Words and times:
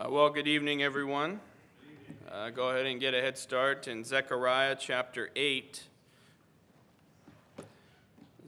Uh, 0.00 0.08
well, 0.08 0.30
good 0.30 0.48
evening, 0.48 0.82
everyone. 0.82 1.38
Uh, 2.32 2.48
go 2.48 2.70
ahead 2.70 2.86
and 2.86 3.00
get 3.00 3.12
a 3.12 3.20
head 3.20 3.36
start 3.36 3.86
in 3.86 4.02
Zechariah 4.02 4.74
chapter 4.80 5.28
8. 5.36 5.82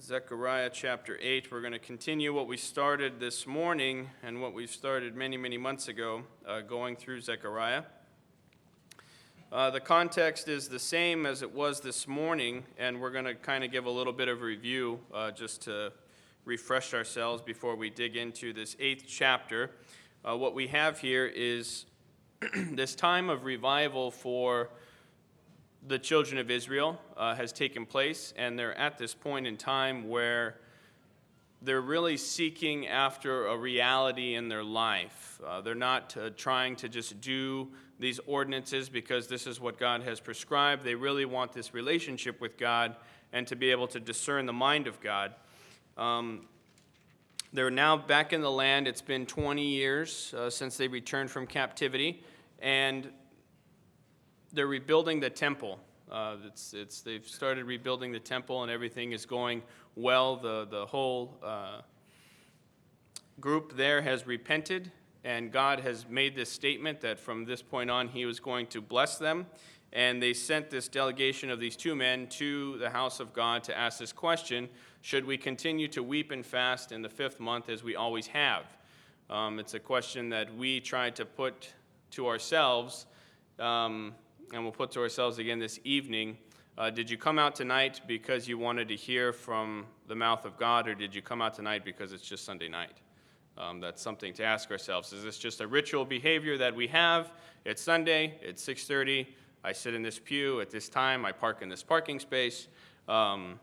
Zechariah 0.01 0.71
chapter 0.73 1.19
8. 1.21 1.53
We're 1.53 1.61
going 1.61 1.75
to 1.75 1.79
continue 1.79 2.33
what 2.33 2.47
we 2.47 2.57
started 2.57 3.21
this 3.21 3.47
morning 3.47 4.09
and 4.23 4.41
what 4.41 4.55
we've 4.55 4.71
started 4.71 5.15
many, 5.15 5.37
many 5.37 5.59
months 5.59 5.89
ago, 5.89 6.23
uh, 6.49 6.61
going 6.63 6.97
through 6.97 7.21
Zechariah. 7.21 7.83
Uh, 9.53 9.69
the 9.69 9.81
context 9.81 10.49
is 10.49 10.71
the 10.71 10.79
same 10.79 11.27
as 11.27 11.43
it 11.43 11.53
was 11.53 11.81
this 11.81 12.09
morning, 12.09 12.65
and 12.79 12.99
we're 12.99 13.11
going 13.11 13.27
to 13.27 13.35
kind 13.35 13.63
of 13.63 13.71
give 13.71 13.85
a 13.85 13.91
little 13.91 14.15
bit 14.15 14.29
of 14.29 14.41
review 14.41 14.99
uh, 15.13 15.31
just 15.31 15.61
to 15.63 15.93
refresh 16.47 16.95
ourselves 16.95 17.43
before 17.43 17.77
we 17.77 17.91
dig 17.91 18.17
into 18.17 18.55
this 18.55 18.75
eighth 18.81 19.05
chapter 19.07 19.71
uh, 20.29 20.37
what 20.37 20.55
we 20.55 20.69
have 20.69 21.01
here 21.01 21.27
is 21.27 21.87
this 22.71 22.95
time 22.95 23.29
of 23.29 23.45
revival 23.45 24.11
for 24.11 24.71
the 25.87 25.99
children 25.99 26.39
of 26.39 26.51
Israel 26.51 27.01
uh, 27.17 27.35
has 27.35 27.53
taken 27.53 27.85
place, 27.85 28.33
and 28.37 28.59
they're 28.59 28.77
at 28.79 28.99
this 28.99 29.15
point 29.15 29.47
in 29.47 29.57
time 29.57 30.09
where 30.09 30.57
they're 31.61 31.81
really 31.81 32.17
seeking 32.17 32.87
after 32.87 33.47
a 33.47 33.57
reality 33.57 34.35
in 34.35 34.49
their 34.49 34.65
life. 34.65 35.41
Uh, 35.47 35.61
they're 35.61 35.75
not 35.75 36.17
uh, 36.17 36.31
trying 36.37 36.77
to 36.77 36.89
just 36.89 37.21
do 37.21 37.69
these 37.99 38.21
ordinances 38.27 38.89
because 38.89 39.29
this 39.29 39.47
is 39.47 39.61
what 39.61 39.79
God 39.79 40.03
has 40.03 40.21
prescribed. 40.21 40.85
They 40.85 40.95
really 40.95 41.25
want 41.25 41.53
this 41.53 41.75
relationship 41.75 42.41
with 42.41 42.59
God 42.59 42.97
and 43.33 43.47
to 43.47 43.57
be 43.57 43.71
able 43.71 43.87
to 43.89 44.01
discern 44.01 44.47
the 44.47 44.53
mind 44.53 44.87
of 44.87 45.01
God. 45.01 45.35
Um, 45.97 46.47
they're 47.53 47.71
now 47.71 47.97
back 47.97 48.33
in 48.33 48.41
the 48.41 48.51
land. 48.51 48.89
It's 48.89 49.03
been 49.03 49.27
20 49.27 49.63
years 49.63 50.35
uh, 50.37 50.49
since 50.49 50.79
they 50.79 50.89
returned 50.89 51.31
from 51.31 51.47
captivity, 51.47 52.23
and 52.61 53.11
they're 54.53 54.67
rebuilding 54.67 55.21
the 55.21 55.29
temple. 55.29 55.79
Uh, 56.11 56.37
it's, 56.47 56.73
it's, 56.73 57.03
they've 57.03 57.27
started 57.27 57.67
rebuilding 57.67 58.11
the 58.11 58.21
temple, 58.21 58.63
and 58.63 58.73
everything 58.73 59.13
is 59.13 59.27
going 59.27 59.63
well. 59.97 60.37
The, 60.37 60.67
the 60.71 60.87
whole 60.87 61.39
uh, 61.43 61.83
group 63.39 63.77
there 63.77 64.01
has 64.01 64.27
repented, 64.27 64.91
and 65.23 65.53
God 65.53 65.81
has 65.81 66.07
made 66.09 66.35
this 66.35 66.51
statement 66.51 67.03
that 67.03 67.21
from 67.21 67.45
this 67.45 67.61
point 67.61 67.91
on, 67.91 68.09
He 68.09 68.25
was 68.25 68.41
going 68.41 68.67
to 68.69 68.81
bless 68.81 69.19
them. 69.19 69.47
And 69.95 70.23
they 70.23 70.33
sent 70.33 70.71
this 70.71 70.89
delegation 70.89 71.51
of 71.51 71.61
these 71.61 71.77
two 71.77 71.95
men 71.95 72.27
to 72.29 72.79
the 72.79 72.89
house 72.89 73.21
of 73.21 73.35
God 73.35 73.63
to 73.65 73.77
ask 73.77 73.99
this 73.99 74.11
question 74.11 74.71
should 75.03 75.25
we 75.25 75.37
continue 75.37 75.89
to 75.89 76.03
weep 76.03 76.31
and 76.31 76.47
fast 76.47 76.93
in 76.93 77.03
the 77.03 77.09
fifth 77.09 77.41
month 77.41 77.69
as 77.69 77.83
we 77.83 77.97
always 77.97 78.29
have? 78.29 78.63
Um, 79.29 79.59
it's 79.59 79.75
a 79.75 79.81
question 79.81 80.29
that 80.29 80.55
we 80.57 80.79
try 80.79 81.11
to 81.11 81.25
put 81.25 81.73
to 82.13 82.29
ourselves, 82.29 83.07
um, 83.59 84.15
and 84.55 84.63
we'll 84.63 84.71
put 84.71 84.93
to 84.93 85.01
ourselves 85.01 85.39
again 85.39 85.59
this 85.59 85.81
evening. 85.83 86.39
Uh, 86.79 86.89
did 86.89 87.11
you 87.11 87.19
come 87.19 87.37
out 87.37 87.57
tonight 87.57 88.01
because 88.07 88.47
you 88.47 88.59
wanted 88.59 88.87
to 88.89 88.95
hear 88.95 89.33
from 89.33 89.87
the 90.07 90.15
mouth 90.15 90.45
of 90.45 90.57
God, 90.57 90.87
or 90.87 90.95
did 90.95 91.13
you 91.13 91.21
come 91.21 91.43
out 91.43 91.55
tonight 91.55 91.85
because 91.85 92.13
it's 92.13 92.27
just 92.27 92.45
Sunday 92.45 92.69
night? 92.69 93.01
Um, 93.59 93.81
that's 93.81 94.01
something 94.01 94.33
to 94.35 94.45
ask 94.45 94.71
ourselves. 94.71 95.13
Is 95.13 95.25
this 95.25 95.37
just 95.37 95.61
a 95.61 95.67
ritual 95.67 96.05
behavior 96.05 96.57
that 96.59 96.75
we 96.75 96.87
have? 96.87 97.33
It's 97.65 97.83
Sunday. 97.83 98.39
It's 98.41 98.63
6:30. 98.63 99.27
I 99.65 99.73
sit 99.73 99.95
in 99.95 100.03
this 100.03 100.21
pew 100.21 100.61
at 100.61 100.71
this 100.71 100.89
time. 100.89 101.25
I 101.25 101.33
park 101.33 101.61
in 101.61 101.69
this 101.69 101.83
parking 101.83 102.21
space. 102.21 102.69
Um, 103.09 103.59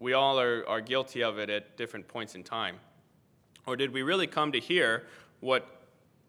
we 0.00 0.14
all 0.14 0.40
are, 0.40 0.66
are 0.66 0.80
guilty 0.80 1.22
of 1.22 1.38
it 1.38 1.50
at 1.50 1.76
different 1.76 2.08
points 2.08 2.34
in 2.34 2.42
time? 2.42 2.76
Or 3.66 3.76
did 3.76 3.92
we 3.92 4.02
really 4.02 4.26
come 4.26 4.50
to 4.52 4.58
hear 4.58 5.04
what 5.40 5.68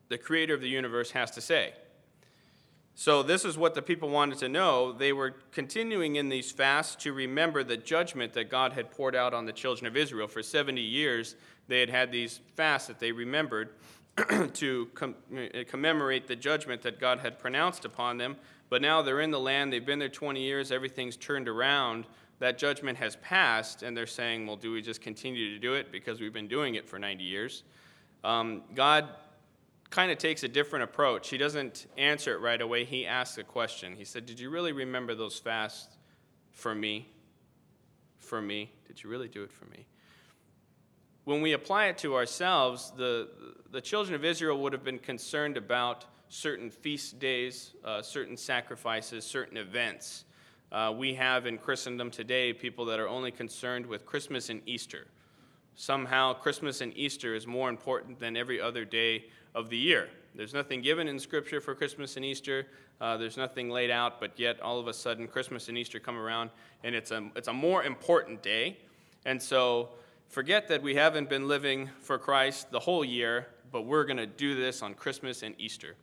the 0.09 0.17
creator 0.17 0.53
of 0.53 0.61
the 0.61 0.69
universe 0.69 1.11
has 1.11 1.31
to 1.31 1.41
say? 1.41 1.73
So, 2.94 3.23
this 3.23 3.45
is 3.45 3.58
what 3.58 3.73
the 3.73 3.81
people 3.81 4.09
wanted 4.09 4.38
to 4.39 4.50
know. 4.50 4.91
They 4.91 5.13
were 5.13 5.31
continuing 5.52 6.17
in 6.17 6.28
these 6.28 6.51
fasts 6.51 7.01
to 7.03 7.13
remember 7.13 7.63
the 7.63 7.78
judgment 7.78 8.34
that 8.34 8.50
God 8.51 8.73
had 8.73 8.91
poured 8.91 9.16
out 9.16 9.34
on 9.34 9.45
the 9.45 9.53
children 9.53 9.88
of 9.88 9.95
Israel. 9.95 10.28
For 10.28 10.44
70 10.44 10.81
years, 10.81 11.35
they 11.68 11.79
had 11.79 11.90
had 11.90 12.12
these 12.12 12.41
fasts 12.56 12.90
that 12.90 13.00
they 13.00 13.13
remembered 13.13 13.69
to 14.53 14.90
com- 14.94 15.16
eh, 15.35 15.63
commemorate 15.63 16.28
the 16.28 16.35
judgment 16.35 16.81
that 16.81 17.00
God 17.00 17.19
had 17.19 17.40
pronounced 17.40 17.85
upon 17.85 18.18
them. 18.18 18.35
But 18.69 18.81
now 18.81 19.01
they're 19.01 19.22
in 19.22 19.31
the 19.31 19.40
land, 19.40 19.72
they've 19.72 19.85
been 19.85 20.00
there 20.00 20.09
20 20.09 20.41
years, 20.41 20.72
everything's 20.72 21.16
turned 21.16 21.47
around 21.47 22.06
that 22.41 22.57
judgment 22.57 22.97
has 22.97 23.18
passed, 23.18 23.84
and 23.84 23.96
they're 23.96 24.07
saying, 24.07 24.47
well, 24.47 24.56
do 24.56 24.72
we 24.72 24.81
just 24.81 25.00
continue 25.00 25.53
to 25.53 25.59
do 25.59 25.75
it 25.75 25.91
because 25.91 26.19
we've 26.19 26.34
been 26.34 26.47
doing 26.47 26.74
it 26.74 26.90
for 26.90 26.97
90 26.97 27.24
years? 27.24 27.62
Um, 28.24 28.63
God 28.74 29.09
kind 29.91 30.12
of 30.12 30.18
takes 30.18 30.41
a 30.41 30.47
different 30.47 30.81
approach. 30.84 31.30
He 31.30 31.38
doesn't 31.38 31.85
answer 32.00 32.34
it 32.34 32.40
right 32.40 32.59
away, 32.59 32.84
he 32.84 33.06
asks 33.06 33.38
a 33.38 33.44
question. 33.44 33.96
He 33.96 34.03
said, 34.03 34.25
Did 34.25 34.40
you 34.40 34.50
really 34.50 34.72
remember 34.72 35.13
those 35.13 35.38
fasts 35.38 35.96
for 36.51 36.74
me? 36.74 37.07
For 38.18 38.41
me? 38.41 38.72
Did 38.88 39.03
you 39.03 39.09
really 39.12 39.28
do 39.28 39.44
it 39.44 39.51
for 39.51 39.66
me? 39.66 39.85
When 41.25 41.44
we 41.44 41.53
apply 41.53 41.85
it 41.85 42.00
to 42.00 42.16
ourselves, 42.16 42.91
the, 42.97 43.30
the 43.69 43.81
children 43.81 44.16
of 44.16 44.25
Israel 44.25 44.59
would 44.63 44.74
have 44.74 44.84
been 44.84 44.97
concerned 44.97 45.57
about 45.57 46.06
certain 46.30 46.72
feast 46.72 47.19
days, 47.19 47.75
uh, 47.85 48.01
certain 48.01 48.35
sacrifices, 48.35 49.25
certain 49.25 49.57
events. 49.57 50.25
Uh, 50.71 50.93
we 50.95 51.13
have 51.13 51.45
in 51.45 51.57
Christendom 51.57 52.09
today 52.09 52.53
people 52.53 52.85
that 52.85 52.99
are 52.99 53.07
only 53.07 53.29
concerned 53.29 53.85
with 53.85 54.05
Christmas 54.05 54.49
and 54.49 54.61
Easter. 54.65 55.05
Somehow, 55.75 56.33
Christmas 56.33 56.79
and 56.79 56.95
Easter 56.95 57.35
is 57.35 57.45
more 57.45 57.69
important 57.69 58.19
than 58.19 58.37
every 58.37 58.61
other 58.61 58.85
day 58.85 59.25
of 59.53 59.69
the 59.69 59.77
year. 59.77 60.07
There's 60.33 60.53
nothing 60.53 60.81
given 60.81 61.09
in 61.09 61.19
Scripture 61.19 61.59
for 61.59 61.75
Christmas 61.75 62.15
and 62.15 62.23
Easter. 62.23 62.67
Uh, 63.01 63.17
there's 63.17 63.35
nothing 63.35 63.69
laid 63.69 63.91
out, 63.91 64.21
but 64.21 64.39
yet 64.39 64.61
all 64.61 64.79
of 64.79 64.87
a 64.87 64.93
sudden, 64.93 65.27
Christmas 65.27 65.67
and 65.67 65.77
Easter 65.77 65.99
come 65.99 66.17
around, 66.17 66.51
and 66.85 66.95
it's 66.95 67.11
a, 67.11 67.29
it's 67.35 67.49
a 67.49 67.53
more 67.53 67.83
important 67.83 68.41
day. 68.41 68.77
And 69.25 69.41
so, 69.41 69.89
forget 70.29 70.69
that 70.69 70.81
we 70.81 70.95
haven't 70.95 71.29
been 71.29 71.49
living 71.49 71.89
for 71.99 72.17
Christ 72.17 72.71
the 72.71 72.79
whole 72.79 73.03
year, 73.03 73.47
but 73.73 73.81
we're 73.81 74.05
going 74.05 74.17
to 74.17 74.25
do 74.25 74.55
this 74.55 74.81
on 74.81 74.93
Christmas 74.93 75.43
and 75.43 75.53
Easter. 75.57 75.95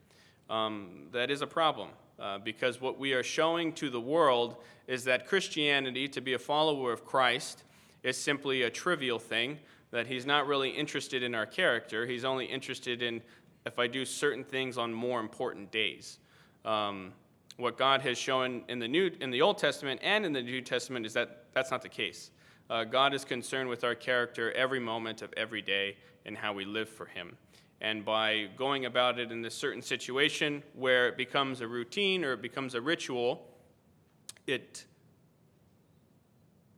Um, 0.51 1.07
that 1.13 1.31
is 1.31 1.41
a 1.41 1.47
problem. 1.47 1.89
Uh, 2.19 2.39
because 2.39 2.81
what 2.81 2.99
we 2.99 3.13
are 3.13 3.23
showing 3.23 3.73
to 3.73 3.91
the 3.91 4.01
world 4.01 4.57
is 4.87 5.05
that 5.05 5.27
Christianity, 5.27 6.09
to 6.09 6.21
be 6.21 6.33
a 6.33 6.39
follower 6.39 6.93
of 6.93 7.05
Christ, 7.05 7.63
is 8.03 8.17
simply 8.17 8.63
a 8.63 8.71
trivial 8.71 9.19
thing, 9.19 9.59
that 9.91 10.07
he's 10.07 10.27
not 10.27 10.47
really 10.47 10.71
interested 10.71 11.23
in 11.23 11.35
our 11.35 11.47
character. 11.47 12.07
He's 12.07 12.25
only 12.25 12.47
interested 12.47 13.03
in 13.03 13.23
if 13.67 13.79
I 13.79 13.87
do 13.87 14.05
certain 14.05 14.45
things 14.45 14.79
on 14.79 14.93
more 14.93 15.21
important 15.21 15.71
days. 15.71 16.19
Um, 16.65 17.13
what 17.57 17.77
God 17.77 18.01
has 18.03 18.17
shown 18.17 18.63
in 18.69 18.79
the, 18.79 18.89
New, 18.89 19.11
in 19.21 19.31
the 19.31 19.43
Old 19.43 19.59
Testament 19.59 20.01
and 20.03 20.25
in 20.25 20.33
the 20.33 20.43
New 20.43 20.61
Testament 20.61 21.07
is 21.07 21.13
that 21.15 21.45
that's 21.53 21.71
not 21.71 21.83
the 21.83 21.89
case. 21.89 22.31
Uh, 22.71 22.85
God 22.85 23.15
is 23.15 23.25
concerned 23.25 23.69
with 23.69 23.85
our 23.85 23.95
character 23.95 24.53
every 24.53 24.81
moment 24.81 25.23
of 25.23 25.33
every 25.37 25.63
day 25.63 25.97
and 26.27 26.37
how 26.37 26.53
we 26.53 26.65
live 26.65 26.89
for 26.89 27.07
Him. 27.07 27.37
And 27.81 28.05
by 28.05 28.49
going 28.57 28.87
about 28.87 29.19
it 29.19 29.31
in 29.31 29.41
this 29.41 29.55
certain 29.55 29.83
situation 29.83 30.63
where 30.75 31.09
it 31.09 31.17
becomes 31.17 31.61
a 31.61 31.69
routine 31.69 32.25
or 32.25 32.33
it 32.33 32.43
becomes 32.43 32.75
a 32.75 32.81
ritual, 32.81 33.47
it 34.47 34.85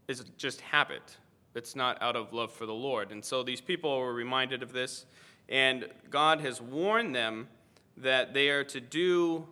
is 0.09 0.25
just 0.37 0.61
habit. 0.61 1.17
It's 1.55 1.75
not 1.75 2.01
out 2.03 2.17
of 2.17 2.33
love 2.33 2.53
for 2.53 2.67
the 2.67 2.75
Lord. 2.75 3.13
And 3.13 3.25
so 3.25 3.43
these 3.43 3.61
people 3.61 3.99
were 3.99 4.13
reminded 4.13 4.63
of 4.63 4.73
this, 4.73 5.07
and 5.49 5.87
God 6.11 6.41
has 6.41 6.61
warned 6.61 7.15
them 7.15 7.49
that 7.97 8.35
they 8.35 8.51
are 8.51 8.65
to 8.65 8.81
do 8.81 9.47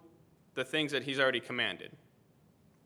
the 0.54 0.64
things 0.64 0.92
that 0.92 1.04
He's 1.04 1.18
already 1.18 1.40
commanded. 1.40 1.92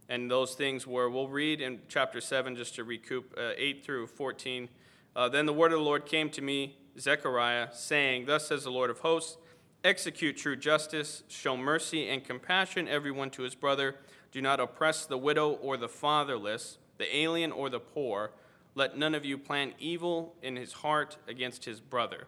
And 0.08 0.30
those 0.30 0.54
things 0.54 0.86
were, 0.86 1.08
we'll 1.08 1.28
read 1.28 1.60
in 1.60 1.80
chapter 1.88 2.20
7 2.20 2.56
just 2.56 2.74
to 2.76 2.84
recoup 2.84 3.34
uh, 3.36 3.52
8 3.56 3.84
through 3.84 4.06
14. 4.08 4.68
Uh, 5.14 5.28
then 5.28 5.46
the 5.46 5.52
word 5.52 5.72
of 5.72 5.78
the 5.78 5.84
Lord 5.84 6.06
came 6.06 6.28
to 6.30 6.42
me 6.42 6.76
Zechariah, 6.98 7.68
saying, 7.72 8.26
Thus 8.26 8.48
says 8.48 8.64
the 8.64 8.70
Lord 8.70 8.90
of 8.90 9.00
hosts, 9.00 9.36
execute 9.84 10.36
true 10.36 10.56
justice, 10.56 11.22
show 11.28 11.56
mercy 11.56 12.08
and 12.08 12.24
compassion 12.24 12.88
everyone 12.88 13.30
to 13.30 13.42
his 13.42 13.54
brother. 13.54 13.96
Do 14.30 14.40
not 14.40 14.60
oppress 14.60 15.06
the 15.06 15.18
widow 15.18 15.52
or 15.52 15.76
the 15.76 15.88
fatherless, 15.88 16.78
the 16.98 17.14
alien 17.14 17.52
or 17.52 17.68
the 17.68 17.80
poor. 17.80 18.32
Let 18.74 18.96
none 18.96 19.14
of 19.14 19.24
you 19.24 19.36
plan 19.36 19.74
evil 19.78 20.34
in 20.42 20.56
his 20.56 20.72
heart 20.72 21.18
against 21.28 21.64
his 21.64 21.80
brother. 21.80 22.26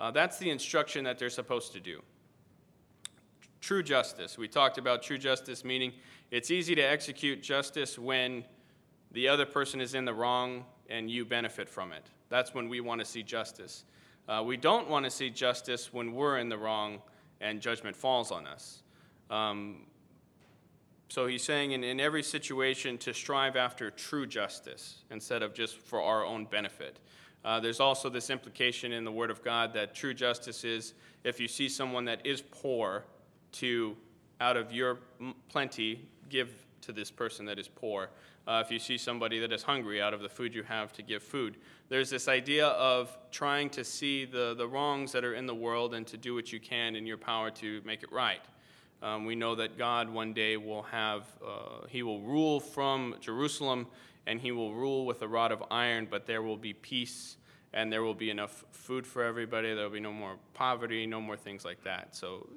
Uh, 0.00 0.10
that's 0.10 0.38
the 0.38 0.50
instruction 0.50 1.04
that 1.04 1.18
they're 1.18 1.30
supposed 1.30 1.72
to 1.72 1.80
do. 1.80 2.02
True 3.60 3.82
justice. 3.82 4.38
We 4.38 4.48
talked 4.48 4.78
about 4.78 5.02
true 5.02 5.18
justice, 5.18 5.64
meaning 5.64 5.92
it's 6.30 6.50
easy 6.50 6.74
to 6.74 6.82
execute 6.82 7.42
justice 7.42 7.98
when 7.98 8.44
the 9.12 9.28
other 9.28 9.46
person 9.46 9.80
is 9.80 9.94
in 9.94 10.04
the 10.04 10.14
wrong 10.14 10.64
and 10.88 11.10
you 11.10 11.24
benefit 11.24 11.68
from 11.68 11.92
it. 11.92 12.06
That's 12.28 12.54
when 12.54 12.68
we 12.68 12.80
want 12.80 13.00
to 13.00 13.04
see 13.04 13.22
justice. 13.22 13.84
Uh, 14.28 14.42
we 14.44 14.56
don't 14.56 14.88
want 14.88 15.04
to 15.04 15.10
see 15.10 15.30
justice 15.30 15.92
when 15.92 16.12
we're 16.12 16.38
in 16.38 16.48
the 16.48 16.58
wrong 16.58 17.00
and 17.40 17.60
judgment 17.60 17.96
falls 17.96 18.30
on 18.30 18.46
us. 18.46 18.82
Um, 19.30 19.86
so 21.08 21.26
he's 21.26 21.42
saying 21.42 21.72
in, 21.72 21.82
in 21.82 21.98
every 21.98 22.22
situation 22.22 22.98
to 22.98 23.14
strive 23.14 23.56
after 23.56 23.90
true 23.90 24.26
justice 24.26 24.98
instead 25.10 25.42
of 25.42 25.54
just 25.54 25.78
for 25.78 26.02
our 26.02 26.26
own 26.26 26.44
benefit. 26.44 26.98
Uh, 27.44 27.58
there's 27.58 27.80
also 27.80 28.10
this 28.10 28.28
implication 28.28 28.92
in 28.92 29.04
the 29.04 29.12
Word 29.12 29.30
of 29.30 29.42
God 29.42 29.72
that 29.72 29.94
true 29.94 30.12
justice 30.12 30.64
is 30.64 30.92
if 31.24 31.40
you 31.40 31.48
see 31.48 31.68
someone 31.68 32.04
that 32.04 32.26
is 32.26 32.42
poor, 32.42 33.04
to 33.52 33.96
out 34.40 34.56
of 34.56 34.72
your 34.72 34.98
plenty 35.48 36.06
give 36.28 36.50
to 36.82 36.92
this 36.92 37.10
person 37.10 37.46
that 37.46 37.58
is 37.58 37.68
poor. 37.68 38.10
Uh, 38.48 38.62
if 38.64 38.70
you 38.70 38.78
see 38.78 38.96
somebody 38.96 39.38
that 39.38 39.52
is 39.52 39.62
hungry, 39.62 40.00
out 40.00 40.14
of 40.14 40.22
the 40.22 40.28
food 40.28 40.54
you 40.54 40.62
have 40.62 40.90
to 40.90 41.02
give 41.02 41.22
food. 41.22 41.58
There's 41.90 42.08
this 42.08 42.28
idea 42.28 42.68
of 42.68 43.14
trying 43.30 43.68
to 43.70 43.84
see 43.84 44.24
the, 44.24 44.54
the 44.56 44.66
wrongs 44.66 45.12
that 45.12 45.22
are 45.22 45.34
in 45.34 45.44
the 45.44 45.54
world 45.54 45.92
and 45.92 46.06
to 46.06 46.16
do 46.16 46.34
what 46.34 46.50
you 46.50 46.58
can 46.58 46.96
in 46.96 47.06
your 47.06 47.18
power 47.18 47.50
to 47.50 47.82
make 47.84 48.02
it 48.02 48.10
right. 48.10 48.40
Um, 49.02 49.26
we 49.26 49.34
know 49.34 49.54
that 49.56 49.76
God 49.76 50.08
one 50.08 50.32
day 50.32 50.56
will 50.56 50.82
have, 50.84 51.24
uh, 51.46 51.86
he 51.90 52.02
will 52.02 52.22
rule 52.22 52.58
from 52.58 53.16
Jerusalem 53.20 53.86
and 54.26 54.40
he 54.40 54.50
will 54.50 54.72
rule 54.72 55.04
with 55.04 55.20
a 55.20 55.28
rod 55.28 55.52
of 55.52 55.62
iron, 55.70 56.08
but 56.10 56.26
there 56.26 56.40
will 56.40 56.56
be 56.56 56.72
peace 56.72 57.36
and 57.74 57.92
there 57.92 58.02
will 58.02 58.14
be 58.14 58.30
enough 58.30 58.64
food 58.70 59.06
for 59.06 59.22
everybody. 59.22 59.74
There 59.74 59.84
will 59.84 59.90
be 59.90 60.00
no 60.00 60.12
more 60.12 60.36
poverty, 60.54 61.06
no 61.06 61.20
more 61.20 61.36
things 61.36 61.66
like 61.66 61.84
that. 61.84 62.16
So, 62.16 62.48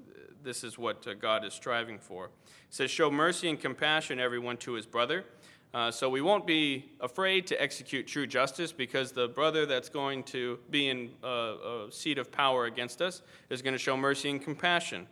this 0.44 0.64
is 0.64 0.78
what 0.78 1.06
uh, 1.08 1.14
God 1.14 1.46
is 1.46 1.54
striving 1.54 2.00
for. 2.00 2.26
It 2.26 2.32
says, 2.70 2.90
Show 2.90 3.12
mercy 3.12 3.50
and 3.50 3.60
compassion, 3.60 4.20
everyone, 4.20 4.58
to 4.58 4.74
his 4.74 4.86
brother. 4.86 5.26
Uh, 5.74 5.90
so, 5.90 6.10
we 6.10 6.22
won't 6.22 6.46
be 6.46 6.92
afraid 7.00 7.48
to 7.48 7.62
execute 7.62 8.06
true 8.06 8.28
justice 8.28 8.74
because 8.74 9.14
the 9.14 9.30
brother 9.30 9.66
that's 9.66 9.88
going 9.88 10.22
to 10.22 10.60
be 10.70 10.90
in 10.90 11.12
a, 11.24 11.28
a 11.28 11.88
seat 11.92 12.18
of 12.18 12.30
power 12.30 12.66
against 12.66 13.02
us 13.02 13.22
is 13.50 13.62
going 13.62 13.74
to 13.74 13.80
show 13.80 13.96
mercy 13.96 14.30
and 14.30 14.42
compassion. 14.42 15.08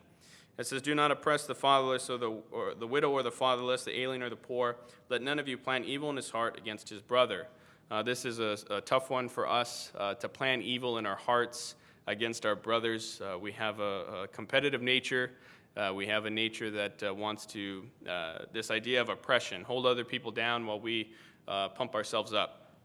It 0.59 0.67
says, 0.67 0.81
Do 0.81 0.93
not 0.93 1.09
oppress 1.09 1.47
the 1.47 1.55
fatherless 1.55 2.09
or 2.09 2.17
the, 2.17 2.31
or 2.51 2.73
the 2.75 2.85
widow 2.85 3.11
or 3.11 3.23
the 3.23 3.31
fatherless, 3.31 3.85
the 3.85 3.97
alien 3.97 4.21
or 4.21 4.29
the 4.29 4.35
poor. 4.35 4.75
Let 5.07 5.21
none 5.21 5.39
of 5.39 5.47
you 5.47 5.57
plan 5.57 5.85
evil 5.85 6.09
in 6.09 6.17
his 6.17 6.29
heart 6.29 6.57
against 6.57 6.89
his 6.89 7.01
brother. 7.01 7.47
Uh, 7.89 8.03
this 8.03 8.25
is 8.25 8.39
a, 8.39 8.57
a, 8.69 8.81
tough 8.81 9.09
one 9.09 9.29
for 9.29 9.47
us 9.47 9.93
uh, 9.97 10.13
to 10.15 10.27
plan 10.27 10.61
evil 10.61 10.97
in 10.97 11.05
our 11.05 11.15
hearts 11.15 11.75
against 12.07 12.45
our 12.45 12.55
brothers. 12.55 13.21
Uh, 13.21 13.39
we 13.39 13.53
have 13.53 13.79
a, 13.79 14.23
a 14.23 14.27
competitive 14.27 14.81
nature. 14.81 15.31
Uh, 15.77 15.93
we 15.93 16.07
have 16.07 16.25
a 16.25 16.29
nature 16.29 16.71
that 16.71 17.03
uh, 17.03 17.13
wants 17.13 17.45
to, 17.45 17.83
uh, 18.07 18.39
this 18.51 18.71
idea 18.71 19.01
of 19.01 19.09
oppression, 19.09 19.63
hold 19.63 19.85
other 19.85 20.03
people 20.03 20.31
down 20.31 20.65
while 20.65 20.79
we 20.79 21.11
pump 21.47 21.95
ourselves 21.95 22.33
up. 22.33 22.75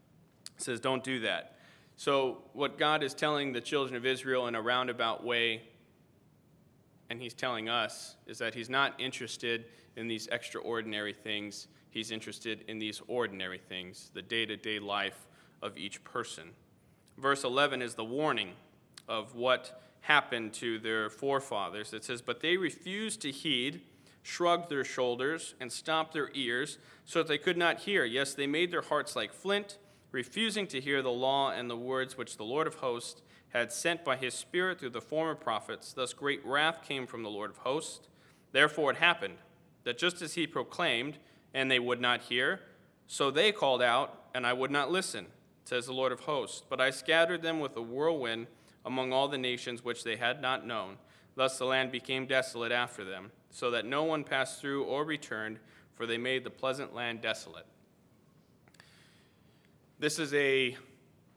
It 0.55 0.63
says, 0.63 0.79
Don't 0.79 1.03
do 1.03 1.19
that. 1.21 1.57
So, 1.97 2.39
what 2.53 2.77
God 2.77 3.03
is 3.03 3.13
telling 3.13 3.53
the 3.53 3.61
children 3.61 3.95
of 3.95 4.05
Israel 4.05 4.47
in 4.47 4.55
a 4.55 4.61
roundabout 4.61 5.23
way 5.23 5.61
and 7.09 7.21
he's 7.21 7.33
telling 7.33 7.69
us 7.69 8.15
is 8.25 8.37
that 8.39 8.53
he's 8.53 8.69
not 8.69 8.99
interested 8.99 9.65
in 9.95 10.07
these 10.07 10.27
extraordinary 10.27 11.13
things. 11.13 11.67
He's 11.89 12.11
interested 12.11 12.65
in 12.67 12.79
these 12.79 13.01
ordinary 13.07 13.59
things, 13.59 14.11
the 14.13 14.21
day 14.21 14.45
to 14.45 14.57
day 14.57 14.79
life 14.79 15.27
of 15.61 15.77
each 15.77 16.03
person. 16.03 16.49
Verse 17.17 17.43
11 17.43 17.81
is 17.81 17.95
the 17.95 18.03
warning 18.03 18.49
of 19.07 19.35
what 19.35 19.81
happened 20.05 20.53
to 20.53 20.77
their 20.77 21.09
forefathers. 21.09 21.91
It 21.91 22.03
says, 22.03 22.21
But 22.21 22.39
they 22.39 22.57
refused 22.57 23.21
to 23.21 23.31
heed, 23.31 23.81
shrugged 24.21 24.69
their 24.69 24.83
shoulders, 24.83 25.55
and 25.59 25.71
stopped 25.71 26.13
their 26.13 26.29
ears 26.35 26.77
so 27.05 27.19
that 27.19 27.27
they 27.27 27.39
could 27.39 27.57
not 27.57 27.79
hear. 27.81 28.05
Yes, 28.05 28.33
they 28.35 28.45
made 28.45 28.71
their 28.71 28.83
hearts 28.83 29.15
like 29.15 29.33
flint, 29.33 29.79
refusing 30.11 30.67
to 30.67 30.79
hear 30.79 31.01
the 31.01 31.11
law 31.11 31.49
and 31.49 31.69
the 31.69 31.75
words 31.75 32.17
which 32.17 32.37
the 32.37 32.43
Lord 32.43 32.67
of 32.67 32.75
hosts 32.75 33.23
had 33.49 33.71
sent 33.71 34.05
by 34.05 34.15
his 34.15 34.35
Spirit 34.35 34.79
through 34.79 34.91
the 34.91 35.01
former 35.01 35.33
prophets. 35.33 35.91
Thus 35.91 36.13
great 36.13 36.45
wrath 36.45 36.83
came 36.87 37.07
from 37.07 37.23
the 37.23 37.29
Lord 37.29 37.49
of 37.49 37.57
hosts. 37.57 38.07
Therefore 38.51 38.91
it 38.91 38.97
happened 38.97 39.37
that 39.85 39.97
just 39.97 40.21
as 40.21 40.35
he 40.35 40.45
proclaimed, 40.45 41.17
and 41.53 41.71
they 41.71 41.79
would 41.79 42.01
not 42.01 42.21
hear, 42.21 42.59
so 43.07 43.31
they 43.31 43.51
called 43.51 43.81
out, 43.81 44.25
and 44.35 44.45
I 44.45 44.53
would 44.53 44.71
not 44.71 44.91
listen, 44.91 45.27
says 45.63 45.87
the 45.87 45.93
Lord 45.93 46.11
of 46.11 46.21
hosts. 46.21 46.63
But 46.69 46.79
I 46.79 46.91
scattered 46.91 47.41
them 47.41 47.59
with 47.59 47.75
a 47.75 47.81
whirlwind 47.81 48.47
among 48.85 49.11
all 49.11 49.27
the 49.27 49.37
nations 49.37 49.83
which 49.83 50.03
they 50.03 50.15
had 50.15 50.41
not 50.41 50.65
known. 50.65 50.97
Thus 51.35 51.57
the 51.57 51.65
land 51.65 51.91
became 51.91 52.25
desolate 52.25 52.71
after 52.71 53.03
them, 53.03 53.31
so 53.49 53.71
that 53.71 53.85
no 53.85 54.03
one 54.03 54.23
passed 54.23 54.61
through 54.61 54.83
or 54.83 55.03
returned, 55.03 55.59
for 55.95 56.05
they 56.05 56.17
made 56.17 56.43
the 56.43 56.49
pleasant 56.49 56.93
land 56.93 57.21
desolate. 57.21 57.65
This 59.99 60.19
is 60.19 60.33
a 60.33 60.77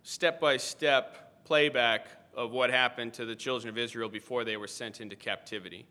step 0.03 0.41
by 0.41 0.57
step 0.57 1.45
playback 1.45 2.09
of 2.35 2.53
what 2.53 2.71
happened 2.71 3.15
to 3.15 3.25
the 3.25 3.35
children 3.35 3.69
of 3.69 3.79
Israel 3.79 4.09
before 4.09 4.45
they 4.45 4.57
were 4.57 4.69
sent 4.69 5.01
into 5.01 5.17
captivity. 5.17 5.87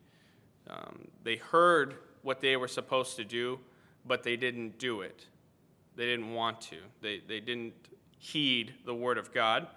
Um, 0.70 1.08
they 1.24 1.38
heard 1.38 1.96
what 2.22 2.40
they 2.40 2.56
were 2.56 2.68
supposed 2.68 3.16
to 3.18 3.24
do, 3.24 3.60
but 4.06 4.24
they 4.24 4.38
didn't 4.38 4.78
do 4.78 5.02
it. 5.02 5.26
They 5.96 6.06
didn't 6.06 6.34
want 6.34 6.62
to. 6.62 6.78
They, 7.02 7.22
they 7.28 7.40
didn't 7.40 7.74
heed 8.20 8.74
the 8.86 8.94
word 8.94 9.18
of 9.18 9.34
God, 9.34 9.68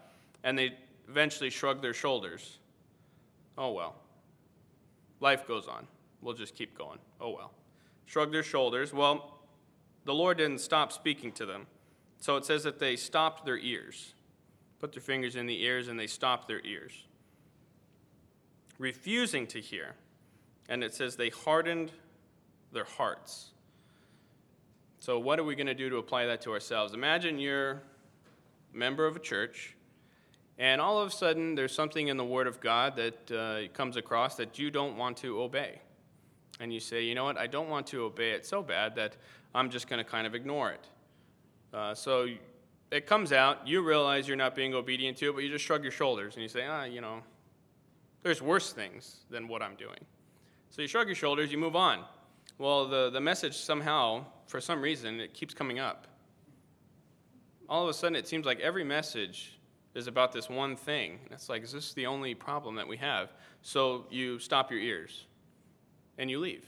and 0.44 0.58
they 0.58 0.74
eventually 1.10 1.50
shrugged 1.50 1.82
their 1.82 1.94
shoulders. 1.94 2.58
Oh 3.58 3.72
well. 3.72 3.96
Life 5.20 5.46
goes 5.46 5.66
on. 5.68 5.86
We'll 6.22 6.34
just 6.34 6.54
keep 6.54 6.76
going. 6.76 6.98
Oh 7.20 7.30
well. 7.30 7.52
Shrug 8.06 8.32
their 8.32 8.42
shoulders. 8.42 8.92
Well, 8.92 9.38
the 10.04 10.14
Lord 10.14 10.38
didn't 10.38 10.60
stop 10.60 10.92
speaking 10.92 11.32
to 11.32 11.46
them. 11.46 11.66
So 12.18 12.36
it 12.36 12.44
says 12.44 12.64
that 12.64 12.78
they 12.78 12.96
stopped 12.96 13.44
their 13.44 13.58
ears 13.58 14.14
put 14.80 14.92
their 14.92 15.02
fingers 15.02 15.36
in 15.36 15.46
the 15.46 15.62
ears, 15.62 15.88
and 15.88 16.00
they 16.00 16.06
stopped 16.06 16.48
their 16.48 16.64
ears, 16.64 17.04
refusing 18.78 19.46
to 19.48 19.60
hear. 19.60 19.94
And 20.68 20.82
it 20.82 20.94
says 20.94 21.16
they 21.16 21.28
hardened 21.28 21.92
their 22.72 22.84
hearts. 22.84 23.50
So, 25.00 25.18
what 25.18 25.38
are 25.38 25.44
we 25.44 25.54
going 25.54 25.66
to 25.66 25.74
do 25.74 25.90
to 25.90 25.96
apply 25.96 26.26
that 26.26 26.40
to 26.42 26.52
ourselves? 26.52 26.94
Imagine 26.94 27.38
you're 27.38 27.72
a 27.72 27.80
member 28.72 29.06
of 29.06 29.16
a 29.16 29.18
church, 29.18 29.76
and 30.60 30.78
all 30.78 31.00
of 31.00 31.08
a 31.08 31.10
sudden 31.10 31.54
there's 31.54 31.74
something 31.74 32.08
in 32.08 32.18
the 32.18 32.24
Word 32.24 32.46
of 32.46 32.60
God 32.60 32.94
that 32.96 33.32
uh, 33.32 33.72
comes 33.72 33.96
across 33.96 34.36
that 34.36 34.58
you 34.58 34.70
don't 34.70 34.94
want 34.98 35.16
to 35.16 35.40
obey. 35.40 35.80
And 36.60 36.70
you 36.70 36.80
say, 36.80 37.02
you 37.02 37.14
know 37.14 37.24
what, 37.24 37.38
I 37.38 37.46
don't 37.46 37.70
want 37.70 37.86
to 37.88 38.02
obey 38.02 38.32
it 38.32 38.44
so 38.44 38.62
bad 38.62 38.94
that 38.96 39.16
I'm 39.54 39.70
just 39.70 39.88
going 39.88 40.04
to 40.04 40.08
kind 40.08 40.26
of 40.26 40.34
ignore 40.34 40.70
it. 40.70 40.86
Uh, 41.72 41.94
so 41.94 42.28
it 42.90 43.06
comes 43.06 43.32
out, 43.32 43.66
you 43.66 43.80
realize 43.80 44.28
you're 44.28 44.36
not 44.36 44.54
being 44.54 44.74
obedient 44.74 45.16
to 45.18 45.30
it, 45.30 45.32
but 45.32 45.42
you 45.42 45.48
just 45.48 45.64
shrug 45.64 45.82
your 45.82 45.92
shoulders 45.92 46.34
and 46.34 46.42
you 46.42 46.48
say, 46.48 46.66
ah, 46.66 46.84
you 46.84 47.00
know, 47.00 47.22
there's 48.22 48.42
worse 48.42 48.70
things 48.70 49.20
than 49.30 49.48
what 49.48 49.62
I'm 49.62 49.76
doing. 49.76 50.04
So 50.68 50.82
you 50.82 50.88
shrug 50.88 51.06
your 51.06 51.16
shoulders, 51.16 51.50
you 51.50 51.56
move 51.56 51.74
on. 51.74 52.04
Well, 52.58 52.86
the, 52.86 53.08
the 53.08 53.20
message 53.20 53.56
somehow, 53.56 54.26
for 54.46 54.60
some 54.60 54.82
reason, 54.82 55.20
it 55.20 55.32
keeps 55.32 55.54
coming 55.54 55.78
up. 55.78 56.06
All 57.66 57.82
of 57.82 57.88
a 57.88 57.94
sudden, 57.94 58.14
it 58.14 58.28
seems 58.28 58.44
like 58.44 58.60
every 58.60 58.84
message 58.84 59.56
is 59.94 60.06
about 60.06 60.32
this 60.32 60.48
one 60.48 60.76
thing. 60.76 61.18
It's 61.30 61.48
like, 61.48 61.62
is 61.62 61.72
this 61.72 61.92
the 61.94 62.06
only 62.06 62.34
problem 62.34 62.76
that 62.76 62.86
we 62.86 62.96
have? 62.98 63.32
So 63.62 64.06
you 64.10 64.38
stop 64.38 64.70
your 64.70 64.80
ears 64.80 65.26
and 66.18 66.30
you 66.30 66.38
leave. 66.38 66.64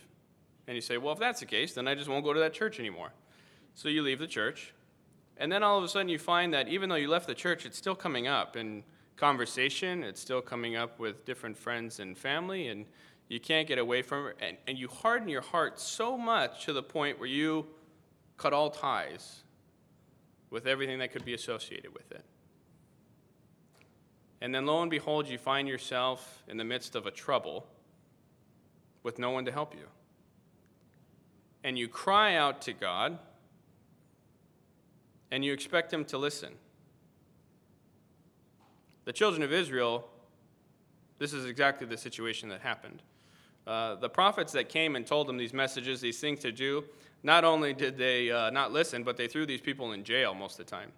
And 0.67 0.75
you 0.75 0.81
say, 0.81 0.99
well, 0.99 1.12
if 1.12 1.19
that's 1.19 1.41
the 1.41 1.47
case, 1.47 1.75
then 1.75 1.88
I 1.88 1.95
just 1.95 2.09
won't 2.09 2.25
go 2.25 2.33
to 2.33 2.41
that 2.41 2.52
church 2.52 2.79
anymore. 2.79 3.12
So 3.75 3.88
you 3.88 4.02
leave 4.02 4.19
the 4.19 4.26
church 4.26 4.75
and 5.37 5.50
then 5.50 5.62
all 5.62 5.79
of 5.79 5.85
a 5.85 5.88
sudden 5.88 6.09
you 6.09 6.19
find 6.19 6.55
that 6.55 6.69
even 6.69 6.88
though 6.88 6.97
you 6.97 7.09
left 7.09 7.26
the 7.26 7.35
church, 7.35 7.67
it's 7.67 7.79
still 7.79 7.95
coming 7.95 8.26
up 8.26 8.57
in 8.57 8.85
conversation, 9.17 10.02
it's 10.02 10.21
still 10.21 10.43
coming 10.43 10.76
up 10.76 10.99
with 10.99 11.25
different 11.25 11.57
friends 11.57 12.00
and 12.00 12.17
family, 12.17 12.69
and 12.69 12.87
you 13.29 13.41
can't 13.41 13.67
get 13.67 13.79
away 13.79 14.02
from 14.02 14.29
it. 14.29 14.37
And, 14.41 14.57
and 14.67 14.79
you 14.79 14.88
harden 14.88 15.29
your 15.29 15.41
heart 15.41 15.81
so 15.81 16.17
much 16.17 16.64
to 16.67 16.73
the 16.73 16.83
point 16.83 17.19
where 17.19 17.29
you 17.29 17.67
cut 18.37 18.52
all 18.52 18.71
ties 18.71 19.43
with 20.50 20.67
everything 20.67 20.99
that 20.99 21.12
could 21.12 21.25
be 21.25 21.35
associated 21.35 21.95
with 21.95 22.11
it. 22.12 22.25
And 24.43 24.53
then 24.53 24.67
lo 24.67 24.83
and 24.83 24.91
behold, 24.91 25.29
you 25.29 25.39
find 25.39 25.69
yourself 25.69 26.43
in 26.49 26.57
the 26.57 26.65
midst 26.65 26.97
of 26.97 27.07
a 27.07 27.13
trouble 27.13 27.65
with 29.05 29.21
no 29.21 29.31
one 29.31 29.45
to 29.45 29.53
help 29.53 29.73
you. 29.73 29.87
And 31.63 31.79
you 31.79 31.87
cry 31.87 32.35
out 32.35 32.61
to 32.63 32.73
God 32.73 33.21
and 35.31 35.45
you 35.45 35.53
expect 35.53 35.93
him 35.93 36.05
to 36.07 36.19
listen. 36.19 36.55
The 39.05 39.13
children 39.13 39.45
of 39.45 39.53
Israel, 39.53 40.09
this 41.21 41.33
is 41.33 41.45
exactly 41.45 41.87
the 41.87 41.97
situation 41.97 42.49
that 42.49 42.63
happened. 42.63 43.01
Uh, 43.65 43.95
the 43.95 44.09
prophets 44.09 44.51
that 44.55 44.69
came 44.69 44.97
and 44.97 45.07
told 45.07 45.29
them 45.29 45.37
these 45.37 45.53
messages, 45.55 46.01
these 46.01 46.19
things 46.19 46.41
to 46.41 46.51
do, 46.51 46.83
not 47.23 47.45
only 47.45 47.73
did 47.73 47.97
they 47.97 48.33
uh, 48.33 48.51
not 48.51 48.73
listen, 48.73 49.05
but 49.05 49.17
they 49.17 49.29
threw 49.29 49.47
these 49.47 49.61
people 49.61 49.93
in 49.93 50.03
jail 50.03 50.35
most 50.35 50.59
of 50.59 50.67
the 50.67 50.71
time. 50.71 50.91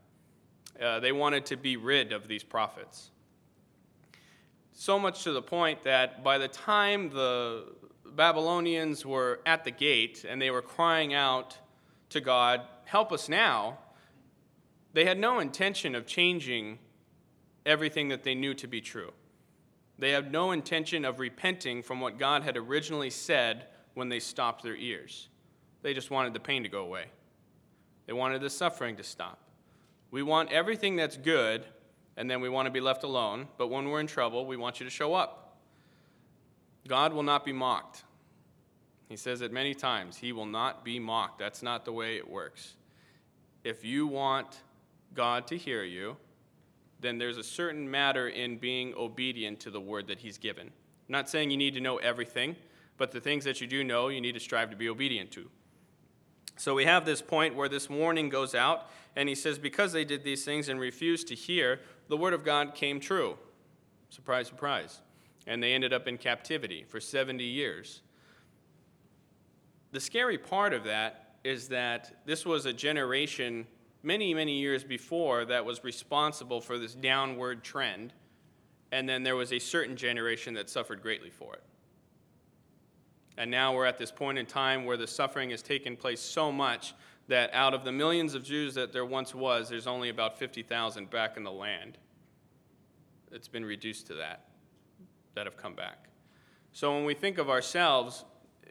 Uh, 0.80 0.98
they 0.98 1.12
wanted 1.12 1.44
to 1.44 1.58
be 1.58 1.76
rid 1.76 2.10
of 2.10 2.26
these 2.26 2.42
prophets. 2.42 3.10
So 4.76 4.98
much 4.98 5.22
to 5.22 5.32
the 5.32 5.40
point 5.40 5.84
that 5.84 6.24
by 6.24 6.36
the 6.36 6.48
time 6.48 7.08
the 7.08 7.64
Babylonians 8.04 9.06
were 9.06 9.40
at 9.46 9.62
the 9.62 9.70
gate 9.70 10.24
and 10.28 10.42
they 10.42 10.50
were 10.50 10.62
crying 10.62 11.14
out 11.14 11.56
to 12.10 12.20
God, 12.20 12.62
Help 12.84 13.12
us 13.12 13.28
now, 13.28 13.78
they 14.92 15.04
had 15.04 15.18
no 15.18 15.38
intention 15.38 15.94
of 15.94 16.06
changing 16.06 16.78
everything 17.64 18.08
that 18.08 18.24
they 18.24 18.34
knew 18.34 18.52
to 18.54 18.66
be 18.66 18.80
true. 18.80 19.12
They 19.98 20.10
had 20.10 20.30
no 20.30 20.50
intention 20.50 21.04
of 21.04 21.18
repenting 21.18 21.82
from 21.82 22.00
what 22.00 22.18
God 22.18 22.42
had 22.42 22.56
originally 22.56 23.10
said 23.10 23.66
when 23.94 24.08
they 24.08 24.20
stopped 24.20 24.62
their 24.62 24.76
ears. 24.76 25.28
They 25.82 25.94
just 25.94 26.10
wanted 26.10 26.34
the 26.34 26.40
pain 26.40 26.64
to 26.64 26.68
go 26.68 26.82
away. 26.82 27.06
They 28.06 28.12
wanted 28.12 28.42
the 28.42 28.50
suffering 28.50 28.96
to 28.96 29.04
stop. 29.04 29.38
We 30.10 30.22
want 30.22 30.52
everything 30.52 30.96
that's 30.96 31.16
good 31.16 31.64
and 32.16 32.30
then 32.30 32.40
we 32.40 32.48
want 32.48 32.66
to 32.66 32.70
be 32.70 32.80
left 32.80 33.04
alone. 33.04 33.48
But 33.58 33.68
when 33.68 33.88
we're 33.88 34.00
in 34.00 34.06
trouble, 34.06 34.46
we 34.46 34.56
want 34.56 34.80
you 34.80 34.84
to 34.84 34.90
show 34.90 35.14
up. 35.14 35.56
God 36.86 37.12
will 37.12 37.22
not 37.22 37.44
be 37.44 37.52
mocked. 37.52 38.04
He 39.08 39.16
says 39.16 39.40
it 39.42 39.52
many 39.52 39.74
times. 39.74 40.16
He 40.16 40.32
will 40.32 40.46
not 40.46 40.84
be 40.84 40.98
mocked. 40.98 41.38
That's 41.38 41.62
not 41.62 41.84
the 41.84 41.92
way 41.92 42.16
it 42.16 42.28
works. 42.28 42.74
If 43.62 43.84
you 43.84 44.06
want 44.06 44.62
God 45.14 45.46
to 45.48 45.56
hear 45.56 45.84
you, 45.84 46.16
then 47.00 47.18
there's 47.18 47.38
a 47.38 47.42
certain 47.42 47.90
matter 47.90 48.28
in 48.28 48.56
being 48.56 48.94
obedient 48.94 49.60
to 49.60 49.70
the 49.70 49.80
word 49.80 50.06
that 50.08 50.18
He's 50.18 50.38
given. 50.38 50.66
I'm 50.66 51.12
not 51.12 51.28
saying 51.28 51.50
you 51.50 51.56
need 51.56 51.74
to 51.74 51.80
know 51.80 51.98
everything, 51.98 52.56
but 52.96 53.12
the 53.12 53.20
things 53.20 53.44
that 53.44 53.60
you 53.60 53.66
do 53.66 53.84
know, 53.84 54.08
you 54.08 54.20
need 54.20 54.32
to 54.32 54.40
strive 54.40 54.70
to 54.70 54.76
be 54.76 54.88
obedient 54.88 55.30
to. 55.32 55.48
So 56.56 56.74
we 56.74 56.84
have 56.84 57.04
this 57.04 57.20
point 57.20 57.54
where 57.54 57.68
this 57.68 57.90
warning 57.90 58.28
goes 58.28 58.54
out, 58.54 58.88
and 59.16 59.28
he 59.28 59.34
says, 59.34 59.58
Because 59.58 59.92
they 59.92 60.04
did 60.04 60.24
these 60.24 60.44
things 60.44 60.68
and 60.68 60.78
refused 60.78 61.28
to 61.28 61.34
hear, 61.34 61.80
the 62.08 62.16
word 62.16 62.34
of 62.34 62.44
God 62.44 62.74
came 62.74 63.00
true. 63.00 63.36
Surprise, 64.10 64.46
surprise. 64.46 65.00
And 65.46 65.62
they 65.62 65.72
ended 65.72 65.92
up 65.92 66.06
in 66.06 66.16
captivity 66.16 66.84
for 66.88 67.00
70 67.00 67.44
years. 67.44 68.02
The 69.92 70.00
scary 70.00 70.38
part 70.38 70.72
of 70.72 70.84
that 70.84 71.36
is 71.44 71.68
that 71.68 72.22
this 72.24 72.46
was 72.46 72.66
a 72.66 72.72
generation 72.72 73.66
many, 74.02 74.34
many 74.34 74.58
years 74.58 74.84
before 74.84 75.44
that 75.46 75.64
was 75.64 75.82
responsible 75.82 76.60
for 76.60 76.78
this 76.78 76.94
downward 76.94 77.64
trend, 77.64 78.12
and 78.92 79.08
then 79.08 79.22
there 79.22 79.36
was 79.36 79.52
a 79.52 79.58
certain 79.58 79.96
generation 79.96 80.54
that 80.54 80.70
suffered 80.70 81.02
greatly 81.02 81.30
for 81.30 81.54
it. 81.54 81.62
And 83.36 83.50
now 83.50 83.74
we're 83.74 83.86
at 83.86 83.98
this 83.98 84.10
point 84.10 84.38
in 84.38 84.46
time 84.46 84.84
where 84.84 84.96
the 84.96 85.06
suffering 85.06 85.50
has 85.50 85.62
taken 85.62 85.96
place 85.96 86.20
so 86.20 86.52
much 86.52 86.94
that 87.28 87.50
out 87.52 87.74
of 87.74 87.84
the 87.84 87.92
millions 87.92 88.34
of 88.34 88.44
Jews 88.44 88.74
that 88.74 88.92
there 88.92 89.04
once 89.04 89.34
was, 89.34 89.68
there's 89.68 89.86
only 89.86 90.08
about 90.08 90.38
50,000 90.38 91.10
back 91.10 91.36
in 91.36 91.42
the 91.42 91.52
land. 91.52 91.98
It's 93.32 93.48
been 93.48 93.64
reduced 93.64 94.06
to 94.08 94.14
that, 94.14 94.48
that 95.34 95.46
have 95.46 95.56
come 95.56 95.74
back. 95.74 96.08
So 96.72 96.94
when 96.94 97.04
we 97.04 97.14
think 97.14 97.38
of 97.38 97.50
ourselves, 97.50 98.24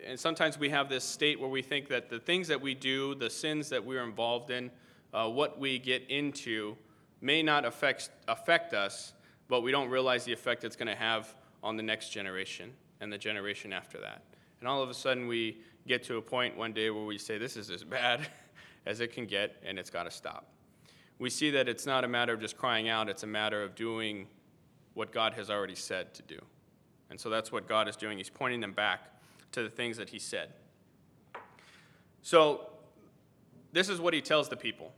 and 0.05 0.19
sometimes 0.19 0.57
we 0.57 0.69
have 0.69 0.87
this 0.87 1.03
state 1.03 1.39
where 1.39 1.49
we 1.49 1.61
think 1.61 1.87
that 1.89 2.09
the 2.09 2.19
things 2.19 2.47
that 2.47 2.61
we 2.61 2.73
do, 2.73 3.15
the 3.15 3.29
sins 3.29 3.69
that 3.69 3.83
we're 3.83 4.03
involved 4.03 4.51
in, 4.51 4.71
uh, 5.13 5.29
what 5.29 5.59
we 5.59 5.79
get 5.79 6.09
into, 6.09 6.77
may 7.21 7.41
not 7.41 7.65
affect, 7.65 8.09
affect 8.27 8.73
us, 8.73 9.13
but 9.47 9.61
we 9.61 9.71
don't 9.71 9.89
realize 9.89 10.25
the 10.25 10.33
effect 10.33 10.63
it's 10.63 10.75
going 10.75 10.87
to 10.87 10.95
have 10.95 11.33
on 11.63 11.77
the 11.77 11.83
next 11.83 12.09
generation 12.09 12.73
and 12.99 13.11
the 13.11 13.17
generation 13.17 13.73
after 13.73 13.99
that. 13.99 14.21
And 14.63 14.69
all 14.69 14.81
of 14.81 14.89
a 14.89 14.93
sudden, 14.93 15.27
we 15.27 15.57
get 15.89 16.03
to 16.03 16.15
a 16.15 16.21
point 16.21 16.55
one 16.55 16.71
day 16.71 16.89
where 16.89 17.03
we 17.03 17.17
say, 17.17 17.37
This 17.37 17.57
is 17.57 17.69
as 17.69 17.83
bad 17.83 18.25
as 18.85 19.01
it 19.01 19.11
can 19.11 19.25
get, 19.25 19.61
and 19.61 19.77
it's 19.77 19.89
got 19.89 20.03
to 20.03 20.09
stop. 20.11 20.47
We 21.19 21.29
see 21.29 21.51
that 21.51 21.67
it's 21.67 21.85
not 21.85 22.05
a 22.05 22.07
matter 22.07 22.31
of 22.31 22.39
just 22.39 22.57
crying 22.57 22.87
out, 22.87 23.09
it's 23.09 23.23
a 23.23 23.27
matter 23.27 23.61
of 23.61 23.75
doing 23.75 24.25
what 24.93 25.11
God 25.11 25.33
has 25.33 25.49
already 25.49 25.75
said 25.75 26.13
to 26.13 26.21
do. 26.21 26.39
And 27.09 27.19
so 27.19 27.29
that's 27.29 27.51
what 27.51 27.67
God 27.67 27.89
is 27.89 27.97
doing. 27.97 28.17
He's 28.17 28.29
pointing 28.29 28.61
them 28.61 28.71
back 28.71 29.01
to 29.51 29.63
the 29.63 29.69
things 29.69 29.97
that 29.97 30.07
he 30.07 30.17
said. 30.17 30.53
So, 32.21 32.69
this 33.73 33.89
is 33.89 33.99
what 33.99 34.13
he 34.13 34.21
tells 34.21 34.47
the 34.47 34.55
people. 34.55 34.93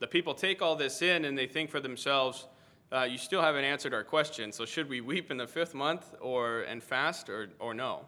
The 0.00 0.08
people 0.08 0.34
take 0.34 0.60
all 0.60 0.74
this 0.74 1.00
in 1.00 1.26
and 1.26 1.38
they 1.38 1.46
think 1.46 1.70
for 1.70 1.78
themselves, 1.78 2.48
uh, 2.90 3.06
you 3.08 3.18
still 3.18 3.40
haven't 3.40 3.64
answered 3.64 3.94
our 3.94 4.02
question, 4.02 4.50
so 4.50 4.64
should 4.64 4.88
we 4.88 5.00
weep 5.00 5.30
in 5.30 5.36
the 5.36 5.46
fifth 5.46 5.74
month 5.74 6.12
or, 6.20 6.62
and 6.62 6.82
fast 6.82 7.28
or, 7.28 7.50
or 7.60 7.72
no? 7.72 8.04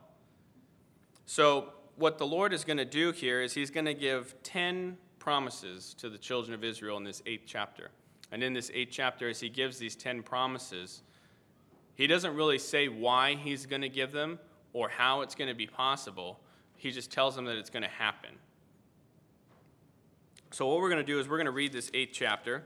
So, 1.30 1.75
what 1.97 2.16
the 2.16 2.26
Lord 2.26 2.54
is 2.54 2.64
going 2.64 2.78
to 2.78 2.87
do 2.87 3.12
here 3.12 3.42
is 3.42 3.52
he's 3.52 3.70
going 3.70 3.85
to 3.85 3.92
give 3.92 4.35
10 4.44 4.97
promises 5.18 5.92
to 5.99 6.08
the 6.08 6.16
children 6.16 6.54
of 6.54 6.64
Israel 6.64 6.97
in 6.97 7.04
this 7.04 7.23
eighth 7.26 7.42
chapter. 7.44 7.90
And 8.32 8.42
in 8.42 8.54
this 8.54 8.70
eighth 8.73 8.88
chapter, 8.92 9.28
as 9.28 9.38
he 9.38 9.50
gives 9.50 9.76
these 9.76 9.94
10 9.94 10.23
promises, 10.23 11.02
he 11.94 12.06
doesn't 12.06 12.35
really 12.35 12.58
say 12.58 12.88
why 12.88 13.35
he's 13.35 13.66
going 13.66 13.82
to 13.82 13.90
give 13.90 14.11
them 14.11 14.38
or 14.73 14.88
how 14.88 15.20
it's 15.20 15.35
going 15.35 15.50
to 15.50 15.54
be 15.54 15.66
possible. 15.66 16.40
He 16.76 16.90
just 16.90 17.12
tells 17.12 17.37
them 17.37 17.44
that 17.44 17.58
it's 17.58 17.68
going 17.68 17.82
to 17.82 17.90
happen. 17.90 18.30
So, 20.50 20.66
what 20.66 20.78
we're 20.78 20.88
going 20.88 21.04
to 21.04 21.12
do 21.12 21.20
is 21.20 21.28
we're 21.28 21.37
going 21.37 21.44
to 21.44 21.50
read 21.50 21.75
this 21.75 21.90
eighth 21.92 22.12
chapter, 22.14 22.62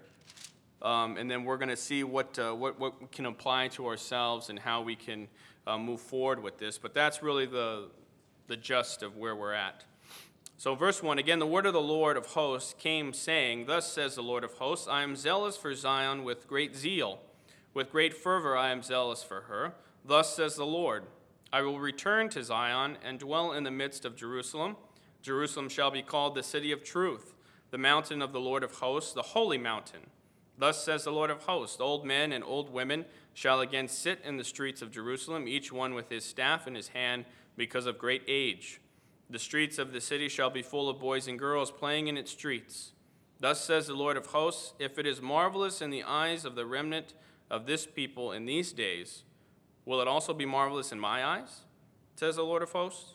um, 0.83 1.17
and 1.17 1.29
then 1.29 1.43
we're 1.43 1.59
going 1.59 1.69
to 1.69 1.77
see 1.77 2.05
what, 2.05 2.39
uh, 2.39 2.53
what, 2.53 2.79
what 2.79 3.11
can 3.11 3.27
apply 3.27 3.69
to 3.69 3.89
ourselves 3.89 4.51
and 4.51 4.59
how 4.61 4.83
we 4.83 4.95
can 4.95 5.27
uh, 5.67 5.77
move 5.77 6.01
forward 6.01 6.41
with 6.41 6.59
this. 6.59 6.79
But 6.79 6.95
that's 6.95 7.25
really 7.25 7.47
the, 7.47 7.89
the 8.47 8.57
gist 8.57 9.03
of 9.03 9.17
where 9.17 9.37
we're 9.37 9.53
at. 9.53 9.85
So, 10.57 10.75
verse 10.75 11.03
1 11.03 11.19
again, 11.19 11.41
the 11.41 11.47
word 11.47 11.67
of 11.67 11.73
the 11.73 11.81
Lord 11.81 12.17
of 12.17 12.27
hosts 12.27 12.75
came, 12.79 13.13
saying, 13.13 13.67
Thus 13.67 13.93
says 13.93 14.15
the 14.15 14.23
Lord 14.23 14.45
of 14.45 14.53
hosts, 14.55 14.87
I 14.87 15.03
am 15.03 15.17
zealous 15.17 15.57
for 15.57 15.75
Zion 15.75 16.23
with 16.23 16.47
great 16.47 16.77
zeal. 16.77 17.19
With 17.75 17.91
great 17.91 18.15
fervor 18.15 18.57
I 18.57 18.71
am 18.71 18.83
zealous 18.83 19.23
for 19.23 19.43
her. 19.43 19.75
Thus 20.05 20.37
says 20.37 20.57
the 20.57 20.67
Lord 20.67 21.05
I 21.53 21.63
will 21.63 21.81
return 21.81 22.29
to 22.31 22.45
Zion 22.45 22.97
and 23.05 23.19
dwell 23.19 23.53
in 23.53 23.65
the 23.65 23.71
midst 23.71 24.05
of 24.05 24.17
Jerusalem. 24.17 24.77
Jerusalem 25.21 25.69
shall 25.69 25.91
be 25.91 26.03
called 26.03 26.35
the 26.35 26.43
city 26.43 26.73
of 26.73 26.83
truth, 26.83 27.35
the 27.71 27.79
mountain 27.79 28.23
of 28.23 28.33
the 28.33 28.41
Lord 28.41 28.63
of 28.63 28.75
hosts, 28.75 29.13
the 29.13 29.23
holy 29.23 29.59
mountain. 29.59 30.11
Thus 30.59 30.85
says 30.85 31.05
the 31.05 31.13
Lord 31.13 31.31
of 31.31 31.43
hosts 31.43 31.81
Old 31.81 32.05
men 32.05 32.33
and 32.33 32.45
old 32.45 32.73
women 32.73 33.05
shall 33.35 33.61
again 33.61 33.89
sit 33.89 34.21
in 34.25 34.37
the 34.37 34.45
streets 34.45 34.81
of 34.81 34.91
Jerusalem, 34.91 35.49
each 35.49 35.73
one 35.73 35.95
with 35.95 36.09
his 36.09 36.25
staff 36.25 36.67
in 36.67 36.75
his 36.75 36.89
hand, 36.89 37.25
because 37.57 37.87
of 37.87 37.99
great 37.99 38.23
age. 38.29 38.81
The 39.31 39.39
streets 39.39 39.79
of 39.79 39.93
the 39.93 40.01
city 40.01 40.29
shall 40.29 40.51
be 40.51 40.63
full 40.63 40.89
of 40.89 41.01
boys 41.01 41.27
and 41.27 41.39
girls 41.39 41.71
playing 41.71 42.09
in 42.09 42.17
its 42.17 42.33
streets. 42.33 42.93
Thus 43.41 43.65
says 43.65 43.87
the 43.87 43.95
Lord 43.95 44.17
of 44.17 44.27
hosts 44.27 44.75
If 44.79 44.99
it 44.99 45.07
is 45.07 45.21
marvelous 45.21 45.81
in 45.81 45.91
the 45.91 46.03
eyes 46.03 46.45
of 46.45 46.55
the 46.55 46.67
remnant 46.67 47.15
of 47.51 47.67
this 47.67 47.87
people 47.87 48.33
in 48.33 48.45
these 48.45 48.73
days, 48.73 49.25
will 49.85 50.01
it 50.01 50.09
also 50.09 50.33
be 50.33 50.47
marvelous 50.47 50.93
in 50.93 51.01
my 51.01 51.25
eyes? 51.25 51.63
Says 52.15 52.37
the 52.37 52.45
Lord 52.45 52.63
of 52.63 52.73
hosts. 52.73 53.15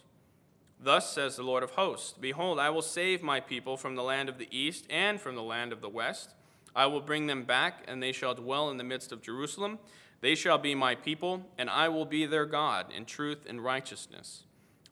Thus 0.80 1.12
says 1.12 1.36
the 1.36 1.44
Lord 1.44 1.64
of 1.64 1.72
hosts 1.72 2.14
Behold, 2.20 2.60
I 2.60 2.70
will 2.70 2.82
save 2.82 3.24
my 3.24 3.40
people 3.40 3.78
from 3.78 3.96
the 3.96 4.04
land 4.04 4.30
of 4.30 4.38
the 4.38 4.48
east 4.52 4.86
and 4.90 5.20
from 5.20 5.36
the 5.36 5.44
land 5.44 5.72
of 5.72 5.82
the 5.82 5.90
west. 5.90 6.34
I 6.76 6.86
will 6.86 7.02
bring 7.02 7.26
them 7.26 7.44
back, 7.44 7.84
and 7.88 8.04
they 8.04 8.12
shall 8.12 8.36
dwell 8.36 8.70
in 8.70 8.78
the 8.78 8.84
midst 8.84 9.12
of 9.12 9.22
Jerusalem. 9.22 9.80
They 10.22 10.36
shall 10.36 10.58
be 10.58 10.76
my 10.76 10.96
people, 10.96 11.44
and 11.58 11.70
I 11.70 11.90
will 11.90 12.06
be 12.06 12.26
their 12.26 12.46
God 12.46 12.92
in 12.96 13.06
truth 13.06 13.46
and 13.48 13.64
righteousness. 13.64 14.44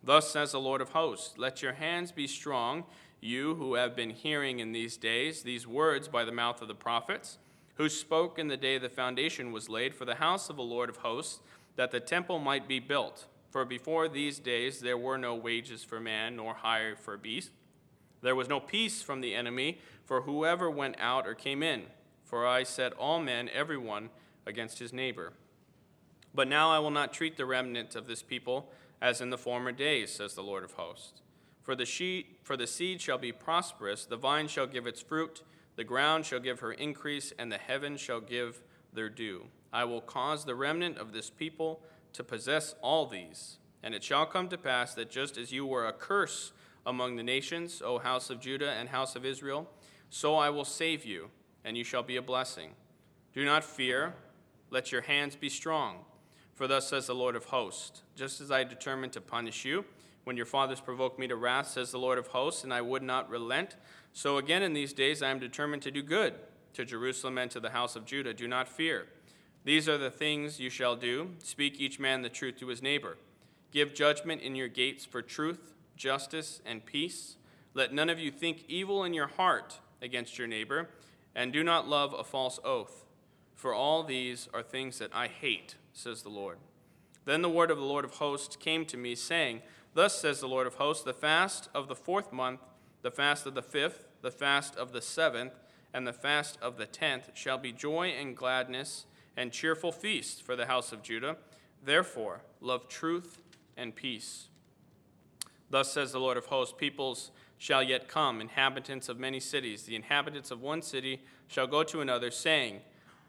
Thus 0.03 0.31
says 0.31 0.51
the 0.51 0.59
Lord 0.59 0.81
of 0.81 0.89
hosts 0.89 1.37
Let 1.37 1.61
your 1.61 1.73
hands 1.73 2.11
be 2.11 2.27
strong, 2.27 2.83
you 3.21 3.55
who 3.55 3.73
have 3.73 3.95
been 3.95 4.11
hearing 4.11 4.59
in 4.59 4.71
these 4.71 4.97
days 4.97 5.41
these 5.41 5.65
words 5.65 6.07
by 6.07 6.25
the 6.25 6.31
mouth 6.31 6.61
of 6.61 6.67
the 6.67 6.75
prophets 6.75 7.39
who 7.75 7.89
spoke 7.89 8.39
in 8.39 8.47
the 8.47 8.57
day 8.57 8.77
the 8.77 8.89
foundation 8.89 9.51
was 9.51 9.69
laid 9.69 9.93
for 9.93 10.05
the 10.05 10.15
house 10.15 10.49
of 10.49 10.55
the 10.55 10.63
Lord 10.63 10.89
of 10.89 10.97
hosts, 10.97 11.41
that 11.75 11.91
the 11.91 11.99
temple 11.99 12.39
might 12.39 12.67
be 12.67 12.79
built. 12.79 13.25
For 13.49 13.65
before 13.65 14.07
these 14.07 14.39
days 14.39 14.79
there 14.79 14.97
were 14.97 15.17
no 15.17 15.35
wages 15.35 15.83
for 15.83 15.99
man, 15.99 16.37
nor 16.37 16.53
hire 16.53 16.95
for 16.95 17.17
beast. 17.17 17.51
There 18.21 18.35
was 18.35 18.49
no 18.49 18.59
peace 18.59 19.01
from 19.01 19.21
the 19.21 19.35
enemy 19.35 19.79
for 20.05 20.21
whoever 20.21 20.69
went 20.69 20.95
out 20.99 21.27
or 21.27 21.33
came 21.33 21.61
in. 21.61 21.83
For 22.23 22.47
I 22.47 22.63
set 22.63 22.93
all 22.93 23.19
men, 23.19 23.49
every 23.53 23.77
one, 23.77 24.09
against 24.45 24.79
his 24.79 24.93
neighbor. 24.93 25.33
But 26.33 26.47
now 26.47 26.71
I 26.71 26.79
will 26.79 26.91
not 26.91 27.13
treat 27.13 27.37
the 27.37 27.45
remnant 27.45 27.95
of 27.95 28.07
this 28.07 28.21
people 28.21 28.71
as 29.01 29.21
in 29.21 29.29
the 29.29 29.37
former 29.37 29.71
days, 29.71 30.11
says 30.11 30.33
the 30.33 30.43
Lord 30.43 30.63
of 30.63 30.73
hosts. 30.73 31.21
For 31.61 31.75
the, 31.75 31.85
sheet, 31.85 32.39
for 32.43 32.55
the 32.55 32.67
seed 32.67 33.01
shall 33.01 33.17
be 33.17 33.31
prosperous, 33.31 34.05
the 34.05 34.17
vine 34.17 34.47
shall 34.47 34.67
give 34.67 34.85
its 34.85 35.01
fruit 35.01 35.43
the 35.75 35.83
ground 35.83 36.25
shall 36.25 36.39
give 36.39 36.61
her 36.61 36.71
increase, 36.71 37.33
and 37.37 37.51
the 37.51 37.57
heavens 37.57 37.99
shall 37.99 38.21
give 38.21 38.61
their 38.93 39.09
due. 39.09 39.45
I 39.73 39.83
will 39.83 40.01
cause 40.01 40.45
the 40.45 40.55
remnant 40.55 40.97
of 40.97 41.11
this 41.11 41.29
people 41.29 41.81
to 42.13 42.23
possess 42.23 42.75
all 42.81 43.05
these. 43.05 43.57
And 43.83 43.93
it 43.93 44.03
shall 44.03 44.25
come 44.25 44.47
to 44.49 44.57
pass 44.57 44.93
that 44.95 45.11
just 45.11 45.37
as 45.37 45.51
you 45.51 45.65
were 45.65 45.85
a 45.85 45.93
curse 45.93 46.53
among 46.85 47.17
the 47.17 47.23
nations, 47.23 47.81
O 47.83 47.99
house 47.99 48.29
of 48.29 48.39
Judah 48.39 48.71
and 48.71 48.89
house 48.89 49.15
of 49.15 49.25
Israel, 49.25 49.69
so 50.09 50.35
I 50.35 50.49
will 50.49 50.65
save 50.65 51.03
you, 51.03 51.29
and 51.65 51.77
you 51.77 51.83
shall 51.83 52.03
be 52.03 52.15
a 52.15 52.21
blessing. 52.21 52.71
Do 53.33 53.43
not 53.43 53.63
fear, 53.63 54.13
let 54.69 54.91
your 54.91 55.01
hands 55.01 55.35
be 55.35 55.49
strong. 55.49 55.99
For 56.53 56.67
thus 56.67 56.87
says 56.87 57.07
the 57.07 57.15
Lord 57.15 57.35
of 57.35 57.45
hosts 57.45 58.03
Just 58.15 58.41
as 58.41 58.51
I 58.51 58.63
determined 58.63 59.13
to 59.13 59.21
punish 59.21 59.65
you, 59.65 59.85
when 60.23 60.37
your 60.37 60.45
fathers 60.45 60.79
provoked 60.79 61.19
me 61.19 61.27
to 61.27 61.35
wrath, 61.35 61.67
says 61.67 61.91
the 61.91 61.99
Lord 61.99 62.17
of 62.17 62.27
hosts, 62.27 62.63
and 62.63 62.73
I 62.73 62.81
would 62.81 63.03
not 63.03 63.29
relent, 63.29 63.75
so 64.11 64.37
again 64.37 64.63
in 64.63 64.73
these 64.73 64.93
days 64.93 65.21
I 65.21 65.29
am 65.29 65.39
determined 65.39 65.83
to 65.83 65.91
do 65.91 66.01
good 66.01 66.33
to 66.73 66.85
Jerusalem 66.85 67.37
and 67.37 67.51
to 67.51 67.59
the 67.59 67.69
house 67.69 67.95
of 67.95 68.05
Judah. 68.05 68.33
Do 68.33 68.47
not 68.47 68.67
fear. 68.67 69.07
These 69.63 69.89
are 69.89 69.97
the 69.97 70.11
things 70.11 70.59
you 70.59 70.69
shall 70.69 70.95
do. 70.95 71.31
Speak 71.39 71.79
each 71.79 71.99
man 71.99 72.21
the 72.21 72.29
truth 72.29 72.59
to 72.59 72.67
his 72.67 72.81
neighbor. 72.81 73.17
Give 73.71 73.93
judgment 73.93 74.41
in 74.41 74.55
your 74.55 74.67
gates 74.67 75.05
for 75.05 75.21
truth, 75.21 75.73
justice, 75.95 76.61
and 76.65 76.85
peace. 76.85 77.35
Let 77.73 77.93
none 77.93 78.09
of 78.09 78.19
you 78.19 78.31
think 78.31 78.63
evil 78.67 79.03
in 79.03 79.13
your 79.13 79.27
heart 79.27 79.79
against 80.01 80.37
your 80.37 80.47
neighbor, 80.47 80.89
and 81.35 81.51
do 81.51 81.63
not 81.63 81.87
love 81.87 82.13
a 82.13 82.23
false 82.23 82.59
oath. 82.63 83.03
For 83.55 83.73
all 83.73 84.03
these 84.03 84.47
are 84.53 84.61
things 84.61 84.99
that 84.99 85.15
I 85.15 85.27
hate, 85.27 85.75
says 85.93 86.21
the 86.21 86.29
Lord. 86.29 86.57
Then 87.25 87.41
the 87.41 87.49
word 87.49 87.71
of 87.71 87.77
the 87.77 87.83
Lord 87.83 88.05
of 88.05 88.11
hosts 88.11 88.55
came 88.55 88.85
to 88.85 88.97
me, 88.97 89.15
saying, 89.15 89.61
Thus 89.95 90.19
says 90.19 90.41
the 90.41 90.47
Lord 90.47 90.67
of 90.67 90.75
hosts, 90.75 91.03
the 91.03 91.13
fast 91.13 91.69
of 91.73 91.87
the 91.87 91.95
fourth 91.95 92.31
month 92.31 92.59
the 93.05 93.11
fast 93.11 93.45
of 93.45 93.53
the 93.53 93.61
fifth, 93.61 94.07
the 94.23 94.31
fast 94.31 94.75
of 94.77 94.91
the 94.91 94.99
seventh, 94.99 95.53
and 95.93 96.07
the 96.07 96.11
fast 96.11 96.57
of 96.59 96.77
the 96.77 96.87
tenth 96.87 97.29
shall 97.35 97.59
be 97.59 97.71
joy 97.71 98.07
and 98.07 98.35
gladness 98.35 99.05
and 99.37 99.51
cheerful 99.51 99.91
feast 99.91 100.41
for 100.41 100.55
the 100.55 100.65
house 100.65 100.91
of 100.91 101.03
Judah. 101.03 101.37
Therefore, 101.83 102.41
love 102.61 102.87
truth 102.87 103.37
and 103.77 103.95
peace. 103.95 104.47
Thus 105.69 105.93
says 105.93 106.13
the 106.13 106.19
Lord 106.19 106.35
of 106.35 106.47
hosts 106.47 106.73
Peoples 106.75 107.29
shall 107.59 107.83
yet 107.83 108.07
come, 108.07 108.41
inhabitants 108.41 109.07
of 109.07 109.19
many 109.19 109.39
cities. 109.39 109.83
The 109.83 109.95
inhabitants 109.95 110.49
of 110.49 110.63
one 110.63 110.81
city 110.81 111.21
shall 111.47 111.67
go 111.67 111.83
to 111.83 112.01
another, 112.01 112.31
saying, 112.31 112.81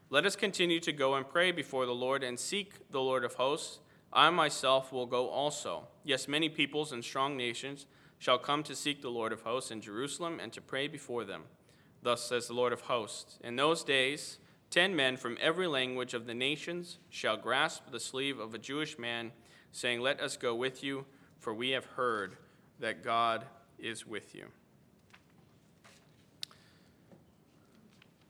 Let 0.09 0.25
us 0.25 0.37
continue 0.37 0.79
to 0.81 0.93
go 0.93 1.17
and 1.17 1.29
pray 1.29 1.51
before 1.51 1.85
the 1.85 1.95
Lord 1.95 2.23
and 2.23 2.39
seek 2.39 2.75
the 2.93 3.01
Lord 3.01 3.25
of 3.25 3.35
hosts. 3.35 3.81
I 4.13 4.31
myself 4.31 4.93
will 4.93 5.07
go 5.07 5.29
also. 5.29 5.89
Yes, 6.05 6.29
many 6.29 6.49
peoples 6.49 6.93
and 6.93 7.05
strong 7.05 7.37
nations 7.37 7.87
shall 8.19 8.39
come 8.39 8.63
to 8.63 8.77
seek 8.77 9.03
the 9.03 9.11
Lord 9.11 9.33
of 9.33 9.43
hosts 9.43 9.73
in 9.73 9.81
Jerusalem 9.81 10.39
and 10.39 10.53
to 10.53 10.61
pray 10.61 10.87
before 10.87 11.25
them. 11.25 11.43
Thus 12.03 12.23
says 12.23 12.47
the 12.47 12.55
Lord 12.55 12.73
of 12.73 12.83
hosts 12.83 13.41
In 13.43 13.57
those 13.57 13.83
days, 13.83 14.39
ten 14.71 14.95
men 14.95 15.17
from 15.17 15.39
every 15.41 15.67
language 15.67 16.15
of 16.15 16.27
the 16.27 16.35
nations 16.35 16.99
shall 17.11 17.37
grasp 17.37 17.91
the 17.91 17.99
sleeve 17.99 18.39
of 18.39 18.55
a 18.55 18.59
Jewish 18.59 19.01
man, 19.01 19.33
saying, 19.73 20.01
Let 20.01 20.21
us 20.21 20.37
go 20.37 20.55
with 20.55 20.85
you, 20.85 21.05
for 21.41 21.53
we 21.53 21.71
have 21.71 21.85
heard 21.85 22.37
that 22.79 23.03
God 23.03 23.45
is 23.77 24.07
with 24.07 24.37
you. 24.37 24.47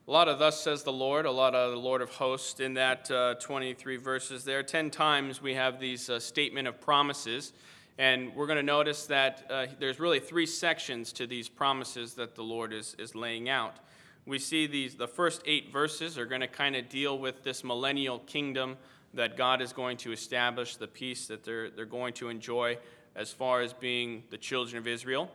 A 0.08 0.12
lot 0.12 0.28
of 0.28 0.38
thus 0.38 0.62
says 0.62 0.84
the 0.84 0.92
Lord, 0.92 1.26
a 1.26 1.32
lot 1.32 1.56
of 1.56 1.72
the 1.72 1.78
Lord 1.78 2.00
of 2.00 2.10
hosts 2.10 2.60
in 2.60 2.74
that 2.74 3.10
uh, 3.10 3.34
23 3.40 3.96
verses 3.96 4.44
there. 4.44 4.62
Ten 4.62 4.88
times 4.88 5.42
we 5.42 5.54
have 5.54 5.80
these 5.80 6.08
uh, 6.08 6.20
statement 6.20 6.68
of 6.68 6.80
promises. 6.80 7.52
And 7.98 8.32
we're 8.36 8.46
going 8.46 8.58
to 8.58 8.62
notice 8.62 9.06
that 9.06 9.44
uh, 9.50 9.66
there's 9.80 9.98
really 9.98 10.20
three 10.20 10.46
sections 10.46 11.12
to 11.14 11.26
these 11.26 11.48
promises 11.48 12.14
that 12.14 12.36
the 12.36 12.44
Lord 12.44 12.72
is, 12.72 12.94
is 13.00 13.16
laying 13.16 13.48
out. 13.48 13.78
We 14.26 14.38
see 14.38 14.68
these, 14.68 14.94
the 14.94 15.08
first 15.08 15.42
eight 15.44 15.72
verses 15.72 16.16
are 16.18 16.26
going 16.26 16.40
to 16.40 16.46
kind 16.46 16.76
of 16.76 16.88
deal 16.88 17.18
with 17.18 17.42
this 17.42 17.64
millennial 17.64 18.20
kingdom 18.20 18.76
that 19.14 19.36
God 19.36 19.60
is 19.60 19.72
going 19.72 19.96
to 19.98 20.12
establish, 20.12 20.76
the 20.76 20.86
peace 20.86 21.26
that 21.26 21.42
they're, 21.42 21.68
they're 21.68 21.84
going 21.84 22.12
to 22.14 22.28
enjoy 22.28 22.78
as 23.16 23.32
far 23.32 23.60
as 23.60 23.72
being 23.72 24.22
the 24.30 24.38
children 24.38 24.78
of 24.78 24.86
Israel. 24.86 25.32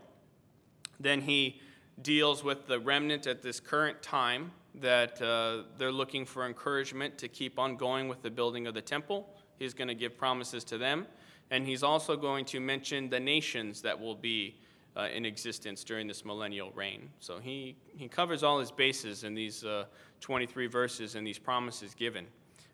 Then 0.97 1.19
he 1.19 1.59
deals 2.01 2.43
with 2.43 2.67
the 2.67 2.79
remnant 2.79 3.27
at 3.27 3.41
this 3.41 3.59
current 3.59 4.01
time 4.01 4.51
that 4.75 5.21
uh, 5.21 5.63
they're 5.77 5.91
looking 5.91 6.25
for 6.25 6.45
encouragement 6.45 7.17
to 7.17 7.27
keep 7.27 7.59
on 7.59 7.75
going 7.75 8.07
with 8.07 8.21
the 8.21 8.29
building 8.29 8.67
of 8.67 8.73
the 8.73 8.81
temple. 8.81 9.27
He's 9.59 9.73
going 9.73 9.89
to 9.89 9.95
give 9.95 10.17
promises 10.17 10.63
to 10.65 10.77
them. 10.77 11.05
And 11.51 11.65
he's 11.65 11.83
also 11.83 12.15
going 12.15 12.45
to 12.45 12.59
mention 12.59 13.09
the 13.09 13.19
nations 13.19 13.81
that 13.81 13.99
will 13.99 14.15
be 14.15 14.55
uh, 14.95 15.07
in 15.13 15.25
existence 15.25 15.83
during 15.83 16.07
this 16.07 16.25
millennial 16.25 16.71
reign. 16.71 17.09
So 17.19 17.39
he, 17.39 17.75
he 17.95 18.07
covers 18.07 18.43
all 18.43 18.59
his 18.59 18.71
bases 18.71 19.23
in 19.23 19.33
these 19.33 19.63
uh, 19.63 19.85
23 20.21 20.67
verses 20.67 21.15
and 21.15 21.25
these 21.25 21.39
promises 21.39 21.93
given 21.93 22.25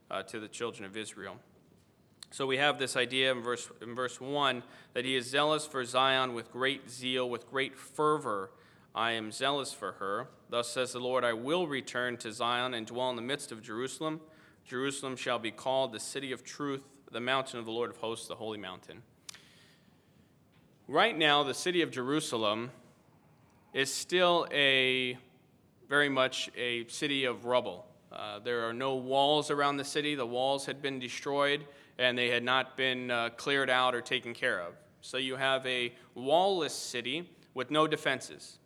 uh, 0.10 0.24
to 0.24 0.40
the 0.40 0.48
children 0.48 0.86
of 0.86 0.96
Israel. 0.96 1.38
So 2.32 2.46
we 2.46 2.58
have 2.58 2.78
this 2.78 2.96
idea 2.96 3.32
in 3.32 3.42
verse, 3.42 3.70
in 3.82 3.96
verse 3.96 4.20
1 4.20 4.64
that 4.94 5.06
he 5.06 5.16
is 5.16 5.30
zealous 5.30 5.66
for 5.66 5.84
Zion 5.86 6.34
with 6.34 6.52
great 6.52 6.90
zeal, 6.90 7.30
with 7.30 7.50
great 7.50 7.78
fervor. 7.78 8.52
I 8.98 9.12
am 9.12 9.32
zealous 9.32 9.74
for 9.74 9.92
her. 9.94 10.28
Thus 10.50 10.68
says 10.68 10.92
the 10.92 11.00
Lord, 11.00 11.24
I 11.24 11.34
will 11.34 11.68
return 11.68 12.18
to 12.18 12.32
Zion 12.32 12.74
and 12.74 12.88
dwell 12.88 13.12
in 13.12 13.16
the 13.16 13.22
midst 13.22 13.52
of 13.52 13.62
Jerusalem. 13.62 14.20
Jerusalem 14.66 15.16
shall 15.16 15.38
be 15.38 15.52
called 15.52 15.92
the 15.92 16.00
city 16.00 16.32
of 16.32 16.44
truth 16.44 16.82
the 17.12 17.20
mountain 17.20 17.60
of 17.60 17.66
the 17.66 17.72
Lord 17.72 17.92
of 17.92 17.98
hosts, 17.98 18.28
the 18.28 18.34
holy 18.34 18.58
mountain. 18.58 19.04
Right 20.88 21.16
now, 21.16 21.44
the 21.44 21.54
city 21.54 21.84
of 21.84 21.92
Jerusalem 21.92 22.72
is 23.72 23.94
still 23.94 24.48
a 24.52 25.16
very 25.88 26.10
much 26.10 26.50
a 26.58 26.88
city 26.88 27.26
of 27.26 27.46
rubble. 27.46 27.86
Uh, 28.12 28.40
there 28.40 28.68
are 28.68 28.74
no 28.74 28.96
walls 28.96 29.52
around 29.52 29.78
the 29.78 29.86
city. 29.86 30.16
The 30.16 30.26
walls 30.26 30.66
had 30.66 30.82
been 30.82 30.98
destroyed 30.98 31.66
and 32.00 32.18
they 32.18 32.30
had 32.30 32.44
not 32.44 32.76
been 32.76 33.12
uh, 33.12 33.30
cleared 33.38 33.70
out 33.70 33.94
or 33.94 34.02
taken 34.02 34.34
care 34.34 34.60
of. 34.60 34.74
So 35.02 35.18
you 35.18 35.36
have 35.36 35.64
a 35.68 35.94
wallless 36.16 36.74
city 36.74 37.30
with 37.54 37.70
no 37.70 37.86
defenses. 37.86 38.58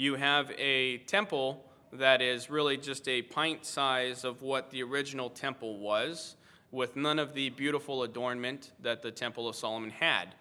You 0.00 0.14
have 0.14 0.52
a 0.56 0.98
temple 0.98 1.64
that 1.92 2.22
is 2.22 2.48
really 2.48 2.76
just 2.76 3.08
a 3.08 3.22
pint 3.22 3.64
size 3.64 4.22
of 4.22 4.42
what 4.42 4.70
the 4.70 4.84
original 4.84 5.28
temple 5.28 5.80
was 5.80 6.36
with 6.70 6.94
none 6.94 7.18
of 7.18 7.34
the 7.34 7.50
beautiful 7.50 8.04
adornment 8.04 8.70
that 8.80 9.02
the 9.02 9.10
Temple 9.10 9.48
of 9.48 9.56
Solomon 9.56 9.90
had. 9.90 10.36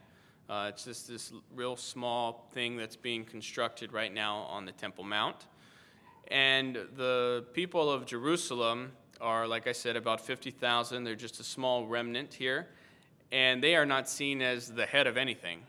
Uh, 0.48 0.68
it's 0.70 0.84
just 0.84 1.08
this 1.08 1.34
real 1.56 1.76
small 1.76 2.48
thing 2.54 2.78
that's 2.78 2.96
being 2.96 3.26
constructed 3.26 3.94
right 3.94 4.14
now 4.14 4.42
on 4.42 4.66
the 4.66 4.74
Temple 4.74 5.04
Mount. 5.04 5.48
And 6.28 6.76
the 6.96 7.44
people 7.54 7.92
of 7.92 8.06
Jerusalem 8.06 8.92
are, 9.20 9.48
like 9.48 9.66
I 9.66 9.72
said, 9.72 9.96
about 9.96 10.22
50,000. 10.22 11.04
They're 11.04 11.16
just 11.16 11.40
a 11.40 11.44
small 11.44 11.88
remnant 11.88 12.32
here. 12.32 12.68
And 13.32 13.64
they 13.64 13.76
are 13.76 13.88
not 13.88 14.08
seen 14.08 14.44
as 14.44 14.70
the 14.70 14.86
head 14.86 15.08
of 15.08 15.18
anything. 15.18 15.64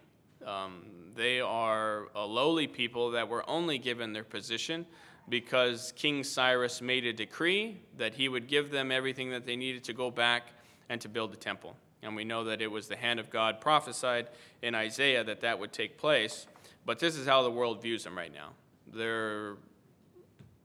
Um, 0.44 0.84
they 1.18 1.40
are 1.40 2.06
a 2.14 2.24
lowly 2.24 2.68
people 2.68 3.10
that 3.10 3.28
were 3.28 3.42
only 3.50 3.76
given 3.76 4.12
their 4.12 4.22
position 4.22 4.86
because 5.28 5.92
King 5.96 6.22
Cyrus 6.22 6.80
made 6.80 7.04
a 7.04 7.12
decree 7.12 7.76
that 7.96 8.14
he 8.14 8.28
would 8.28 8.46
give 8.46 8.70
them 8.70 8.92
everything 8.92 9.30
that 9.30 9.44
they 9.44 9.56
needed 9.56 9.82
to 9.84 9.92
go 9.92 10.12
back 10.12 10.52
and 10.88 11.00
to 11.00 11.08
build 11.08 11.32
the 11.32 11.36
temple. 11.36 11.76
And 12.04 12.14
we 12.14 12.24
know 12.24 12.44
that 12.44 12.62
it 12.62 12.70
was 12.70 12.86
the 12.86 12.94
hand 12.94 13.18
of 13.18 13.30
God 13.30 13.60
prophesied 13.60 14.28
in 14.62 14.76
Isaiah 14.76 15.24
that 15.24 15.40
that 15.40 15.58
would 15.58 15.72
take 15.72 15.98
place. 15.98 16.46
But 16.86 17.00
this 17.00 17.16
is 17.16 17.26
how 17.26 17.42
the 17.42 17.50
world 17.50 17.82
views 17.82 18.04
them 18.04 18.16
right 18.16 18.32
now. 18.32 18.50
They're 18.86 19.56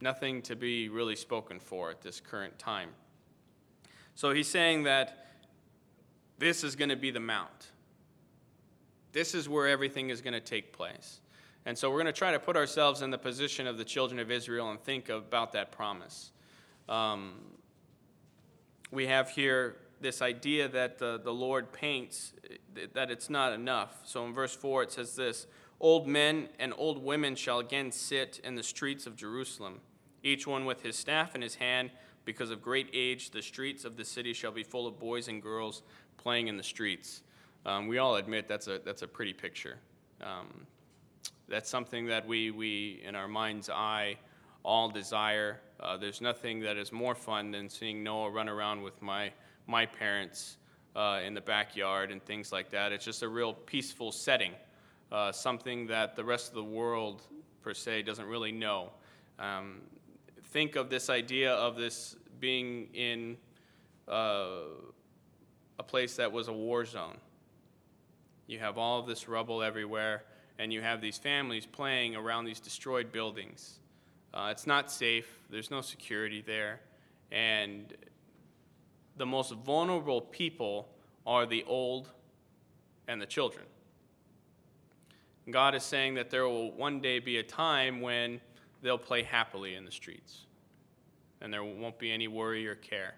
nothing 0.02 0.44
to 0.44 0.56
be 0.56 0.88
really 0.88 1.16
spoken 1.16 1.60
for 1.60 1.89
at 1.89 2.04
this 2.04 2.20
current 2.20 2.60
time. 2.60 2.89
So 4.13 4.32
he's 4.32 4.48
saying 4.48 4.84
that 4.84 5.26
this 6.38 6.63
is 6.63 6.76
going 6.76 6.89
to 6.89 6.96
be 6.96 7.10
the 7.10 7.20
mount. 7.20 7.72
This 9.13 9.34
is 9.34 9.47
where 9.47 9.67
everything 9.67 10.10
is 10.10 10.21
going 10.21 10.34
to 10.34 10.41
take 10.41 10.73
place. 10.73 11.21
And 11.65 11.78
so 11.78 11.89
we're 11.89 12.02
going 12.02 12.08
to 12.08 12.12
try 12.12 12.32
to 12.32 12.39
put 12.39 12.58
ourselves 12.58 13.02
in 13.02 13.10
the 13.10 13.17
position 13.17 13.67
of 13.67 13.78
the 13.78 13.86
children 13.86 14.19
of 14.19 14.30
Israel 14.30 14.69
and 14.69 14.84
think 14.84 15.08
about 15.08 15.54
that 15.54 15.71
promise. 15.71 16.32
Um, 16.89 17.36
we 18.91 19.08
have 19.08 19.30
here 19.30 19.78
this 20.02 20.21
idea 20.21 20.67
that 20.67 20.99
the, 20.99 21.19
the 21.23 21.34
Lord 21.34 21.71
paints, 21.71 22.34
that 22.93 23.10
it's 23.10 23.30
not 23.30 23.54
enough. 23.54 24.02
So 24.04 24.26
in 24.26 24.34
verse 24.34 24.56
4, 24.56 24.84
it 24.84 24.91
says 24.91 25.15
this 25.15 25.47
Old 25.80 26.08
men 26.08 26.49
and 26.60 26.73
old 26.78 27.04
women 27.04 27.36
shall 27.36 27.60
again 27.60 27.91
sit 27.91 28.39
in 28.43 28.56
the 28.56 28.63
streets 28.63 29.08
of 29.08 29.15
Jerusalem, 29.15 29.82
each 30.21 30.45
one 30.45 30.65
with 30.65 30.84
his 30.84 30.95
staff 30.95 31.34
in 31.36 31.41
his 31.41 31.56
hand. 31.56 31.91
Because 32.26 32.52
of 32.52 32.62
great 32.62 32.89
age, 32.93 33.32
the 33.32 33.41
streets 33.41 33.84
of 33.84 33.97
the 33.97 34.06
city 34.06 34.32
shall 34.32 34.52
be 34.52 34.63
full 34.63 34.88
of 34.88 34.97
boys 34.97 35.28
and 35.28 35.41
girls 35.41 35.84
playing 36.15 36.47
in 36.47 36.56
the 36.56 36.63
streets. 36.63 37.22
Um, 37.65 37.88
we 37.88 37.97
all 37.97 38.15
admit 38.15 38.47
that's 38.47 38.67
a, 38.67 38.80
that's 38.84 39.02
a 39.02 39.08
pretty 39.08 39.34
picture. 39.34 39.78
Um, 40.21 40.67
that's 41.47 41.69
something 41.69 42.06
that 42.08 42.28
we, 42.28 42.52
we, 42.52 43.02
in 43.06 43.15
our 43.15 43.28
mind's 43.28 43.69
eye, 43.69 44.17
all 44.63 44.89
desire. 44.89 45.60
Uh, 45.80 45.97
there's 45.97 46.21
nothing 46.21 46.60
that 46.62 46.78
is 46.78 46.91
more 46.91 47.15
fun 47.15 47.52
than 47.52 47.69
seeing 47.69 48.04
Noah 48.04 48.32
run 48.32 48.49
around 48.49 48.82
with 48.82 49.02
my, 49.02 49.32
my 49.67 49.86
parents 49.86 50.58
uh, 50.95 51.21
in 51.26 51.34
the 51.34 51.41
backyard 51.41 52.12
and 52.12 52.23
things 52.23 52.52
like 52.52 52.69
that. 52.71 52.91
It's 52.91 53.06
just 53.06 53.23
a 53.23 53.28
real 53.28 53.54
peaceful 53.54 54.12
setting, 54.12 54.54
uh, 55.12 55.32
something 55.32 55.88
that 55.88 56.15
the 56.15 56.23
rest 56.23 56.49
of 56.49 56.56
the 56.56 56.63
world, 56.63 57.23
per 57.62 57.73
se, 57.73 58.04
doesn't 58.04 58.26
really 58.26 58.52
know. 58.52 58.91
Um, 59.39 59.82
think 60.52 60.76
of 60.76 60.89
this 60.89 61.10
idea 61.10 61.54
of 61.54 61.76
this 61.76 62.15
being 62.39 62.88
in 62.93 63.38
uh, 64.08 64.47
a 65.80 65.84
place 65.84 66.15
that 66.17 66.32
was 66.32 66.47
a 66.47 66.54
war 66.54 66.86
zone. 66.86 67.17
You 68.47 68.60
have 68.60 68.77
all 68.77 68.99
of 68.99 69.08
this 69.08 69.27
rubble 69.27 69.63
everywhere 69.63 70.23
and 70.60 70.71
you 70.71 70.82
have 70.82 71.01
these 71.01 71.17
families 71.17 71.65
playing 71.65 72.15
around 72.15 72.45
these 72.45 72.60
destroyed 72.60 73.12
buildings. 73.12 73.79
Uh, 74.34 74.49
it's 74.51 74.67
not 74.67 74.91
safe, 74.91 75.39
there's 75.49 75.71
no 75.71 75.82
security 75.82 76.41
there, 76.45 76.79
and 77.32 77.93
the 79.17 79.25
most 79.25 79.53
vulnerable 79.53 80.21
people 80.21 80.89
are 81.25 81.45
the 81.45 81.63
old 81.65 82.10
and 83.08 83.21
the 83.21 83.25
children. 83.25 83.65
God 85.49 85.75
is 85.75 85.84
saying 85.84 86.15
that 86.15 86.29
there 86.29 86.47
will 86.47 86.71
one 86.71 86.99
day 86.99 87.19
be 87.19 87.38
a 87.38 87.43
time 87.43 88.01
when 88.01 88.39
they'll 88.82 88.97
play 88.97 89.23
happily 89.23 89.75
in 89.75 89.86
the 89.86 89.91
streets, 89.91 90.45
and 91.41 91.53
there 91.53 91.63
won't 91.63 91.99
be 91.99 92.12
any 92.12 92.27
worry 92.27 92.67
or 92.67 92.75
care. 92.75 93.15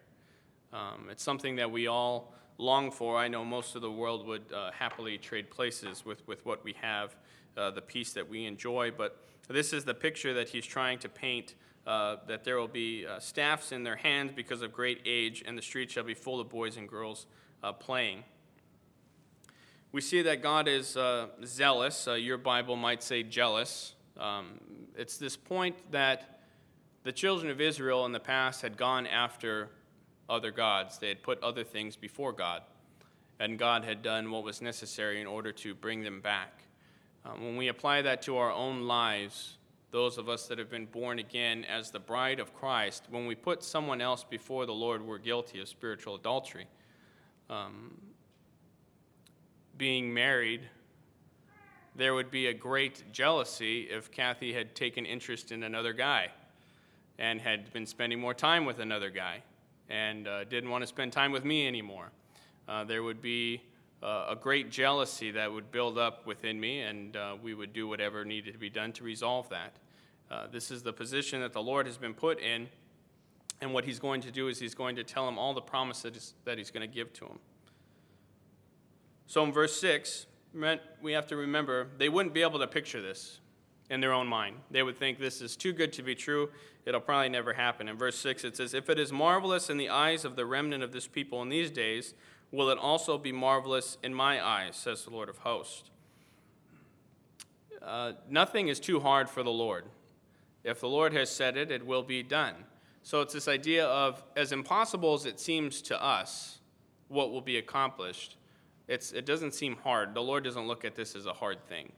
Um, 0.73 1.07
it's 1.09 1.23
something 1.23 1.55
that 1.57 1.71
we 1.71 1.87
all 1.87 2.33
long 2.57 2.91
for. 2.91 3.17
I 3.17 3.27
know 3.27 3.43
most 3.43 3.75
of 3.75 3.81
the 3.81 3.91
world 3.91 4.25
would 4.27 4.51
uh, 4.53 4.71
happily 4.71 5.17
trade 5.17 5.49
places 5.49 6.05
with, 6.05 6.25
with 6.27 6.45
what 6.45 6.63
we 6.63 6.73
have, 6.81 7.15
uh, 7.57 7.71
the 7.71 7.81
peace 7.81 8.13
that 8.13 8.27
we 8.27 8.45
enjoy. 8.45 8.91
But 8.91 9.19
this 9.47 9.73
is 9.73 9.85
the 9.85 9.93
picture 9.93 10.33
that 10.33 10.49
he's 10.49 10.65
trying 10.65 10.99
to 10.99 11.09
paint 11.09 11.55
uh, 11.85 12.17
that 12.27 12.43
there 12.43 12.57
will 12.57 12.67
be 12.67 13.05
uh, 13.05 13.19
staffs 13.19 13.71
in 13.71 13.83
their 13.83 13.95
hands 13.95 14.31
because 14.35 14.61
of 14.63 14.73
great 14.73 15.01
age, 15.05 15.43
and 15.45 15.55
the 15.57 15.61
streets 15.61 15.93
shall 15.93 16.03
be 16.03 16.15
full 16.15 16.39
of 16.39 16.49
boys 16.49 16.77
and 16.77 16.89
girls 16.89 17.27
uh, 17.63 17.71
playing. 17.71 18.23
We 19.91 20.01
see 20.01 20.23
that 20.23 20.41
God 20.41 20.67
is 20.67 20.97
uh, 20.97 21.27
zealous. 21.43 22.07
your 22.07 22.37
Bible 22.37 22.75
might 22.75 23.03
say 23.03 23.21
jealous. 23.21 23.93
Um, 24.17 24.59
it's 24.97 25.17
this 25.17 25.37
point 25.37 25.75
that 25.91 26.41
the 27.03 27.11
children 27.11 27.51
of 27.51 27.61
Israel 27.61 28.05
in 28.05 28.11
the 28.11 28.19
past 28.19 28.63
had 28.63 28.77
gone 28.77 29.05
after 29.05 29.69
other 30.29 30.51
gods, 30.51 30.97
they 30.97 31.09
had 31.09 31.21
put 31.23 31.41
other 31.43 31.63
things 31.63 31.95
before 31.95 32.31
God, 32.31 32.61
and 33.39 33.59
God 33.59 33.83
had 33.83 34.01
done 34.01 34.31
what 34.31 34.43
was 34.43 34.61
necessary 34.61 35.21
in 35.21 35.27
order 35.27 35.51
to 35.51 35.75
bring 35.75 36.03
them 36.03 36.21
back. 36.21 36.63
Um, 37.25 37.43
when 37.43 37.57
we 37.57 37.67
apply 37.67 38.01
that 38.03 38.21
to 38.23 38.37
our 38.37 38.51
own 38.51 38.83
lives, 38.83 39.57
those 39.91 40.17
of 40.17 40.27
us 40.27 40.47
that 40.47 40.57
have 40.57 40.69
been 40.69 40.85
born 40.85 41.19
again 41.19 41.65
as 41.65 41.91
the 41.91 41.99
bride 41.99 42.39
of 42.39 42.53
Christ, 42.53 43.05
when 43.09 43.27
we 43.27 43.35
put 43.35 43.63
someone 43.63 44.01
else 44.01 44.23
before 44.23 44.65
the 44.65 44.73
Lord, 44.73 45.05
we're 45.05 45.17
guilty 45.17 45.59
of 45.61 45.67
spiritual 45.67 46.15
adultery. 46.15 46.67
Um, 47.49 47.99
being 49.77 50.13
married, 50.13 50.61
there 51.95 52.13
would 52.13 52.31
be 52.31 52.47
a 52.47 52.53
great 52.53 53.03
jealousy 53.11 53.83
if 53.83 54.11
Kathy 54.11 54.53
had 54.53 54.75
taken 54.75 55.05
interest 55.05 55.51
in 55.51 55.63
another 55.63 55.93
guy 55.93 56.29
and 57.17 57.39
had 57.39 57.71
been 57.71 57.85
spending 57.85 58.19
more 58.19 58.33
time 58.33 58.65
with 58.65 58.79
another 58.79 59.09
guy 59.09 59.41
and 59.89 60.27
uh, 60.27 60.43
didn't 60.45 60.69
want 60.69 60.81
to 60.81 60.87
spend 60.87 61.13
time 61.13 61.31
with 61.31 61.45
me 61.45 61.67
anymore. 61.67 62.11
Uh, 62.67 62.83
there 62.83 63.03
would 63.03 63.21
be 63.21 63.61
uh, 64.01 64.27
a 64.29 64.35
great 64.35 64.71
jealousy 64.71 65.31
that 65.31 65.51
would 65.51 65.71
build 65.71 65.97
up 65.97 66.25
within 66.25 66.59
me, 66.59 66.81
and 66.81 67.15
uh, 67.15 67.35
we 67.41 67.53
would 67.53 67.73
do 67.73 67.87
whatever 67.87 68.25
needed 68.25 68.53
to 68.53 68.59
be 68.59 68.69
done 68.69 68.91
to 68.93 69.03
resolve 69.03 69.49
that. 69.49 69.73
Uh, 70.29 70.47
this 70.51 70.71
is 70.71 70.81
the 70.83 70.93
position 70.93 71.41
that 71.41 71.53
the 71.53 71.61
Lord 71.61 71.85
has 71.85 71.97
been 71.97 72.13
put 72.13 72.39
in, 72.39 72.67
and 73.61 73.73
what 73.73 73.85
He's 73.85 73.99
going 73.99 74.21
to 74.21 74.31
do 74.31 74.47
is 74.47 74.59
He's 74.59 74.75
going 74.75 74.95
to 74.95 75.03
tell 75.03 75.27
him 75.27 75.37
all 75.37 75.53
the 75.53 75.61
promises 75.61 76.33
that 76.45 76.57
He's 76.57 76.71
going 76.71 76.87
to 76.87 76.93
give 76.93 77.13
to 77.13 77.25
him. 77.25 77.39
So 79.27 79.43
in 79.43 79.51
verse 79.51 79.79
6, 79.79 80.27
we 81.01 81.13
have 81.13 81.27
to 81.27 81.35
remember 81.35 81.87
they 81.97 82.09
wouldn't 82.09 82.33
be 82.33 82.41
able 82.41 82.59
to 82.59 82.67
picture 82.67 83.01
this 83.01 83.39
in 83.89 84.01
their 84.01 84.13
own 84.13 84.27
mind. 84.27 84.57
They 84.71 84.83
would 84.83 84.97
think 84.97 85.19
this 85.19 85.41
is 85.41 85.55
too 85.55 85.73
good 85.73 85.93
to 85.93 86.03
be 86.03 86.15
true. 86.15 86.49
It'll 86.85 87.01
probably 87.01 87.29
never 87.29 87.53
happen. 87.53 87.87
In 87.87 87.97
verse 87.97 88.17
6, 88.17 88.43
it 88.43 88.57
says, 88.57 88.73
If 88.73 88.89
it 88.89 88.99
is 88.99 89.11
marvelous 89.11 89.69
in 89.69 89.77
the 89.77 89.89
eyes 89.89 90.25
of 90.25 90.35
the 90.35 90.45
remnant 90.45 90.83
of 90.83 90.91
this 90.91 91.07
people 91.07 91.41
in 91.41 91.49
these 91.49 91.71
days, 91.71 92.13
will 92.51 92.69
it 92.69 92.77
also 92.77 93.17
be 93.17 93.31
marvelous 93.31 93.97
in 94.03 94.13
my 94.13 94.43
eyes, 94.43 94.75
says 94.75 95.03
the 95.03 95.11
Lord 95.11 95.29
of 95.29 95.39
hosts. 95.39 95.89
Uh, 97.81 98.13
nothing 98.29 98.67
is 98.67 98.79
too 98.79 98.99
hard 98.99 99.29
for 99.29 99.43
the 99.43 99.51
Lord. 99.51 99.85
If 100.63 100.79
the 100.79 100.87
Lord 100.87 101.13
has 101.13 101.29
said 101.29 101.57
it, 101.57 101.71
it 101.71 101.85
will 101.85 102.01
be 102.01 102.23
done. 102.23 102.55
So 103.03 103.21
it's 103.21 103.33
this 103.33 103.47
idea 103.47 103.85
of, 103.85 104.23
as 104.35 104.51
impossible 104.51 105.13
as 105.13 105.27
it 105.27 105.39
seems 105.39 105.83
to 105.83 106.03
us, 106.03 106.59
what 107.07 107.31
will 107.31 107.41
be 107.41 107.57
accomplished, 107.57 108.37
it's, 108.87 109.11
it 109.11 109.27
doesn't 109.27 109.53
seem 109.53 109.75
hard. 109.83 110.15
The 110.15 110.21
Lord 110.21 110.43
doesn't 110.43 110.67
look 110.67 110.85
at 110.85 110.95
this 110.95 111.15
as 111.15 111.27
a 111.27 111.33
hard 111.33 111.63
thing. 111.67 111.91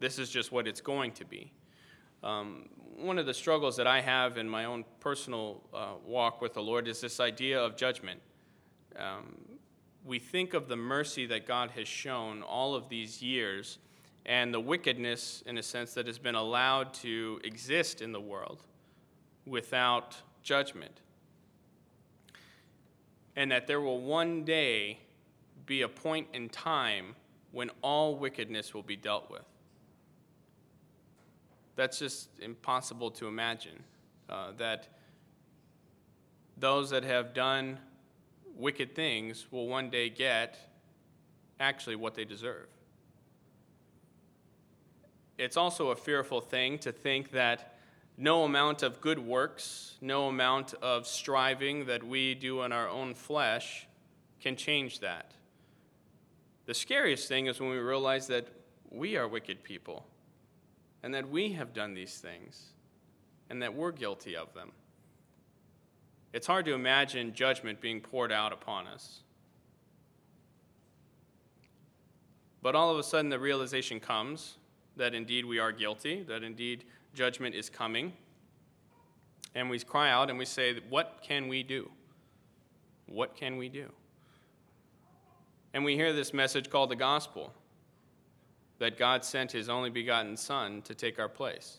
This 0.00 0.18
is 0.18 0.30
just 0.30 0.52
what 0.52 0.66
it's 0.66 0.80
going 0.80 1.12
to 1.12 1.24
be. 1.24 1.52
Um, 2.22 2.68
one 2.96 3.18
of 3.18 3.26
the 3.26 3.34
struggles 3.34 3.76
that 3.76 3.86
I 3.86 4.00
have 4.00 4.38
in 4.38 4.48
my 4.48 4.64
own 4.64 4.84
personal 5.00 5.62
uh, 5.72 5.94
walk 6.04 6.40
with 6.40 6.54
the 6.54 6.62
Lord 6.62 6.88
is 6.88 7.00
this 7.00 7.20
idea 7.20 7.60
of 7.60 7.76
judgment. 7.76 8.20
Um, 8.96 9.36
we 10.04 10.18
think 10.18 10.54
of 10.54 10.68
the 10.68 10.76
mercy 10.76 11.26
that 11.26 11.46
God 11.46 11.70
has 11.72 11.86
shown 11.86 12.42
all 12.42 12.74
of 12.74 12.88
these 12.88 13.22
years 13.22 13.78
and 14.26 14.52
the 14.52 14.60
wickedness, 14.60 15.42
in 15.46 15.56
a 15.56 15.62
sense, 15.62 15.94
that 15.94 16.06
has 16.06 16.18
been 16.18 16.34
allowed 16.34 16.92
to 16.94 17.40
exist 17.44 18.02
in 18.02 18.12
the 18.12 18.20
world 18.20 18.62
without 19.46 20.16
judgment. 20.42 21.00
And 23.36 23.50
that 23.50 23.66
there 23.66 23.80
will 23.80 24.00
one 24.00 24.44
day 24.44 24.98
be 25.64 25.82
a 25.82 25.88
point 25.88 26.26
in 26.34 26.48
time 26.48 27.14
when 27.52 27.70
all 27.80 28.16
wickedness 28.16 28.74
will 28.74 28.82
be 28.82 28.96
dealt 28.96 29.30
with. 29.30 29.47
That's 31.78 32.00
just 32.00 32.30
impossible 32.40 33.12
to 33.12 33.28
imagine. 33.28 33.84
Uh, 34.28 34.50
that 34.58 34.88
those 36.56 36.90
that 36.90 37.04
have 37.04 37.32
done 37.32 37.78
wicked 38.56 38.96
things 38.96 39.46
will 39.52 39.68
one 39.68 39.88
day 39.88 40.10
get 40.10 40.58
actually 41.60 41.94
what 41.94 42.16
they 42.16 42.24
deserve. 42.24 42.66
It's 45.38 45.56
also 45.56 45.90
a 45.90 45.96
fearful 45.96 46.40
thing 46.40 46.80
to 46.80 46.90
think 46.90 47.30
that 47.30 47.78
no 48.16 48.42
amount 48.42 48.82
of 48.82 49.00
good 49.00 49.20
works, 49.20 49.98
no 50.00 50.26
amount 50.26 50.74
of 50.82 51.06
striving 51.06 51.86
that 51.86 52.02
we 52.02 52.34
do 52.34 52.62
in 52.62 52.72
our 52.72 52.88
own 52.88 53.14
flesh 53.14 53.86
can 54.40 54.56
change 54.56 54.98
that. 54.98 55.30
The 56.66 56.74
scariest 56.74 57.28
thing 57.28 57.46
is 57.46 57.60
when 57.60 57.70
we 57.70 57.78
realize 57.78 58.26
that 58.26 58.48
we 58.90 59.16
are 59.16 59.28
wicked 59.28 59.62
people 59.62 60.08
and 61.02 61.14
that 61.14 61.28
we 61.28 61.52
have 61.52 61.72
done 61.72 61.94
these 61.94 62.18
things 62.18 62.72
and 63.50 63.62
that 63.62 63.74
we're 63.74 63.92
guilty 63.92 64.36
of 64.36 64.52
them. 64.54 64.72
It's 66.32 66.46
hard 66.46 66.66
to 66.66 66.74
imagine 66.74 67.32
judgment 67.32 67.80
being 67.80 68.00
poured 68.00 68.32
out 68.32 68.52
upon 68.52 68.86
us. 68.86 69.20
But 72.60 72.74
all 72.74 72.90
of 72.90 72.98
a 72.98 73.02
sudden, 73.02 73.30
the 73.30 73.38
realization 73.38 74.00
comes 74.00 74.58
that 74.96 75.14
indeed 75.14 75.44
we 75.44 75.58
are 75.58 75.72
guilty, 75.72 76.22
that 76.24 76.42
indeed 76.42 76.84
judgment 77.14 77.54
is 77.54 77.70
coming. 77.70 78.12
And 79.54 79.70
we 79.70 79.78
cry 79.78 80.10
out 80.10 80.28
and 80.28 80.38
we 80.38 80.44
say, 80.44 80.80
What 80.88 81.20
can 81.22 81.48
we 81.48 81.62
do? 81.62 81.90
What 83.06 83.36
can 83.36 83.56
we 83.56 83.68
do? 83.68 83.90
And 85.72 85.84
we 85.84 85.94
hear 85.94 86.12
this 86.12 86.34
message 86.34 86.68
called 86.68 86.90
the 86.90 86.96
gospel 86.96 87.54
that 88.78 88.96
God 88.96 89.24
sent 89.24 89.52
his 89.52 89.68
only 89.68 89.90
begotten 89.90 90.36
Son 90.36 90.82
to 90.82 90.94
take 90.94 91.18
our 91.18 91.28
place. 91.28 91.78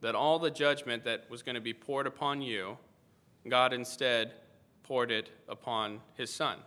That 0.00 0.14
all 0.14 0.38
the 0.38 0.50
judgment 0.50 1.04
that 1.04 1.30
was 1.30 1.42
going 1.42 1.54
to 1.54 1.60
be 1.60 1.74
poured 1.74 2.06
upon 2.06 2.42
you, 2.42 2.78
God 3.48 3.72
instead 3.72 4.34
poured 4.82 5.10
it 5.10 5.30
upon 5.48 6.00
his 6.14 6.32
Son. 6.32 6.58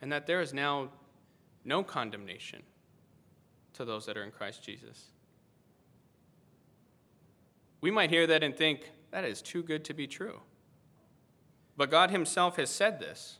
And 0.00 0.12
that 0.12 0.26
there 0.26 0.40
is 0.40 0.52
now 0.52 0.90
no 1.64 1.82
condemnation 1.82 2.62
to 3.74 3.84
those 3.84 4.06
that 4.06 4.16
are 4.16 4.24
in 4.24 4.30
Christ 4.30 4.62
Jesus. 4.62 5.06
We 7.80 7.90
might 7.90 8.10
hear 8.10 8.26
that 8.26 8.42
and 8.42 8.56
think, 8.56 8.90
that 9.10 9.24
is 9.24 9.40
too 9.40 9.62
good 9.62 9.84
to 9.84 9.94
be 9.94 10.06
true. 10.06 10.40
But 11.76 11.90
God 11.90 12.10
Himself 12.10 12.56
has 12.56 12.70
said 12.70 12.98
this. 12.98 13.38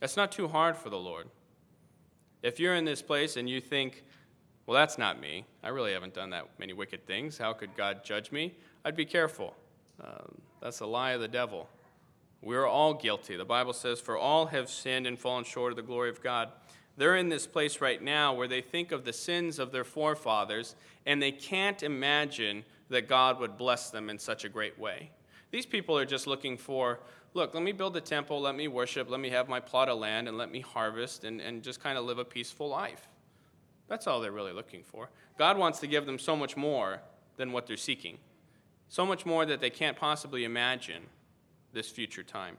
That's 0.00 0.16
not 0.16 0.30
too 0.30 0.48
hard 0.48 0.76
for 0.76 0.90
the 0.90 0.98
Lord. 0.98 1.28
If 2.44 2.60
you're 2.60 2.74
in 2.74 2.84
this 2.84 3.00
place 3.00 3.38
and 3.38 3.48
you 3.48 3.58
think, 3.58 4.04
well, 4.66 4.74
that's 4.74 4.98
not 4.98 5.18
me, 5.18 5.46
I 5.62 5.70
really 5.70 5.94
haven't 5.94 6.12
done 6.12 6.28
that 6.30 6.46
many 6.58 6.74
wicked 6.74 7.06
things, 7.06 7.38
how 7.38 7.54
could 7.54 7.74
God 7.74 8.04
judge 8.04 8.30
me? 8.30 8.54
I'd 8.84 8.94
be 8.94 9.06
careful. 9.06 9.54
Um, 9.98 10.42
that's 10.60 10.80
a 10.80 10.86
lie 10.86 11.12
of 11.12 11.22
the 11.22 11.28
devil. 11.28 11.70
We're 12.42 12.66
all 12.66 12.92
guilty. 12.92 13.36
The 13.36 13.46
Bible 13.46 13.72
says, 13.72 13.98
For 13.98 14.18
all 14.18 14.44
have 14.44 14.68
sinned 14.68 15.06
and 15.06 15.18
fallen 15.18 15.44
short 15.44 15.72
of 15.72 15.76
the 15.76 15.82
glory 15.82 16.10
of 16.10 16.22
God. 16.22 16.50
They're 16.98 17.16
in 17.16 17.30
this 17.30 17.46
place 17.46 17.80
right 17.80 18.02
now 18.02 18.34
where 18.34 18.46
they 18.46 18.60
think 18.60 18.92
of 18.92 19.06
the 19.06 19.12
sins 19.14 19.58
of 19.58 19.72
their 19.72 19.82
forefathers 19.82 20.76
and 21.06 21.22
they 21.22 21.32
can't 21.32 21.82
imagine 21.82 22.62
that 22.90 23.08
God 23.08 23.40
would 23.40 23.56
bless 23.56 23.88
them 23.88 24.10
in 24.10 24.18
such 24.18 24.44
a 24.44 24.50
great 24.50 24.78
way. 24.78 25.10
These 25.50 25.64
people 25.64 25.96
are 25.96 26.04
just 26.04 26.26
looking 26.26 26.58
for 26.58 27.00
look, 27.34 27.52
let 27.52 27.62
me 27.62 27.72
build 27.72 27.96
a 27.96 28.00
temple, 28.00 28.40
let 28.40 28.54
me 28.54 28.68
worship, 28.68 29.10
let 29.10 29.20
me 29.20 29.28
have 29.30 29.48
my 29.48 29.60
plot 29.60 29.88
of 29.88 29.98
land, 29.98 30.28
and 30.28 30.38
let 30.38 30.50
me 30.50 30.60
harvest 30.60 31.24
and, 31.24 31.40
and 31.40 31.62
just 31.62 31.82
kind 31.82 31.98
of 31.98 32.04
live 32.04 32.18
a 32.18 32.24
peaceful 32.24 32.68
life. 32.68 33.08
That's 33.88 34.06
all 34.06 34.20
they're 34.20 34.32
really 34.32 34.52
looking 34.52 34.82
for. 34.82 35.10
God 35.36 35.58
wants 35.58 35.80
to 35.80 35.86
give 35.86 36.06
them 36.06 36.18
so 36.18 36.36
much 36.36 36.56
more 36.56 37.00
than 37.36 37.52
what 37.52 37.66
they're 37.66 37.76
seeking, 37.76 38.18
so 38.88 39.04
much 39.04 39.26
more 39.26 39.44
that 39.44 39.60
they 39.60 39.70
can't 39.70 39.96
possibly 39.96 40.44
imagine 40.44 41.02
this 41.72 41.90
future 41.90 42.22
time. 42.22 42.56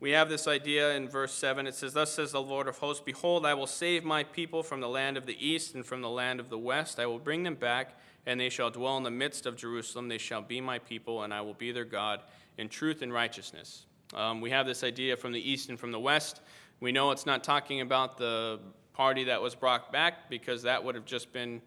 We 0.00 0.12
have 0.12 0.30
this 0.30 0.48
idea 0.48 0.94
in 0.94 1.08
verse 1.08 1.32
7. 1.32 1.66
It 1.66 1.74
says, 1.74 1.92
Thus 1.92 2.12
says 2.12 2.32
the 2.32 2.40
Lord 2.40 2.68
of 2.68 2.78
hosts, 2.78 3.02
Behold, 3.04 3.44
I 3.44 3.52
will 3.52 3.66
save 3.66 4.02
my 4.02 4.24
people 4.24 4.62
from 4.62 4.80
the 4.80 4.88
land 4.88 5.18
of 5.18 5.26
the 5.26 5.46
east 5.46 5.74
and 5.74 5.84
from 5.84 6.00
the 6.00 6.08
land 6.08 6.40
of 6.40 6.48
the 6.48 6.58
west. 6.58 6.98
I 6.98 7.04
will 7.04 7.18
bring 7.18 7.42
them 7.42 7.54
back, 7.54 7.98
and 8.24 8.40
they 8.40 8.48
shall 8.48 8.70
dwell 8.70 8.96
in 8.96 9.02
the 9.02 9.10
midst 9.10 9.44
of 9.44 9.56
Jerusalem. 9.56 10.08
They 10.08 10.16
shall 10.16 10.40
be 10.40 10.58
my 10.60 10.78
people, 10.78 11.22
and 11.22 11.34
I 11.34 11.42
will 11.42 11.54
be 11.54 11.70
their 11.70 11.84
God 11.84 12.22
in 12.58 12.68
truth 12.68 13.02
and 13.02 13.12
righteousness. 13.12 13.86
Um, 14.14 14.40
we 14.40 14.50
have 14.50 14.66
this 14.66 14.82
idea 14.82 15.16
from 15.16 15.32
the 15.32 15.50
east 15.50 15.68
and 15.68 15.78
from 15.78 15.92
the 15.92 16.00
west. 16.00 16.40
We 16.80 16.92
know 16.92 17.10
it's 17.10 17.26
not 17.26 17.44
talking 17.44 17.80
about 17.80 18.16
the 18.16 18.58
party 18.92 19.24
that 19.24 19.40
was 19.40 19.54
brought 19.54 19.92
back 19.92 20.28
because 20.28 20.62
that 20.62 20.82
would 20.82 20.94
have 20.94 21.04
just 21.04 21.32
been 21.32 21.62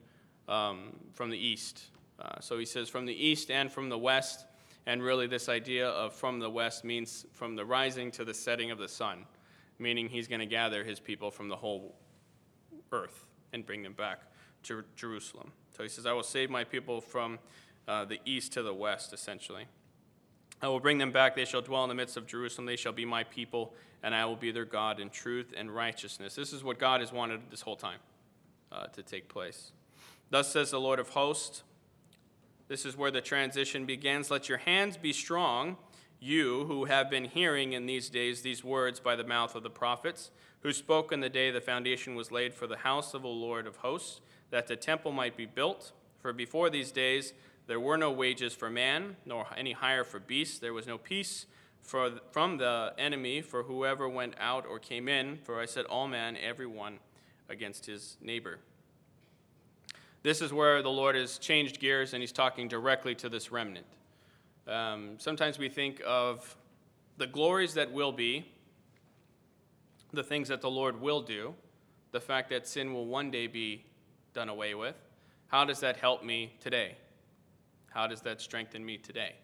um, 0.47 0.93
from 1.13 1.29
the 1.29 1.37
east. 1.37 1.83
Uh, 2.19 2.39
so 2.39 2.57
he 2.57 2.65
says 2.65 2.89
from 2.89 3.05
the 3.05 3.13
east 3.13 3.49
and 3.49 3.71
from 3.71 3.89
the 3.89 3.97
west. 3.97 4.45
And 4.85 5.01
really, 5.01 5.27
this 5.27 5.47
idea 5.47 5.87
of 5.87 6.13
from 6.13 6.39
the 6.39 6.49
west 6.49 6.83
means 6.83 7.25
from 7.31 7.55
the 7.55 7.63
rising 7.63 8.11
to 8.11 8.25
the 8.25 8.33
setting 8.33 8.69
of 8.69 8.77
the 8.77 8.89
sun, 8.89 9.25
meaning 9.79 10.09
he's 10.09 10.27
going 10.27 10.41
to 10.41 10.45
gather 10.45 10.83
his 10.83 10.99
people 10.99 11.31
from 11.31 11.47
the 11.47 11.55
whole 11.55 11.95
earth 12.91 13.25
and 13.53 13.65
bring 13.65 13.81
them 13.81 13.93
back 13.93 14.23
to 14.63 14.83
Jerusalem. 14.95 15.51
So 15.75 15.83
he 15.83 15.89
says, 15.89 16.05
I 16.05 16.13
will 16.13 16.23
save 16.23 16.49
my 16.49 16.63
people 16.63 16.99
from 16.99 17.39
uh, 17.87 18.05
the 18.05 18.19
east 18.25 18.53
to 18.53 18.63
the 18.63 18.73
west, 18.73 19.13
essentially. 19.13 19.65
I 20.63 20.67
will 20.67 20.79
bring 20.79 20.97
them 20.97 21.11
back. 21.11 21.35
They 21.35 21.45
shall 21.45 21.61
dwell 21.61 21.83
in 21.83 21.89
the 21.89 21.95
midst 21.95 22.17
of 22.17 22.25
Jerusalem. 22.25 22.65
They 22.65 22.77
shall 22.77 22.93
be 22.93 23.05
my 23.05 23.23
people, 23.25 23.73
and 24.01 24.15
I 24.15 24.25
will 24.25 24.35
be 24.35 24.49
their 24.49 24.65
God 24.65 24.99
in 24.99 25.11
truth 25.11 25.53
and 25.55 25.69
righteousness. 25.69 26.33
This 26.33 26.53
is 26.53 26.63
what 26.63 26.79
God 26.79 27.01
has 27.01 27.11
wanted 27.13 27.41
this 27.51 27.61
whole 27.61 27.75
time. 27.75 27.99
uh, 28.73 28.87
to 28.87 29.03
take 29.03 29.29
place. 29.29 29.71
Thus 30.29 30.51
says 30.51 30.71
the 30.71 30.79
Lord 30.79 30.99
of 30.99 31.09
hosts. 31.09 31.63
This 32.67 32.85
is 32.85 32.97
where 32.97 33.11
the 33.11 33.21
transition 33.21 33.85
begins. 33.85 34.31
Let 34.31 34.49
your 34.49 34.57
hands 34.57 34.97
be 34.97 35.13
strong, 35.13 35.77
you 36.19 36.65
who 36.65 36.85
have 36.85 37.09
been 37.09 37.25
hearing 37.25 37.73
in 37.73 37.85
these 37.85 38.09
days 38.09 38.41
these 38.41 38.63
words 38.63 38.99
by 38.99 39.15
the 39.15 39.23
mouth 39.23 39.55
of 39.55 39.63
the 39.63 39.69
prophets, 39.69 40.31
who 40.61 40.71
spoke 40.73 41.11
in 41.11 41.19
the 41.19 41.29
day 41.29 41.51
the 41.51 41.61
foundation 41.61 42.15
was 42.15 42.31
laid 42.31 42.53
for 42.53 42.65
the 42.65 42.77
house 42.77 43.13
of 43.13 43.21
the 43.21 43.27
Lord 43.27 43.67
of 43.67 43.77
hosts, 43.77 44.21
that 44.49 44.67
the 44.67 44.75
temple 44.75 45.11
might 45.11 45.37
be 45.37 45.45
built. 45.45 45.91
For 46.19 46.31
before 46.31 46.69
these 46.69 46.91
days 46.91 47.33
there 47.67 47.79
were 47.79 47.97
no 47.97 48.11
wages 48.11 48.53
for 48.53 48.69
man, 48.69 49.15
nor 49.25 49.47
any 49.55 49.71
hire 49.71 50.03
for 50.03 50.19
beasts. 50.19 50.59
There 50.59 50.73
was 50.73 50.85
no 50.85 50.97
peace 50.97 51.45
for, 51.81 52.11
from 52.31 52.57
the 52.57 52.93
enemy 52.97 53.41
for 53.41 53.63
whoever 53.63 54.09
went 54.09 54.35
out 54.39 54.65
or 54.65 54.79
came 54.79 55.07
in. 55.07 55.37
For 55.43 55.59
I 55.59 55.65
said, 55.65 55.85
all 55.85 56.07
man, 56.07 56.37
every 56.37 56.67
one 56.67 56.99
against 57.49 57.85
his 57.85 58.17
neighbor. 58.21 58.59
This 60.23 60.41
is 60.41 60.53
where 60.53 60.81
the 60.81 60.89
Lord 60.89 61.15
has 61.15 61.37
changed 61.37 61.79
gears 61.79 62.13
and 62.13 62.21
he's 62.21 62.31
talking 62.31 62.67
directly 62.67 63.15
to 63.15 63.29
this 63.29 63.51
remnant. 63.51 63.85
Um, 64.67 65.15
sometimes 65.17 65.59
we 65.59 65.67
think 65.67 66.01
of 66.05 66.55
the 67.17 67.27
glories 67.27 67.73
that 67.73 67.91
will 67.91 68.13
be, 68.13 68.45
the 70.13 70.23
things 70.23 70.47
that 70.47 70.61
the 70.61 70.69
Lord 70.69 71.01
will 71.01 71.21
do, 71.21 71.53
the 72.11 72.21
fact 72.21 72.49
that 72.49 72.67
sin 72.67 72.93
will 72.93 73.05
one 73.05 73.31
day 73.31 73.47
be 73.47 73.83
done 74.33 74.47
away 74.47 74.75
with. 74.75 74.95
How 75.47 75.65
does 75.65 75.81
that 75.81 75.97
help 75.97 76.23
me 76.23 76.53
today? 76.61 76.95
How 77.93 78.07
does 78.07 78.21
that 78.21 78.41
strengthen 78.41 78.85
me 78.85 78.97
today? 78.97 79.35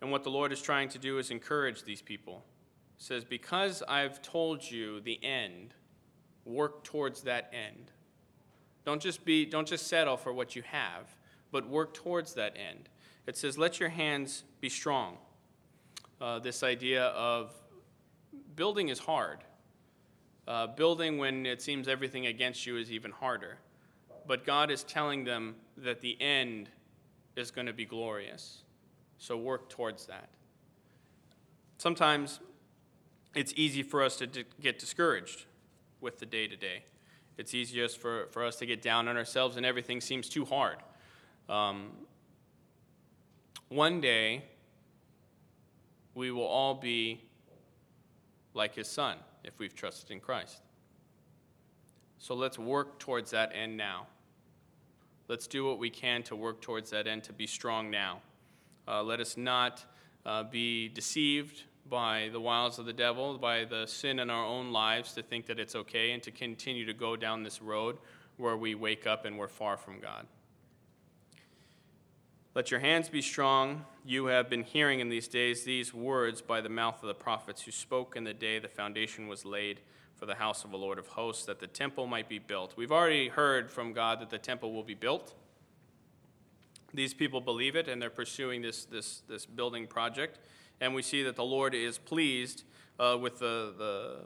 And 0.00 0.10
what 0.10 0.24
the 0.24 0.30
Lord 0.30 0.52
is 0.52 0.60
trying 0.60 0.88
to 0.90 0.98
do 0.98 1.18
is 1.18 1.30
encourage 1.30 1.84
these 1.84 2.02
people. 2.02 2.44
He 2.98 3.04
says, 3.04 3.24
Because 3.24 3.82
I've 3.88 4.22
told 4.22 4.68
you 4.68 5.00
the 5.00 5.22
end, 5.24 5.74
work 6.44 6.84
towards 6.84 7.22
that 7.22 7.52
end. 7.52 7.90
Don't 8.84 9.00
just 9.00 9.24
be 9.24 9.44
don't 9.44 9.68
just 9.68 9.86
settle 9.86 10.16
for 10.16 10.32
what 10.32 10.56
you 10.56 10.62
have, 10.62 11.14
but 11.52 11.68
work 11.68 11.94
towards 11.94 12.34
that 12.34 12.56
end. 12.56 12.88
It 13.26 13.36
says, 13.36 13.56
let 13.56 13.78
your 13.78 13.88
hands 13.88 14.42
be 14.60 14.68
strong. 14.68 15.16
Uh, 16.20 16.40
this 16.40 16.62
idea 16.62 17.06
of 17.06 17.52
building 18.56 18.88
is 18.88 18.98
hard. 18.98 19.38
Uh, 20.48 20.66
building 20.66 21.18
when 21.18 21.46
it 21.46 21.62
seems 21.62 21.86
everything 21.86 22.26
against 22.26 22.66
you 22.66 22.76
is 22.76 22.90
even 22.90 23.12
harder. 23.12 23.58
But 24.26 24.44
God 24.44 24.70
is 24.70 24.82
telling 24.82 25.22
them 25.24 25.54
that 25.76 26.00
the 26.00 26.20
end 26.20 26.68
is 27.36 27.50
going 27.50 27.66
to 27.66 27.72
be 27.72 27.84
glorious. 27.84 28.62
So 29.18 29.36
work 29.36 29.68
towards 29.68 30.06
that. 30.06 30.28
Sometimes 31.78 32.40
it's 33.34 33.52
easy 33.56 33.82
for 33.82 34.02
us 34.02 34.16
to 34.16 34.26
d- 34.26 34.44
get 34.60 34.78
discouraged 34.78 35.44
with 36.00 36.18
the 36.18 36.26
day 36.26 36.46
to 36.46 36.56
day. 36.56 36.84
It's 37.38 37.54
easiest 37.54 37.98
for, 37.98 38.26
for 38.30 38.44
us 38.44 38.56
to 38.56 38.66
get 38.66 38.82
down 38.82 39.08
on 39.08 39.16
ourselves 39.16 39.56
and 39.56 39.64
everything 39.64 40.00
seems 40.00 40.28
too 40.28 40.44
hard. 40.44 40.76
Um, 41.48 41.90
one 43.68 44.00
day, 44.00 44.44
we 46.14 46.30
will 46.30 46.46
all 46.46 46.74
be 46.74 47.22
like 48.54 48.74
his 48.74 48.88
son 48.88 49.16
if 49.44 49.58
we've 49.58 49.74
trusted 49.74 50.10
in 50.10 50.20
Christ. 50.20 50.60
So 52.18 52.34
let's 52.34 52.58
work 52.58 52.98
towards 52.98 53.30
that 53.30 53.52
end 53.54 53.76
now. 53.76 54.06
Let's 55.32 55.46
do 55.46 55.64
what 55.64 55.78
we 55.78 55.88
can 55.88 56.22
to 56.24 56.36
work 56.36 56.60
towards 56.60 56.90
that 56.90 57.06
end, 57.06 57.24
to 57.24 57.32
be 57.32 57.46
strong 57.46 57.90
now. 57.90 58.20
Uh, 58.86 59.02
let 59.02 59.18
us 59.18 59.38
not 59.38 59.82
uh, 60.26 60.42
be 60.42 60.88
deceived 60.88 61.62
by 61.88 62.28
the 62.32 62.38
wiles 62.38 62.78
of 62.78 62.84
the 62.84 62.92
devil, 62.92 63.38
by 63.38 63.64
the 63.64 63.86
sin 63.86 64.18
in 64.18 64.28
our 64.28 64.44
own 64.44 64.72
lives, 64.72 65.14
to 65.14 65.22
think 65.22 65.46
that 65.46 65.58
it's 65.58 65.74
okay 65.74 66.10
and 66.10 66.22
to 66.24 66.30
continue 66.30 66.84
to 66.84 66.92
go 66.92 67.16
down 67.16 67.44
this 67.44 67.62
road 67.62 67.96
where 68.36 68.58
we 68.58 68.74
wake 68.74 69.06
up 69.06 69.24
and 69.24 69.38
we're 69.38 69.48
far 69.48 69.78
from 69.78 70.00
God. 70.00 70.26
Let 72.54 72.70
your 72.70 72.80
hands 72.80 73.08
be 73.08 73.22
strong. 73.22 73.86
You 74.04 74.26
have 74.26 74.50
been 74.50 74.64
hearing 74.64 75.00
in 75.00 75.08
these 75.08 75.28
days 75.28 75.64
these 75.64 75.94
words 75.94 76.42
by 76.42 76.60
the 76.60 76.68
mouth 76.68 77.02
of 77.02 77.08
the 77.08 77.14
prophets 77.14 77.62
who 77.62 77.70
spoke 77.70 78.16
in 78.16 78.24
the 78.24 78.34
day 78.34 78.58
the 78.58 78.68
foundation 78.68 79.28
was 79.28 79.46
laid 79.46 79.80
for 80.22 80.26
the 80.26 80.36
house 80.36 80.62
of 80.62 80.70
the 80.70 80.78
Lord 80.78 81.00
of 81.00 81.08
hosts, 81.08 81.46
that 81.46 81.58
the 81.58 81.66
temple 81.66 82.06
might 82.06 82.28
be 82.28 82.38
built. 82.38 82.74
We've 82.76 82.92
already 82.92 83.26
heard 83.26 83.68
from 83.68 83.92
God 83.92 84.20
that 84.20 84.30
the 84.30 84.38
temple 84.38 84.72
will 84.72 84.84
be 84.84 84.94
built. 84.94 85.34
These 86.94 87.12
people 87.12 87.40
believe 87.40 87.74
it, 87.74 87.88
and 87.88 88.00
they're 88.00 88.08
pursuing 88.08 88.62
this, 88.62 88.84
this, 88.84 89.24
this 89.28 89.44
building 89.44 89.88
project. 89.88 90.38
And 90.80 90.94
we 90.94 91.02
see 91.02 91.24
that 91.24 91.34
the 91.34 91.42
Lord 91.42 91.74
is 91.74 91.98
pleased 91.98 92.62
uh, 93.00 93.18
with 93.20 93.40
the, 93.40 93.74
the 93.76 94.20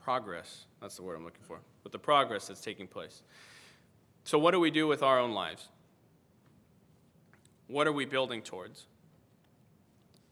progress. 0.00 0.64
That's 0.80 0.96
the 0.96 1.04
word 1.04 1.14
I'm 1.14 1.24
looking 1.24 1.44
for. 1.44 1.60
With 1.84 1.92
the 1.92 2.00
progress 2.00 2.48
that's 2.48 2.62
taking 2.62 2.88
place. 2.88 3.22
So, 4.24 4.40
what 4.40 4.50
do 4.50 4.58
we 4.58 4.72
do 4.72 4.88
with 4.88 5.04
our 5.04 5.20
own 5.20 5.34
lives? 5.34 5.68
What 7.68 7.86
are 7.86 7.92
we 7.92 8.06
building 8.06 8.42
towards? 8.42 8.86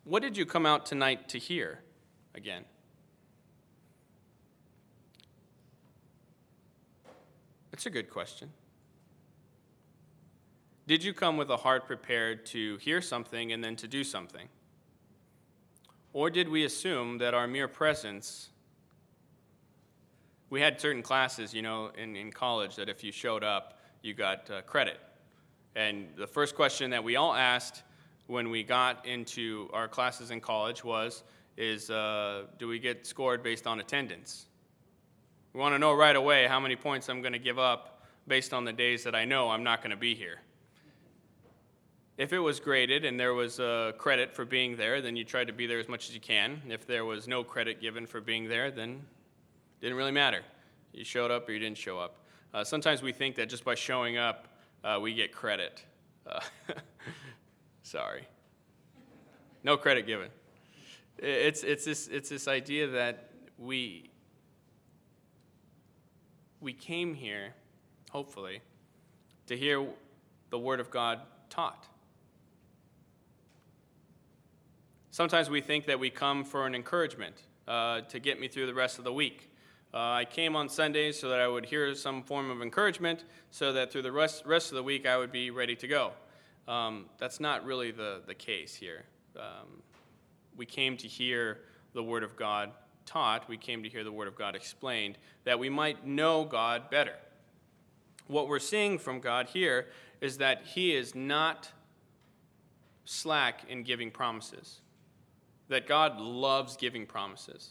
What 0.02 0.20
did 0.20 0.36
you 0.36 0.44
come 0.44 0.66
out 0.66 0.84
tonight 0.84 1.28
to 1.28 1.38
hear 1.38 1.82
again? 2.38 2.64
It's 7.74 7.84
a 7.84 7.90
good 7.90 8.08
question. 8.08 8.50
Did 10.86 11.04
you 11.04 11.12
come 11.12 11.36
with 11.36 11.50
a 11.50 11.58
heart 11.58 11.86
prepared 11.86 12.46
to 12.46 12.78
hear 12.78 13.02
something 13.02 13.52
and 13.52 13.62
then 13.62 13.76
to 13.76 13.86
do 13.86 14.02
something? 14.02 14.48
Or 16.14 16.30
did 16.30 16.48
we 16.48 16.64
assume 16.64 17.18
that 17.18 17.34
our 17.34 17.46
mere 17.46 17.68
presence 17.68 18.48
we 20.50 20.60
had 20.62 20.80
certain 20.80 21.02
classes, 21.02 21.52
you 21.52 21.60
know, 21.60 21.90
in, 21.96 22.16
in 22.16 22.30
college 22.32 22.76
that 22.76 22.88
if 22.88 23.04
you 23.04 23.12
showed 23.12 23.44
up, 23.44 23.78
you 24.00 24.14
got 24.14 24.50
uh, 24.50 24.62
credit. 24.62 24.98
And 25.76 26.08
the 26.16 26.26
first 26.26 26.54
question 26.54 26.90
that 26.90 27.04
we 27.04 27.16
all 27.16 27.34
asked 27.34 27.82
when 28.28 28.48
we 28.48 28.62
got 28.62 29.04
into 29.04 29.68
our 29.72 29.88
classes 29.88 30.30
in 30.30 30.40
college 30.40 30.82
was, 30.82 31.22
is 31.58 31.90
uh, 31.90 32.44
do 32.58 32.68
we 32.68 32.78
get 32.78 33.04
scored 33.04 33.42
based 33.42 33.66
on 33.66 33.80
attendance? 33.80 34.46
We 35.52 35.60
want 35.60 35.74
to 35.74 35.78
know 35.78 35.92
right 35.92 36.14
away 36.14 36.46
how 36.46 36.60
many 36.60 36.76
points 36.76 37.08
I'm 37.08 37.20
going 37.20 37.32
to 37.32 37.38
give 37.38 37.58
up 37.58 38.04
based 38.28 38.54
on 38.54 38.64
the 38.64 38.72
days 38.72 39.02
that 39.02 39.14
I 39.14 39.24
know 39.24 39.50
I'm 39.50 39.64
not 39.64 39.80
going 39.82 39.90
to 39.90 39.96
be 39.96 40.14
here. 40.14 40.40
If 42.16 42.32
it 42.32 42.38
was 42.38 42.60
graded 42.60 43.04
and 43.04 43.18
there 43.18 43.34
was 43.34 43.58
uh, 43.58 43.92
credit 43.98 44.32
for 44.32 44.44
being 44.44 44.76
there, 44.76 45.00
then 45.00 45.16
you 45.16 45.24
tried 45.24 45.48
to 45.48 45.52
be 45.52 45.66
there 45.66 45.80
as 45.80 45.88
much 45.88 46.08
as 46.08 46.14
you 46.14 46.20
can. 46.20 46.62
If 46.68 46.86
there 46.86 47.04
was 47.04 47.26
no 47.26 47.42
credit 47.42 47.80
given 47.80 48.06
for 48.06 48.20
being 48.20 48.48
there, 48.48 48.70
then 48.70 48.90
it 48.90 49.80
didn't 49.80 49.96
really 49.96 50.12
matter. 50.12 50.42
You 50.92 51.04
showed 51.04 51.32
up 51.32 51.48
or 51.48 51.52
you 51.52 51.58
didn't 51.58 51.78
show 51.78 51.98
up. 51.98 52.24
Uh, 52.54 52.62
sometimes 52.62 53.02
we 53.02 53.12
think 53.12 53.34
that 53.36 53.48
just 53.48 53.64
by 53.64 53.74
showing 53.74 54.16
up, 54.16 54.46
uh, 54.84 54.98
we 55.00 55.12
get 55.12 55.32
credit. 55.32 55.82
Uh, 56.24 56.40
sorry. 57.82 58.26
No 59.64 59.76
credit 59.76 60.06
given. 60.06 60.28
It's, 61.18 61.64
it's, 61.64 61.84
this, 61.84 62.08
it's 62.08 62.28
this 62.28 62.46
idea 62.46 62.86
that 62.88 63.30
we, 63.58 64.10
we 66.60 66.72
came 66.72 67.14
here, 67.14 67.54
hopefully, 68.10 68.60
to 69.46 69.56
hear 69.56 69.86
the 70.50 70.58
Word 70.58 70.80
of 70.80 70.90
God 70.90 71.20
taught. 71.50 71.86
Sometimes 75.10 75.50
we 75.50 75.60
think 75.60 75.86
that 75.86 75.98
we 75.98 76.10
come 76.10 76.44
for 76.44 76.66
an 76.66 76.74
encouragement 76.76 77.42
uh, 77.66 78.02
to 78.02 78.20
get 78.20 78.38
me 78.38 78.46
through 78.46 78.66
the 78.66 78.74
rest 78.74 78.98
of 78.98 79.04
the 79.04 79.12
week. 79.12 79.50
Uh, 79.92 79.96
I 79.98 80.24
came 80.26 80.54
on 80.54 80.68
Sundays 80.68 81.18
so 81.18 81.28
that 81.30 81.40
I 81.40 81.48
would 81.48 81.66
hear 81.66 81.94
some 81.94 82.22
form 82.22 82.50
of 82.50 82.62
encouragement, 82.62 83.24
so 83.50 83.72
that 83.72 83.90
through 83.90 84.02
the 84.02 84.12
rest, 84.12 84.44
rest 84.46 84.70
of 84.70 84.76
the 84.76 84.82
week 84.82 85.06
I 85.06 85.16
would 85.16 85.32
be 85.32 85.50
ready 85.50 85.74
to 85.76 85.88
go. 85.88 86.12
Um, 86.68 87.06
that's 87.18 87.40
not 87.40 87.64
really 87.64 87.90
the, 87.90 88.20
the 88.26 88.34
case 88.34 88.74
here. 88.74 89.04
Um, 89.36 89.82
we 90.58 90.66
came 90.66 90.96
to 90.98 91.08
hear 91.08 91.60
the 91.94 92.02
Word 92.02 92.22
of 92.22 92.36
God 92.36 92.72
taught, 93.06 93.48
we 93.48 93.56
came 93.56 93.82
to 93.82 93.88
hear 93.88 94.04
the 94.04 94.12
Word 94.12 94.28
of 94.28 94.36
God 94.36 94.54
explained, 94.54 95.16
that 95.44 95.58
we 95.58 95.70
might 95.70 96.06
know 96.06 96.44
God 96.44 96.90
better. 96.90 97.14
What 98.26 98.48
we're 98.48 98.58
seeing 98.58 98.98
from 98.98 99.20
God 99.20 99.48
here 99.48 99.86
is 100.20 100.38
that 100.38 100.62
He 100.66 100.94
is 100.94 101.14
not 101.14 101.70
slack 103.06 103.62
in 103.68 103.84
giving 103.84 104.10
promises, 104.10 104.82
that 105.68 105.86
God 105.86 106.20
loves 106.20 106.76
giving 106.76 107.06
promises. 107.06 107.70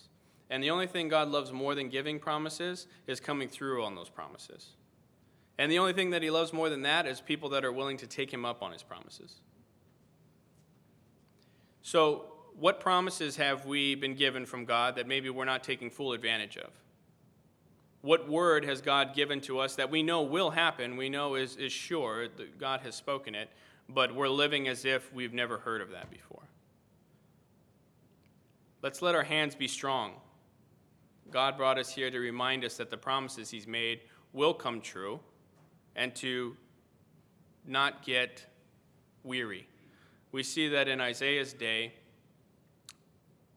And 0.49 0.63
the 0.63 0.71
only 0.71 0.87
thing 0.87 1.09
God 1.09 1.27
loves 1.27 1.51
more 1.51 1.75
than 1.75 1.89
giving 1.89 2.19
promises 2.19 2.87
is 3.05 3.19
coming 3.19 3.49
through 3.49 3.83
on 3.83 3.95
those 3.95 4.09
promises. 4.09 4.69
And 5.59 5.71
the 5.71 5.79
only 5.79 5.93
thing 5.93 6.11
that 6.11 6.23
He 6.23 6.31
loves 6.31 6.53
more 6.53 6.69
than 6.69 6.83
that 6.83 7.05
is 7.05 7.19
people 7.21 7.49
that 7.49 7.65
are 7.65 7.71
willing 7.71 7.97
to 7.97 8.07
take 8.07 8.31
Him 8.31 8.45
up 8.45 8.63
on 8.63 8.71
His 8.71 8.81
promises. 8.81 9.35
So, 11.81 12.36
what 12.59 12.79
promises 12.79 13.35
have 13.37 13.65
we 13.65 13.95
been 13.95 14.15
given 14.15 14.45
from 14.45 14.65
God 14.65 14.95
that 14.95 15.07
maybe 15.07 15.29
we're 15.29 15.45
not 15.45 15.63
taking 15.63 15.89
full 15.89 16.13
advantage 16.13 16.57
of? 16.57 16.71
What 18.01 18.29
word 18.29 18.65
has 18.65 18.81
God 18.81 19.15
given 19.15 19.41
to 19.41 19.59
us 19.59 19.75
that 19.75 19.89
we 19.89 20.03
know 20.03 20.21
will 20.21 20.51
happen, 20.51 20.97
we 20.97 21.09
know 21.09 21.35
is, 21.35 21.55
is 21.55 21.71
sure, 21.71 22.27
that 22.27 22.57
God 22.57 22.81
has 22.81 22.95
spoken 22.95 23.35
it, 23.35 23.49
but 23.89 24.13
we're 24.13 24.29
living 24.29 24.67
as 24.67 24.85
if 24.85 25.11
we've 25.13 25.33
never 25.33 25.57
heard 25.57 25.81
of 25.81 25.91
that 25.91 26.09
before? 26.09 26.43
Let's 28.81 29.01
let 29.01 29.15
our 29.15 29.23
hands 29.23 29.55
be 29.55 29.67
strong 29.67 30.13
God 31.31 31.57
brought 31.57 31.77
us 31.77 31.93
here 31.93 32.09
to 32.09 32.19
remind 32.19 32.63
us 32.63 32.77
that 32.77 32.89
the 32.89 32.97
promises 32.97 33.49
He's 33.49 33.67
made 33.67 34.01
will 34.33 34.53
come 34.53 34.81
true 34.81 35.19
and 35.95 36.15
to 36.15 36.55
not 37.65 38.05
get 38.05 38.45
weary. 39.23 39.67
We 40.31 40.43
see 40.43 40.69
that 40.69 40.87
in 40.87 41.01
Isaiah's 41.01 41.53
day, 41.53 41.93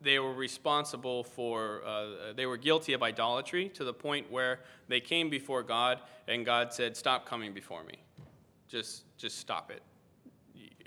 they 0.00 0.18
were 0.18 0.32
responsible 0.32 1.24
for, 1.24 1.82
uh, 1.86 2.32
they 2.34 2.46
were 2.46 2.56
guilty 2.56 2.92
of 2.92 3.02
idolatry 3.02 3.68
to 3.70 3.84
the 3.84 3.92
point 3.92 4.30
where 4.30 4.60
they 4.88 5.00
came 5.00 5.28
before 5.28 5.62
God 5.62 6.00
and 6.28 6.44
God 6.44 6.72
said, 6.72 6.96
Stop 6.96 7.26
coming 7.26 7.52
before 7.52 7.84
me. 7.84 7.94
Just, 8.68 9.04
just 9.16 9.38
stop 9.38 9.70
it. 9.70 9.82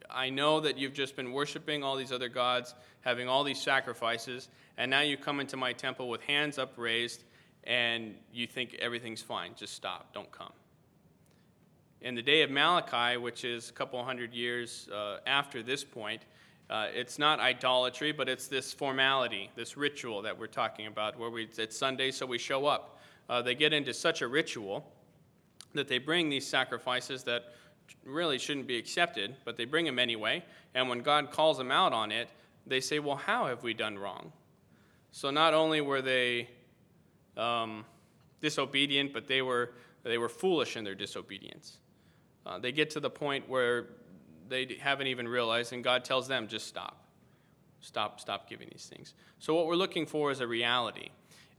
I 0.10 0.30
know 0.30 0.60
that 0.60 0.78
you've 0.78 0.93
just 0.93 1.15
been 1.15 1.32
worshiping 1.32 1.84
all 1.84 1.95
these 1.95 2.12
other 2.12 2.30
gods, 2.30 2.76
having 3.02 3.28
all 3.28 3.43
these 3.43 3.60
sacrifices, 3.60 4.47
and 4.78 4.89
now 4.89 5.02
you 5.02 5.17
come 5.17 5.39
into 5.39 5.58
my 5.58 5.73
temple 5.73 6.10
with 6.10 6.21
hands 6.21 6.58
upraised 6.58 7.23
and 7.65 8.15
you 8.34 8.45
think 8.45 8.76
everything's 8.76 9.21
fine. 9.21 9.52
Just 9.56 9.73
stop. 9.73 10.13
Don't 10.13 10.32
come. 10.32 10.52
In 12.02 12.15
the 12.15 12.21
day 12.21 12.41
of 12.41 12.52
Malachi, 12.52 13.17
which 13.17 13.45
is 13.45 13.69
a 13.69 13.73
couple 13.73 14.04
hundred 14.04 14.34
years 14.34 14.89
uh, 14.93 15.19
after 15.26 15.63
this 15.63 15.84
point, 15.84 16.23
uh, 16.69 16.88
it's 16.93 17.19
not 17.19 17.39
idolatry, 17.39 18.12
but 18.12 18.30
it's 18.30 18.47
this 18.47 18.73
formality, 18.73 19.52
this 19.56 19.78
ritual 19.78 20.21
that 20.21 20.38
we're 20.38 20.47
talking 20.47 20.88
about, 20.88 21.19
where 21.19 21.30
we, 21.30 21.47
it's 21.58 21.78
Sunday, 21.78 22.12
so 22.12 22.26
we 22.26 22.38
show 22.38 22.65
up. 22.65 22.99
Uh, 23.30 23.41
they 23.41 23.56
get 23.56 23.73
into 23.73 23.93
such 23.93 24.21
a 24.21 24.28
ritual 24.28 24.91
that 25.73 25.88
they 25.88 25.97
bring 25.97 26.30
these 26.30 26.47
sacrifices 26.47 27.23
that 27.23 27.54
really 28.06 28.38
shouldn't 28.38 28.67
be 28.67 28.78
accepted, 28.78 29.36
but 29.45 29.58
they 29.58 29.65
bring 29.65 29.86
them 29.86 29.99
anyway. 29.99 30.43
And 30.73 30.89
when 30.89 31.02
God 31.02 31.32
calls 31.32 31.58
them 31.58 31.71
out 31.71 31.93
on 31.93 32.12
it, 32.12 32.30
they 32.65 32.80
say, 32.80 32.99
Well, 32.99 33.15
how 33.15 33.47
have 33.47 33.63
we 33.63 33.73
done 33.73 33.97
wrong? 33.97 34.32
So 35.12 35.30
not 35.30 35.54
only 35.54 35.82
were 35.82 36.02
they 36.02 36.49
um, 37.38 37.86
disobedient, 38.41 39.13
but 39.13 39.28
they 39.28 39.41
were, 39.41 39.73
they 40.04 40.17
were 40.17 40.30
foolish 40.30 40.76
in 40.76 40.84
their 40.84 40.95
disobedience. 40.95 41.78
Uh, 42.45 42.60
they 42.60 42.71
get 42.71 42.89
to 42.91 42.99
the 42.99 43.10
point 43.10 43.47
where 43.47 43.88
they 44.54 44.76
haven't 44.80 45.08
even 45.08 45.28
realized, 45.28 45.74
and 45.74 45.84
God 45.84 46.06
tells 46.06 46.28
them, 46.28 46.48
just 46.48 46.68
stop. 46.68 47.08
Stop, 47.82 48.20
stop 48.20 48.48
giving 48.48 48.70
these 48.72 48.86
things. 48.86 49.13
So, 49.39 49.56
what 49.56 49.66
we're 49.66 49.76
looking 49.76 50.06
for 50.06 50.32
is 50.32 50.39
a 50.39 50.48
reality. 50.48 51.10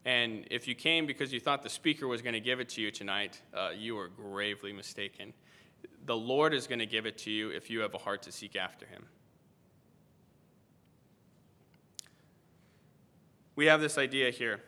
And 0.06 0.46
if 0.50 0.68
you 0.68 0.74
came 0.74 1.06
because 1.06 1.32
you 1.32 1.40
thought 1.40 1.62
the 1.62 1.70
speaker 1.70 2.06
was 2.06 2.22
going 2.22 2.34
to 2.34 2.40
give 2.40 2.60
it 2.60 2.68
to 2.70 2.80
you 2.80 2.90
tonight, 2.90 3.40
uh, 3.52 3.70
you 3.76 3.98
are 3.98 4.08
gravely 4.08 4.72
mistaken. 4.72 5.32
The 6.06 6.16
Lord 6.16 6.54
is 6.54 6.66
going 6.66 6.78
to 6.78 6.86
give 6.86 7.04
it 7.04 7.18
to 7.18 7.30
you 7.30 7.50
if 7.50 7.68
you 7.68 7.80
have 7.80 7.94
a 7.94 7.98
heart 7.98 8.22
to 8.22 8.32
seek 8.32 8.54
after 8.54 8.86
Him. 8.86 9.06
We 13.56 13.66
have 13.66 13.80
this 13.80 13.98
idea 13.98 14.30
here. 14.30 14.60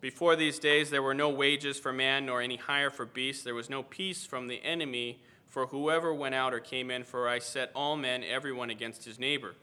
Before 0.00 0.36
these 0.36 0.58
days, 0.58 0.90
there 0.90 1.02
were 1.02 1.14
no 1.14 1.30
wages 1.30 1.78
for 1.78 1.92
man, 1.92 2.26
nor 2.26 2.42
any 2.42 2.56
hire 2.56 2.90
for 2.90 3.06
beasts. 3.06 3.42
There 3.42 3.54
was 3.54 3.70
no 3.70 3.82
peace 3.82 4.26
from 4.26 4.48
the 4.48 4.62
enemy 4.62 5.22
for 5.54 5.66
whoever 5.66 6.12
went 6.12 6.34
out 6.34 6.52
or 6.52 6.58
came 6.58 6.90
in, 6.90 7.04
for 7.04 7.28
I 7.28 7.38
set 7.38 7.70
all 7.76 7.96
men, 7.96 8.24
everyone 8.24 8.70
against 8.70 9.04
his 9.04 9.20
neighbor. 9.20 9.54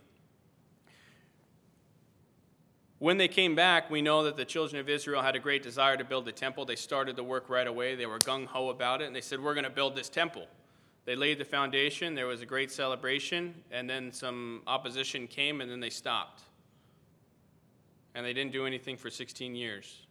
When 3.00 3.18
they 3.18 3.28
came 3.28 3.56
back, 3.56 3.92
we 3.92 4.02
know 4.02 4.24
that 4.24 4.38
the 4.38 4.46
children 4.46 4.80
of 4.80 4.88
Israel 4.88 5.22
had 5.22 5.36
a 5.36 5.40
great 5.40 5.64
desire 5.64 5.98
to 5.98 6.06
build 6.06 6.24
the 6.24 6.32
temple. 6.32 6.64
They 6.64 6.78
started 6.78 7.18
the 7.18 7.26
work 7.26 7.50
right 7.50 7.68
away. 7.68 7.96
They 7.96 8.06
were 8.06 8.20
gung 8.20 8.46
ho 8.46 8.70
about 8.70 9.02
it, 9.02 9.08
and 9.08 9.14
they 9.14 9.20
said, 9.20 9.42
We're 9.42 9.54
going 9.54 9.66
to 9.66 9.70
build 9.70 9.94
this 9.94 10.08
temple. 10.08 10.48
They 11.04 11.18
laid 11.18 11.40
the 11.40 11.46
foundation, 11.46 12.16
there 12.16 12.28
was 12.28 12.42
a 12.42 12.46
great 12.46 12.72
celebration, 12.72 13.54
and 13.70 13.90
then 13.90 14.14
some 14.14 14.62
opposition 14.68 15.28
came, 15.28 15.60
and 15.60 15.70
then 15.70 15.82
they 15.82 15.90
stopped. 15.90 16.44
And 18.16 18.26
they 18.26 18.32
didn't 18.32 18.54
do 18.54 18.66
anything 18.66 18.96
for 18.96 19.10
16 19.10 19.56
years. 19.56 20.06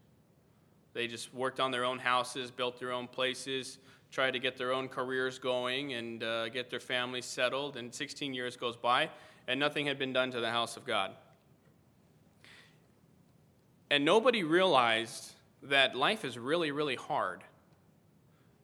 They 0.93 1.07
just 1.07 1.33
worked 1.33 1.59
on 1.59 1.71
their 1.71 1.87
own 1.87 1.99
houses, 1.99 2.51
built 2.51 2.79
their 2.79 2.93
own 2.93 3.07
places, 3.07 3.79
try 4.11 4.31
to 4.31 4.38
get 4.38 4.57
their 4.57 4.73
own 4.73 4.88
careers 4.88 5.38
going 5.38 5.94
and 5.94 6.23
uh, 6.23 6.49
get 6.49 6.70
their 6.70 6.81
families 6.81 7.25
settled. 7.25 7.77
And 7.77 7.94
16 7.94 8.35
years 8.35 8.57
goes 8.57 8.77
by, 8.77 9.11
and 9.46 9.61
nothing 9.61 9.87
had 9.87 9.99
been 9.99 10.12
done 10.12 10.31
to 10.33 10.40
the 10.40 10.51
house 10.51 10.77
of 10.77 10.85
God. 10.85 11.12
And 13.90 14.05
nobody 14.05 14.42
realized 14.42 15.33
that 15.62 15.94
life 15.94 16.25
is 16.25 16.38
really, 16.38 16.70
really 16.70 16.96
hard. 16.96 17.42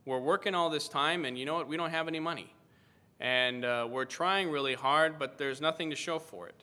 We're 0.04 0.20
working 0.20 0.54
all 0.54 0.70
this 0.70 0.88
time, 0.88 1.24
and 1.24 1.36
you 1.36 1.44
know 1.44 1.54
what? 1.54 1.68
We 1.68 1.76
don't 1.76 1.90
have 1.90 2.08
any 2.08 2.20
money. 2.20 2.52
And 3.18 3.64
uh, 3.64 3.88
we're 3.90 4.04
trying 4.04 4.50
really 4.50 4.74
hard, 4.74 5.18
but 5.18 5.38
there's 5.38 5.60
nothing 5.60 5.90
to 5.90 5.96
show 5.96 6.18
for 6.18 6.46
it. 6.48 6.62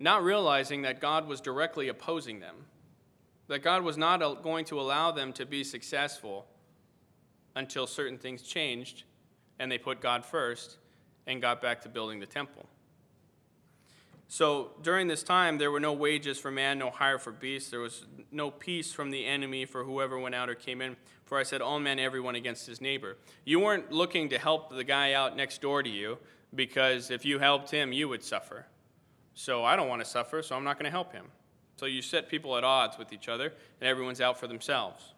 Not 0.00 0.24
realizing 0.24 0.82
that 0.82 1.00
God 1.00 1.28
was 1.28 1.40
directly 1.40 1.88
opposing 1.88 2.40
them, 2.40 2.56
that 3.46 3.60
God 3.60 3.82
was 3.82 3.96
not 3.96 4.42
going 4.42 4.64
to 4.66 4.80
allow 4.80 5.12
them 5.12 5.32
to 5.34 5.46
be 5.46 5.62
successful 5.62 6.46
until 7.54 7.86
certain 7.86 8.18
things 8.18 8.42
changed 8.42 9.04
and 9.58 9.70
they 9.70 9.78
put 9.78 10.00
God 10.00 10.24
first 10.24 10.78
and 11.26 11.40
got 11.40 11.60
back 11.60 11.82
to 11.82 11.88
building 11.88 12.20
the 12.20 12.26
temple. 12.26 12.66
So 14.28 14.70
during 14.82 15.08
this 15.08 15.22
time, 15.22 15.58
there 15.58 15.70
were 15.70 15.78
no 15.78 15.92
wages 15.92 16.38
for 16.38 16.50
man, 16.50 16.78
no 16.78 16.90
hire 16.90 17.18
for 17.18 17.32
beast. 17.32 17.70
There 17.70 17.80
was 17.80 18.06
no 18.30 18.50
peace 18.50 18.90
from 18.90 19.10
the 19.10 19.26
enemy 19.26 19.66
for 19.66 19.84
whoever 19.84 20.18
went 20.18 20.34
out 20.34 20.48
or 20.48 20.54
came 20.54 20.80
in. 20.80 20.96
For 21.24 21.38
I 21.38 21.42
said, 21.42 21.60
all 21.60 21.78
men, 21.78 21.98
everyone 21.98 22.34
against 22.34 22.66
his 22.66 22.80
neighbor. 22.80 23.18
You 23.44 23.60
weren't 23.60 23.92
looking 23.92 24.30
to 24.30 24.38
help 24.38 24.74
the 24.74 24.84
guy 24.84 25.12
out 25.12 25.36
next 25.36 25.60
door 25.60 25.82
to 25.82 25.90
you 25.90 26.18
because 26.54 27.10
if 27.10 27.24
you 27.24 27.38
helped 27.38 27.70
him, 27.70 27.92
you 27.92 28.08
would 28.08 28.22
suffer. 28.22 28.66
So 29.34 29.64
I 29.64 29.76
don't 29.76 29.88
want 29.88 30.02
to 30.02 30.08
suffer, 30.08 30.42
so 30.42 30.56
I'm 30.56 30.64
not 30.64 30.78
going 30.78 30.86
to 30.86 30.90
help 30.90 31.12
him. 31.12 31.26
So 31.76 31.86
you 31.86 32.02
set 32.02 32.28
people 32.28 32.56
at 32.56 32.64
odds 32.64 32.98
with 32.98 33.12
each 33.12 33.28
other, 33.28 33.52
and 33.80 33.88
everyone's 33.88 34.20
out 34.20 34.38
for 34.38 34.46
themselves. 34.46 35.12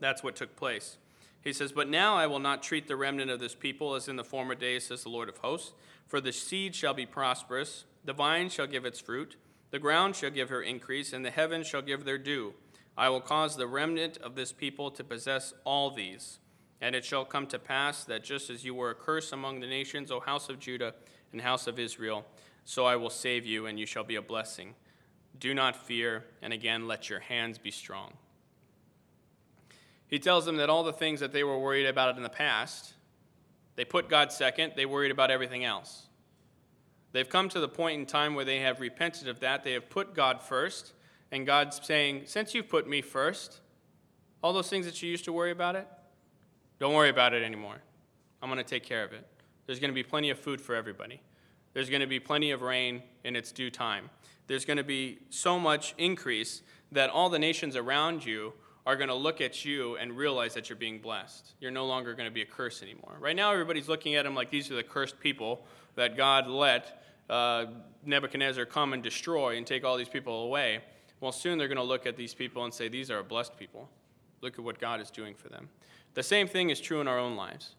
That's 0.00 0.22
what 0.22 0.36
took 0.36 0.56
place. 0.56 0.98
He 1.46 1.52
says, 1.52 1.70
But 1.70 1.88
now 1.88 2.16
I 2.16 2.26
will 2.26 2.40
not 2.40 2.60
treat 2.60 2.88
the 2.88 2.96
remnant 2.96 3.30
of 3.30 3.38
this 3.38 3.54
people 3.54 3.94
as 3.94 4.08
in 4.08 4.16
the 4.16 4.24
former 4.24 4.56
days, 4.56 4.86
says 4.86 5.04
the 5.04 5.10
Lord 5.10 5.28
of 5.28 5.36
hosts. 5.36 5.74
For 6.08 6.20
the 6.20 6.32
seed 6.32 6.74
shall 6.74 6.92
be 6.92 7.06
prosperous, 7.06 7.84
the 8.04 8.12
vine 8.12 8.48
shall 8.48 8.66
give 8.66 8.84
its 8.84 8.98
fruit, 8.98 9.36
the 9.70 9.78
ground 9.78 10.16
shall 10.16 10.30
give 10.30 10.48
her 10.48 10.60
increase, 10.60 11.12
and 11.12 11.24
the 11.24 11.30
heavens 11.30 11.68
shall 11.68 11.82
give 11.82 12.04
their 12.04 12.18
dew. 12.18 12.54
I 12.98 13.10
will 13.10 13.20
cause 13.20 13.54
the 13.56 13.68
remnant 13.68 14.16
of 14.16 14.34
this 14.34 14.52
people 14.52 14.90
to 14.90 15.04
possess 15.04 15.54
all 15.62 15.92
these. 15.92 16.40
And 16.80 16.96
it 16.96 17.04
shall 17.04 17.24
come 17.24 17.46
to 17.46 17.60
pass 17.60 18.04
that 18.06 18.24
just 18.24 18.50
as 18.50 18.64
you 18.64 18.74
were 18.74 18.90
a 18.90 18.96
curse 18.96 19.30
among 19.30 19.60
the 19.60 19.68
nations, 19.68 20.10
O 20.10 20.18
house 20.18 20.48
of 20.48 20.58
Judah 20.58 20.94
and 21.30 21.40
house 21.40 21.68
of 21.68 21.78
Israel, 21.78 22.26
so 22.64 22.86
I 22.86 22.96
will 22.96 23.08
save 23.08 23.46
you, 23.46 23.66
and 23.66 23.78
you 23.78 23.86
shall 23.86 24.02
be 24.02 24.16
a 24.16 24.22
blessing. 24.22 24.74
Do 25.38 25.54
not 25.54 25.76
fear, 25.76 26.24
and 26.42 26.52
again 26.52 26.88
let 26.88 27.08
your 27.08 27.20
hands 27.20 27.56
be 27.56 27.70
strong. 27.70 28.14
He 30.08 30.18
tells 30.18 30.44
them 30.44 30.56
that 30.56 30.70
all 30.70 30.84
the 30.84 30.92
things 30.92 31.20
that 31.20 31.32
they 31.32 31.44
were 31.44 31.58
worried 31.58 31.86
about 31.86 32.16
in 32.16 32.22
the 32.22 32.28
past, 32.28 32.94
they 33.74 33.84
put 33.84 34.08
God 34.08 34.32
second, 34.32 34.74
they 34.76 34.86
worried 34.86 35.10
about 35.10 35.30
everything 35.30 35.64
else. 35.64 36.06
They've 37.12 37.28
come 37.28 37.48
to 37.50 37.60
the 37.60 37.68
point 37.68 38.00
in 38.00 38.06
time 38.06 38.34
where 38.34 38.44
they 38.44 38.60
have 38.60 38.80
repented 38.80 39.28
of 39.28 39.40
that. 39.40 39.64
They 39.64 39.72
have 39.72 39.88
put 39.88 40.14
God 40.14 40.42
first, 40.42 40.92
and 41.32 41.46
God's 41.46 41.80
saying, 41.82 42.22
Since 42.26 42.54
you've 42.54 42.68
put 42.68 42.88
me 42.88 43.00
first, 43.00 43.60
all 44.42 44.52
those 44.52 44.68
things 44.68 44.86
that 44.86 45.02
you 45.02 45.10
used 45.10 45.24
to 45.24 45.32
worry 45.32 45.50
about 45.50 45.76
it, 45.76 45.88
don't 46.78 46.94
worry 46.94 47.08
about 47.08 47.32
it 47.32 47.42
anymore. 47.42 47.76
I'm 48.42 48.50
going 48.50 48.62
to 48.62 48.68
take 48.68 48.84
care 48.84 49.02
of 49.02 49.12
it. 49.12 49.26
There's 49.66 49.80
going 49.80 49.90
to 49.90 49.94
be 49.94 50.02
plenty 50.02 50.30
of 50.30 50.38
food 50.38 50.60
for 50.60 50.74
everybody. 50.74 51.20
There's 51.72 51.90
going 51.90 52.00
to 52.00 52.06
be 52.06 52.20
plenty 52.20 52.50
of 52.52 52.62
rain 52.62 53.02
in 53.24 53.34
its 53.34 53.50
due 53.50 53.70
time. 53.70 54.10
There's 54.46 54.64
going 54.64 54.76
to 54.76 54.84
be 54.84 55.18
so 55.30 55.58
much 55.58 55.94
increase 55.98 56.62
that 56.92 57.10
all 57.10 57.28
the 57.28 57.38
nations 57.38 57.76
around 57.76 58.24
you 58.24 58.52
are 58.86 58.94
going 58.94 59.08
to 59.08 59.14
look 59.14 59.40
at 59.40 59.64
you 59.64 59.96
and 59.96 60.16
realize 60.16 60.54
that 60.54 60.68
you're 60.68 60.76
being 60.76 61.00
blessed. 61.00 61.54
You're 61.60 61.72
no 61.72 61.86
longer 61.86 62.14
going 62.14 62.28
to 62.28 62.34
be 62.34 62.42
a 62.42 62.46
curse 62.46 62.82
anymore. 62.82 63.16
Right 63.18 63.34
now, 63.34 63.52
everybody's 63.52 63.88
looking 63.88 64.14
at 64.14 64.24
them 64.24 64.34
like 64.34 64.48
these 64.48 64.70
are 64.70 64.76
the 64.76 64.84
cursed 64.84 65.18
people 65.18 65.66
that 65.96 66.16
God 66.16 66.46
let 66.46 67.02
uh, 67.28 67.66
Nebuchadnezzar 68.04 68.64
come 68.64 68.92
and 68.92 69.02
destroy 69.02 69.56
and 69.56 69.66
take 69.66 69.84
all 69.84 69.96
these 69.96 70.08
people 70.08 70.44
away. 70.44 70.80
Well, 71.20 71.32
soon 71.32 71.58
they're 71.58 71.66
going 71.66 71.76
to 71.76 71.82
look 71.82 72.06
at 72.06 72.16
these 72.16 72.32
people 72.32 72.64
and 72.64 72.72
say, 72.72 72.88
These 72.88 73.10
are 73.10 73.22
blessed 73.24 73.58
people. 73.58 73.88
Look 74.40 74.58
at 74.58 74.64
what 74.64 74.78
God 74.78 75.00
is 75.00 75.10
doing 75.10 75.34
for 75.34 75.48
them. 75.48 75.68
The 76.14 76.22
same 76.22 76.46
thing 76.46 76.70
is 76.70 76.80
true 76.80 77.00
in 77.00 77.08
our 77.08 77.18
own 77.18 77.34
lives. 77.34 77.74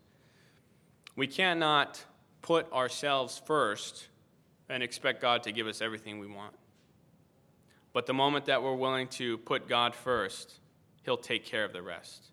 We 1.16 1.28
cannot 1.28 2.04
put 2.42 2.72
ourselves 2.74 3.42
first 3.46 4.08
and 4.70 4.84
expect 4.84 5.22
God 5.22 5.44
to 5.44 5.52
give 5.52 5.68
us 5.68 5.82
everything 5.82 6.20
we 6.20 6.28
want. 6.28 6.54
But 7.94 8.06
the 8.06 8.14
moment 8.14 8.46
that 8.46 8.62
we're 8.62 8.76
willing 8.76 9.08
to 9.10 9.38
put 9.40 9.68
God 9.68 9.96
first, 9.96 10.60
he'll 11.08 11.16
take 11.16 11.46
care 11.46 11.64
of 11.64 11.72
the 11.72 11.82
rest. 11.82 12.26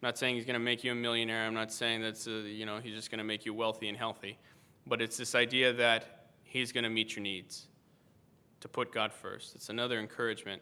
I'm 0.00 0.06
not 0.06 0.16
saying 0.16 0.36
he's 0.36 0.44
going 0.44 0.54
to 0.54 0.60
make 0.60 0.84
you 0.84 0.92
a 0.92 0.94
millionaire. 0.94 1.46
I'm 1.46 1.52
not 1.52 1.72
saying 1.72 2.00
that's 2.00 2.28
uh, 2.28 2.44
you 2.46 2.64
know 2.64 2.78
he's 2.78 2.94
just 2.94 3.10
going 3.10 3.18
to 3.18 3.24
make 3.24 3.44
you 3.44 3.52
wealthy 3.52 3.88
and 3.88 3.98
healthy, 3.98 4.38
but 4.86 5.02
it's 5.02 5.16
this 5.16 5.34
idea 5.34 5.72
that 5.72 6.28
he's 6.44 6.70
going 6.70 6.84
to 6.84 6.90
meet 6.90 7.16
your 7.16 7.24
needs. 7.24 7.66
To 8.60 8.68
put 8.68 8.92
God 8.92 9.10
first. 9.10 9.54
It's 9.54 9.70
another 9.70 9.98
encouragement 9.98 10.60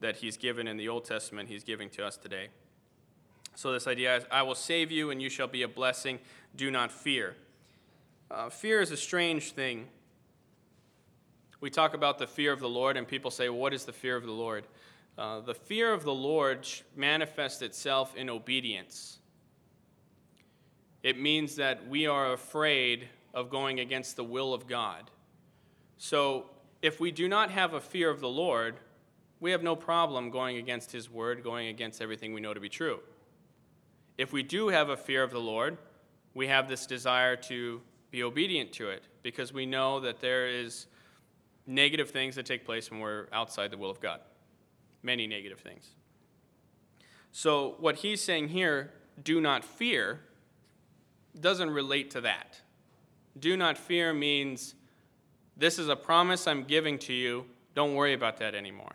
that 0.00 0.16
he's 0.16 0.36
given 0.36 0.66
in 0.66 0.76
the 0.76 0.88
Old 0.88 1.04
Testament. 1.04 1.48
He's 1.48 1.62
giving 1.62 1.88
to 1.90 2.04
us 2.04 2.16
today. 2.16 2.48
So 3.54 3.72
this 3.72 3.86
idea 3.86 4.16
is, 4.16 4.24
I 4.32 4.42
will 4.42 4.56
save 4.56 4.90
you, 4.90 5.10
and 5.10 5.22
you 5.22 5.30
shall 5.30 5.46
be 5.46 5.62
a 5.62 5.68
blessing. 5.68 6.18
Do 6.56 6.72
not 6.72 6.90
fear. 6.90 7.36
Uh, 8.28 8.50
fear 8.50 8.80
is 8.80 8.90
a 8.90 8.96
strange 8.96 9.52
thing. 9.52 9.86
We 11.60 11.70
talk 11.70 11.94
about 11.94 12.18
the 12.18 12.26
fear 12.26 12.52
of 12.52 12.58
the 12.58 12.68
Lord, 12.68 12.96
and 12.96 13.06
people 13.06 13.30
say, 13.30 13.48
well, 13.48 13.60
"What 13.60 13.72
is 13.72 13.84
the 13.84 13.92
fear 13.92 14.16
of 14.16 14.24
the 14.24 14.32
Lord?" 14.32 14.64
Uh, 15.18 15.40
the 15.40 15.54
fear 15.54 15.92
of 15.92 16.04
the 16.04 16.14
Lord 16.14 16.66
manifests 16.96 17.62
itself 17.62 18.16
in 18.16 18.30
obedience. 18.30 19.18
It 21.02 21.18
means 21.18 21.56
that 21.56 21.88
we 21.88 22.06
are 22.06 22.32
afraid 22.32 23.08
of 23.32 23.50
going 23.50 23.80
against 23.80 24.16
the 24.16 24.24
will 24.24 24.52
of 24.52 24.66
God. 24.66 25.10
So, 25.98 26.46
if 26.82 26.98
we 26.98 27.10
do 27.10 27.28
not 27.28 27.50
have 27.50 27.74
a 27.74 27.80
fear 27.80 28.08
of 28.10 28.20
the 28.20 28.28
Lord, 28.28 28.76
we 29.38 29.50
have 29.50 29.62
no 29.62 29.76
problem 29.76 30.30
going 30.30 30.56
against 30.56 30.92
His 30.92 31.10
word, 31.10 31.42
going 31.42 31.68
against 31.68 32.00
everything 32.00 32.32
we 32.32 32.40
know 32.40 32.54
to 32.54 32.60
be 32.60 32.68
true. 32.68 33.00
If 34.16 34.32
we 34.32 34.42
do 34.42 34.68
have 34.68 34.88
a 34.88 34.96
fear 34.96 35.22
of 35.22 35.30
the 35.30 35.40
Lord, 35.40 35.78
we 36.34 36.46
have 36.46 36.68
this 36.68 36.86
desire 36.86 37.36
to 37.36 37.80
be 38.10 38.22
obedient 38.22 38.72
to 38.72 38.90
it 38.90 39.02
because 39.22 39.52
we 39.52 39.66
know 39.66 40.00
that 40.00 40.20
there 40.20 40.48
is 40.48 40.86
negative 41.66 42.10
things 42.10 42.34
that 42.36 42.46
take 42.46 42.64
place 42.64 42.90
when 42.90 43.00
we're 43.00 43.26
outside 43.32 43.70
the 43.70 43.78
will 43.78 43.90
of 43.90 44.00
God. 44.00 44.20
Many 45.02 45.26
negative 45.26 45.60
things. 45.60 45.90
So, 47.32 47.76
what 47.78 47.96
he's 47.96 48.22
saying 48.22 48.48
here, 48.48 48.92
do 49.22 49.40
not 49.40 49.64
fear, 49.64 50.20
doesn't 51.38 51.70
relate 51.70 52.10
to 52.12 52.20
that. 52.22 52.60
Do 53.38 53.56
not 53.56 53.78
fear 53.78 54.12
means 54.12 54.74
this 55.56 55.78
is 55.78 55.88
a 55.88 55.96
promise 55.96 56.46
I'm 56.46 56.64
giving 56.64 56.98
to 57.00 57.12
you. 57.12 57.46
Don't 57.74 57.94
worry 57.94 58.14
about 58.14 58.38
that 58.38 58.54
anymore. 58.54 58.94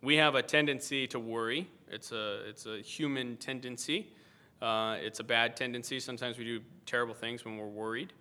We 0.00 0.16
have 0.16 0.34
a 0.34 0.42
tendency 0.42 1.06
to 1.08 1.18
worry. 1.18 1.68
It's 1.90 2.12
a, 2.12 2.48
it's 2.48 2.66
a 2.66 2.78
human 2.78 3.36
tendency. 3.36 4.12
Uh, 4.60 4.96
it's 5.00 5.20
a 5.20 5.24
bad 5.24 5.56
tendency. 5.56 5.98
Sometimes 6.00 6.38
we 6.38 6.44
do 6.44 6.60
terrible 6.86 7.14
things 7.14 7.44
when 7.44 7.56
we're 7.56 7.66
worried. 7.66 8.12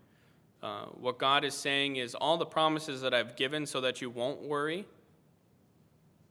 Uh, 0.64 0.86
what 1.00 1.18
God 1.18 1.44
is 1.44 1.54
saying 1.54 1.96
is 1.96 2.14
all 2.16 2.38
the 2.38 2.46
promises 2.46 3.02
that 3.02 3.14
I've 3.14 3.36
given 3.36 3.66
so 3.66 3.82
that 3.82 4.02
you 4.02 4.10
won't 4.10 4.42
worry, 4.42 4.86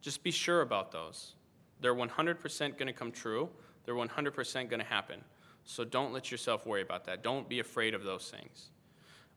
just 0.01 0.23
be 0.23 0.31
sure 0.31 0.63
about 0.63 0.93
those. 0.93 1.35
They're 1.81 1.95
100% 1.95 2.61
going 2.61 2.87
to 2.87 2.93
come 2.93 3.13
true, 3.13 3.49
they're 3.85 3.95
100% 3.95 4.55
going 4.69 4.81
to 4.81 4.87
happen. 4.87 5.23
So 5.65 5.85
don't 5.85 6.13
let 6.13 6.31
yourself 6.31 6.67
worry 6.67 6.83
about 6.83 7.05
that. 7.05 7.23
Don't 7.23 7.49
be 7.49 7.61
afraid 7.61 7.95
of 7.95 8.03
those 8.03 8.31
things. 8.31 8.71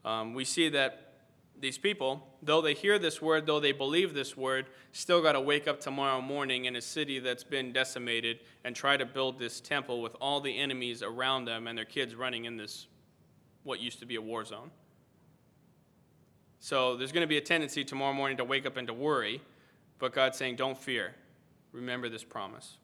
Um, 0.06 0.34
we 0.34 0.46
see 0.46 0.70
that 0.70 1.14
these 1.60 1.78
people, 1.78 2.28
though 2.42 2.62
they 2.62 2.74
hear 2.74 2.98
this 2.98 3.22
word, 3.22 3.46
though 3.46 3.60
they 3.60 3.72
believe 3.72 4.14
this 4.14 4.36
word, 4.36 4.66
still 4.92 5.22
got 5.22 5.34
to 5.34 5.42
wake 5.42 5.68
up 5.68 5.80
tomorrow 5.80 6.20
morning 6.20 6.66
in 6.66 6.76
a 6.76 6.82
city 6.82 7.20
that's 7.20 7.44
been 7.44 7.72
decimated 7.72 8.40
and 8.64 8.76
try 8.76 8.98
to 8.98 9.06
build 9.06 9.40
this 9.40 9.62
temple 9.62 10.02
with 10.02 10.16
all 10.20 10.42
the 10.42 10.58
enemies 10.58 11.04
around 11.04 11.46
them 11.46 11.68
and 11.68 11.78
their 11.78 11.86
kids 11.86 12.16
running 12.16 12.46
in 12.46 12.58
this, 12.58 12.88
what 13.64 13.80
used 13.80 14.00
to 14.00 14.06
be 14.06 14.16
a 14.16 14.22
war 14.22 14.44
zone. 14.44 14.72
So 16.60 16.98
there's 16.98 17.12
going 17.12 17.22
to 17.22 17.28
be 17.28 17.38
a 17.38 17.42
tendency 17.42 17.84
tomorrow 17.84 18.14
morning 18.14 18.38
to 18.38 18.44
wake 18.44 18.66
up 18.66 18.78
and 18.78 18.88
to 18.88 18.94
worry, 18.94 19.42
but 20.04 20.12
God's 20.12 20.38
saying, 20.38 20.58
don't 20.58 20.78
fear. 20.78 21.16
Remember 21.72 22.10
this 22.10 22.26
promise. 22.26 22.76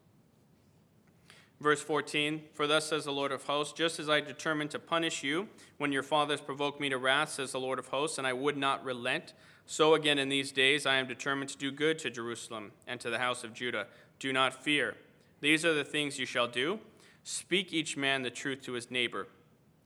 Verse 1.59 1.81
14 1.81 2.43
For 2.53 2.65
thus 2.65 2.85
says 2.85 3.03
the 3.03 3.11
Lord 3.11 3.33
of 3.33 3.43
hosts, 3.43 3.73
just 3.73 3.99
as 3.99 4.09
I 4.09 4.21
determined 4.21 4.71
to 4.71 4.79
punish 4.79 5.21
you 5.21 5.49
when 5.79 5.91
your 5.91 6.01
fathers 6.01 6.39
provoked 6.39 6.79
me 6.79 6.87
to 6.87 6.97
wrath, 6.97 7.31
says 7.31 7.51
the 7.51 7.59
Lord 7.59 7.77
of 7.77 7.89
hosts, 7.89 8.19
and 8.19 8.25
I 8.25 8.31
would 8.31 8.55
not 8.55 8.85
relent, 8.85 9.33
so 9.65 9.95
again 9.95 10.17
in 10.17 10.29
these 10.29 10.53
days 10.53 10.85
I 10.85 10.95
am 10.95 11.07
determined 11.07 11.49
to 11.49 11.57
do 11.57 11.71
good 11.71 11.99
to 11.99 12.09
Jerusalem 12.09 12.71
and 12.87 13.01
to 13.01 13.09
the 13.09 13.19
house 13.19 13.43
of 13.43 13.53
Judah. 13.53 13.87
Do 14.17 14.31
not 14.31 14.63
fear. 14.63 14.95
These 15.41 15.65
are 15.65 15.73
the 15.73 15.83
things 15.83 16.19
you 16.19 16.25
shall 16.25 16.47
do. 16.47 16.79
Speak 17.25 17.73
each 17.73 17.97
man 17.97 18.21
the 18.21 18.29
truth 18.29 18.61
to 18.61 18.71
his 18.71 18.89
neighbor. 18.89 19.27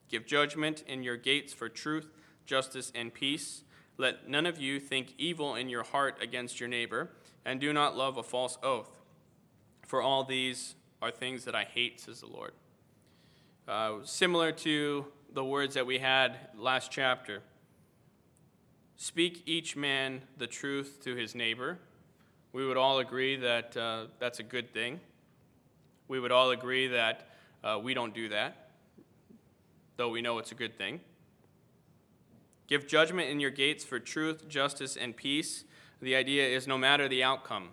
Give 0.07 0.23
judgment 0.23 0.84
in 0.86 1.01
your 1.01 1.17
gates 1.17 1.51
for 1.51 1.67
truth, 1.67 2.11
justice, 2.45 2.91
and 2.93 3.11
peace. 3.11 3.63
Let 3.97 4.29
none 4.29 4.45
of 4.45 4.59
you 4.59 4.79
think 4.79 5.13
evil 5.17 5.55
in 5.55 5.69
your 5.69 5.84
heart 5.84 6.17
against 6.21 6.59
your 6.59 6.69
neighbor, 6.69 7.09
and 7.45 7.59
do 7.59 7.73
not 7.73 7.95
love 7.95 8.17
a 8.17 8.23
false 8.23 8.57
oath. 8.63 8.89
For 9.85 10.01
all 10.01 10.23
these 10.23 10.75
are 11.01 11.11
things 11.11 11.45
that 11.45 11.55
I 11.55 11.65
hate, 11.65 11.99
says 11.99 12.21
the 12.21 12.27
Lord. 12.27 12.53
Uh, 13.67 13.99
similar 14.03 14.51
to 14.51 15.05
the 15.33 15.43
words 15.43 15.75
that 15.75 15.85
we 15.85 15.99
had 15.99 16.37
last 16.57 16.91
chapter 16.91 17.41
speak 18.95 19.43
each 19.45 19.75
man 19.75 20.21
the 20.37 20.47
truth 20.47 20.99
to 21.03 21.15
his 21.15 21.35
neighbor. 21.35 21.79
We 22.53 22.65
would 22.65 22.77
all 22.77 22.99
agree 22.99 23.35
that 23.37 23.75
uh, 23.75 24.05
that's 24.19 24.39
a 24.39 24.43
good 24.43 24.71
thing. 24.71 24.99
We 26.07 26.19
would 26.19 26.31
all 26.31 26.51
agree 26.51 26.87
that 26.87 27.29
uh, 27.63 27.79
we 27.81 27.93
don't 27.93 28.13
do 28.13 28.29
that, 28.29 28.69
though 29.97 30.09
we 30.09 30.21
know 30.21 30.37
it's 30.37 30.51
a 30.51 30.55
good 30.55 30.77
thing. 30.77 30.99
Give 32.67 32.87
judgment 32.87 33.29
in 33.29 33.39
your 33.39 33.51
gates 33.51 33.83
for 33.83 33.99
truth, 33.99 34.47
justice, 34.47 34.95
and 34.95 35.15
peace. 35.15 35.63
The 36.04 36.18
idea 36.18 36.45
is 36.45 36.68
no 36.68 36.78
matter 36.78 37.08
the 37.08 37.24
outcome. 37.24 37.70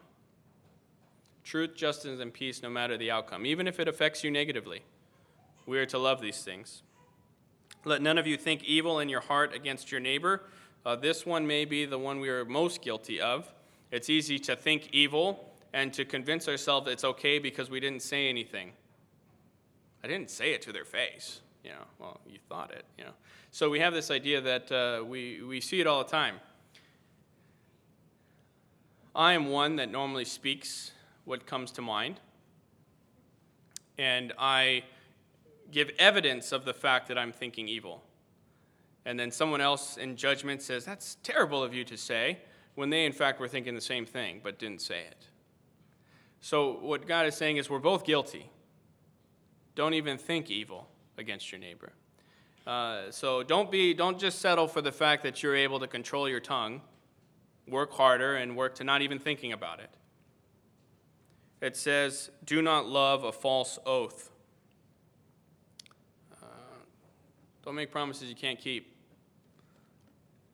Truth, 1.43 1.75
justice, 1.75 2.21
and 2.21 2.33
peace, 2.33 2.63
no 2.63 2.71
matter 2.71 2.97
the 2.97 3.11
outcome, 3.11 3.45
even 3.45 3.67
if 3.67 3.81
it 3.81 3.89
affects 3.89 4.23
you 4.23 4.31
negatively. 4.31 4.83
We 5.67 5.81
are 5.81 5.87
to 5.87 5.99
love 5.99 6.21
these 6.21 6.45
things. 6.45 6.85
Let 7.85 8.03
none 8.03 8.19
of 8.19 8.29
you 8.29 8.37
think 8.37 8.63
evil 8.63 9.01
in 9.01 9.09
your 9.09 9.21
heart 9.21 9.53
against 9.53 9.91
your 9.91 10.01
neighbor. 10.01 10.45
Uh, 10.87 10.95
this 10.95 11.27
one 11.27 11.45
may 11.45 11.65
be 11.65 11.87
the 11.87 11.99
one 11.99 12.21
we 12.21 12.29
are 12.29 12.45
most 12.45 12.83
guilty 12.83 13.21
of. 13.21 13.53
It's 13.91 14.09
easy 14.09 14.39
to 14.39 14.55
think 14.55 14.91
evil 14.93 15.53
and 15.73 15.93
to 15.95 16.05
convince 16.05 16.47
ourselves 16.47 16.89
it's 16.89 17.03
okay 17.03 17.41
because 17.41 17.69
we 17.69 17.81
didn't 17.81 18.03
say 18.03 18.29
anything. 18.29 18.71
I 20.05 20.07
didn't 20.07 20.31
say 20.31 20.53
it 20.53 20.63
to 20.63 20.73
their 20.73 20.85
face. 20.85 21.41
You 21.65 21.71
know, 21.71 21.85
well, 21.99 22.21
you 22.29 22.39
thought 22.49 22.71
it, 22.71 22.85
you 22.97 23.03
know. 23.03 23.13
So 23.51 23.71
we 23.71 23.81
have 23.81 23.93
this 23.93 24.09
idea 24.09 24.41
that 24.41 24.71
uh, 24.71 25.05
we, 25.05 25.43
we 25.43 25.61
see 25.61 25.81
it 25.81 25.89
all 25.89 26.05
the 26.05 26.11
time. 26.11 26.37
I 29.15 29.33
am 29.33 29.49
one 29.49 29.77
that 29.77 29.91
normally 29.91 30.25
speaks 30.25 30.93
what 31.25 31.47
comes 31.47 31.73
to 31.73 31.83
mind, 31.83 32.21
and 33.99 34.33
I 34.39 34.85
give 35.71 35.91
evidence 35.99 36.53
of 36.53 36.65
the 36.65 36.75
fact 36.75 37.09
that 37.09 37.19
I'm 37.19 37.33
thinking 37.33 37.69
evil. 37.69 38.03
And 39.05 39.19
then 39.19 39.31
someone 39.31 39.61
else 39.61 39.97
in 39.97 40.17
judgment 40.17 40.63
says, 40.63 40.85
That's 40.85 41.17
terrible 41.23 41.63
of 41.63 41.75
you 41.75 41.85
to 41.85 41.97
say, 41.97 42.39
when 42.75 42.91
they 42.91 43.05
in 43.05 43.13
fact 43.13 43.41
were 43.41 43.49
thinking 43.49 43.75
the 43.75 43.81
same 43.81 44.07
thing 44.07 44.41
but 44.43 44.59
didn't 44.59 44.83
say 44.83 45.01
it. 45.01 45.27
So, 46.41 46.79
what 46.81 47.07
God 47.07 47.27
is 47.27 47.35
saying 47.35 47.57
is, 47.57 47.69
we're 47.69 47.79
both 47.79 48.05
guilty. 48.05 48.51
Don't 49.75 49.95
even 49.95 50.19
think 50.19 50.51
evil 50.51 50.89
against 51.19 51.53
your 51.53 51.61
neighbor. 51.61 51.93
Uh, 52.67 53.11
so 53.11 53.43
don't 53.43 53.71
be 53.71 53.95
don't 53.95 54.19
just 54.19 54.39
settle 54.39 54.69
for 54.69 54.83
the 54.83 54.93
fact 54.93 55.23
that 55.23 55.43
you're 55.43 55.57
able 55.57 55.81
to 55.81 55.87
control 55.87 56.29
your 56.29 56.41
tongue. 56.41 56.81
Work 57.69 57.93
harder 57.93 58.37
and 58.37 58.57
work 58.57 58.75
to 58.77 58.85
not 58.85 59.03
even 59.03 59.19
thinking 59.19 59.53
about 59.53 59.81
it. 59.81 59.91
It 61.61 61.77
says, 61.77 62.31
"Do 62.45 62.63
not 62.63 62.87
love 62.87 63.23
a 63.25 63.33
false 63.33 63.79
oath." 63.85 64.31
Uh, 66.33 66.47
don't 67.65 67.75
make 67.75 67.91
promises 67.91 68.29
you 68.29 68.35
can't 68.35 68.59
keep. 68.59 68.97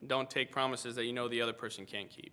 Don't 0.05 0.29
take 0.29 0.51
promises 0.51 0.95
that 0.95 1.05
you 1.05 1.13
know 1.13 1.27
the 1.27 1.41
other 1.41 1.53
person 1.53 1.85
can't 1.85 2.09
keep. 2.09 2.31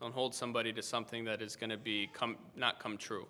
Don't 0.00 0.12
hold 0.12 0.34
somebody 0.34 0.72
to 0.72 0.82
something 0.82 1.24
that 1.24 1.40
is 1.40 1.56
going 1.56 1.70
to 1.70 1.76
be 1.76 2.08
come, 2.12 2.36
not 2.54 2.80
come 2.80 2.98
true. 2.98 3.26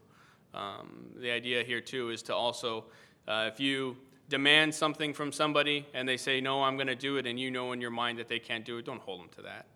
Um, 0.54 1.10
the 1.16 1.30
idea 1.30 1.62
here 1.62 1.80
too 1.80 2.10
is 2.10 2.22
to 2.24 2.34
also, 2.34 2.86
uh, 3.28 3.48
if 3.52 3.60
you 3.60 3.96
demand 4.28 4.74
something 4.74 5.12
from 5.12 5.30
somebody 5.32 5.86
and 5.94 6.08
they 6.08 6.16
say, 6.16 6.40
No, 6.40 6.62
I'm 6.62 6.76
going 6.76 6.86
to 6.88 6.96
do 6.96 7.18
it, 7.18 7.26
and 7.26 7.38
you 7.38 7.50
know 7.50 7.72
in 7.72 7.80
your 7.80 7.90
mind 7.90 8.18
that 8.18 8.28
they 8.28 8.38
can't 8.38 8.64
do 8.64 8.78
it, 8.78 8.84
don't 8.84 9.00
hold 9.00 9.20
them 9.20 9.28
to 9.36 9.42
that. 9.42 9.66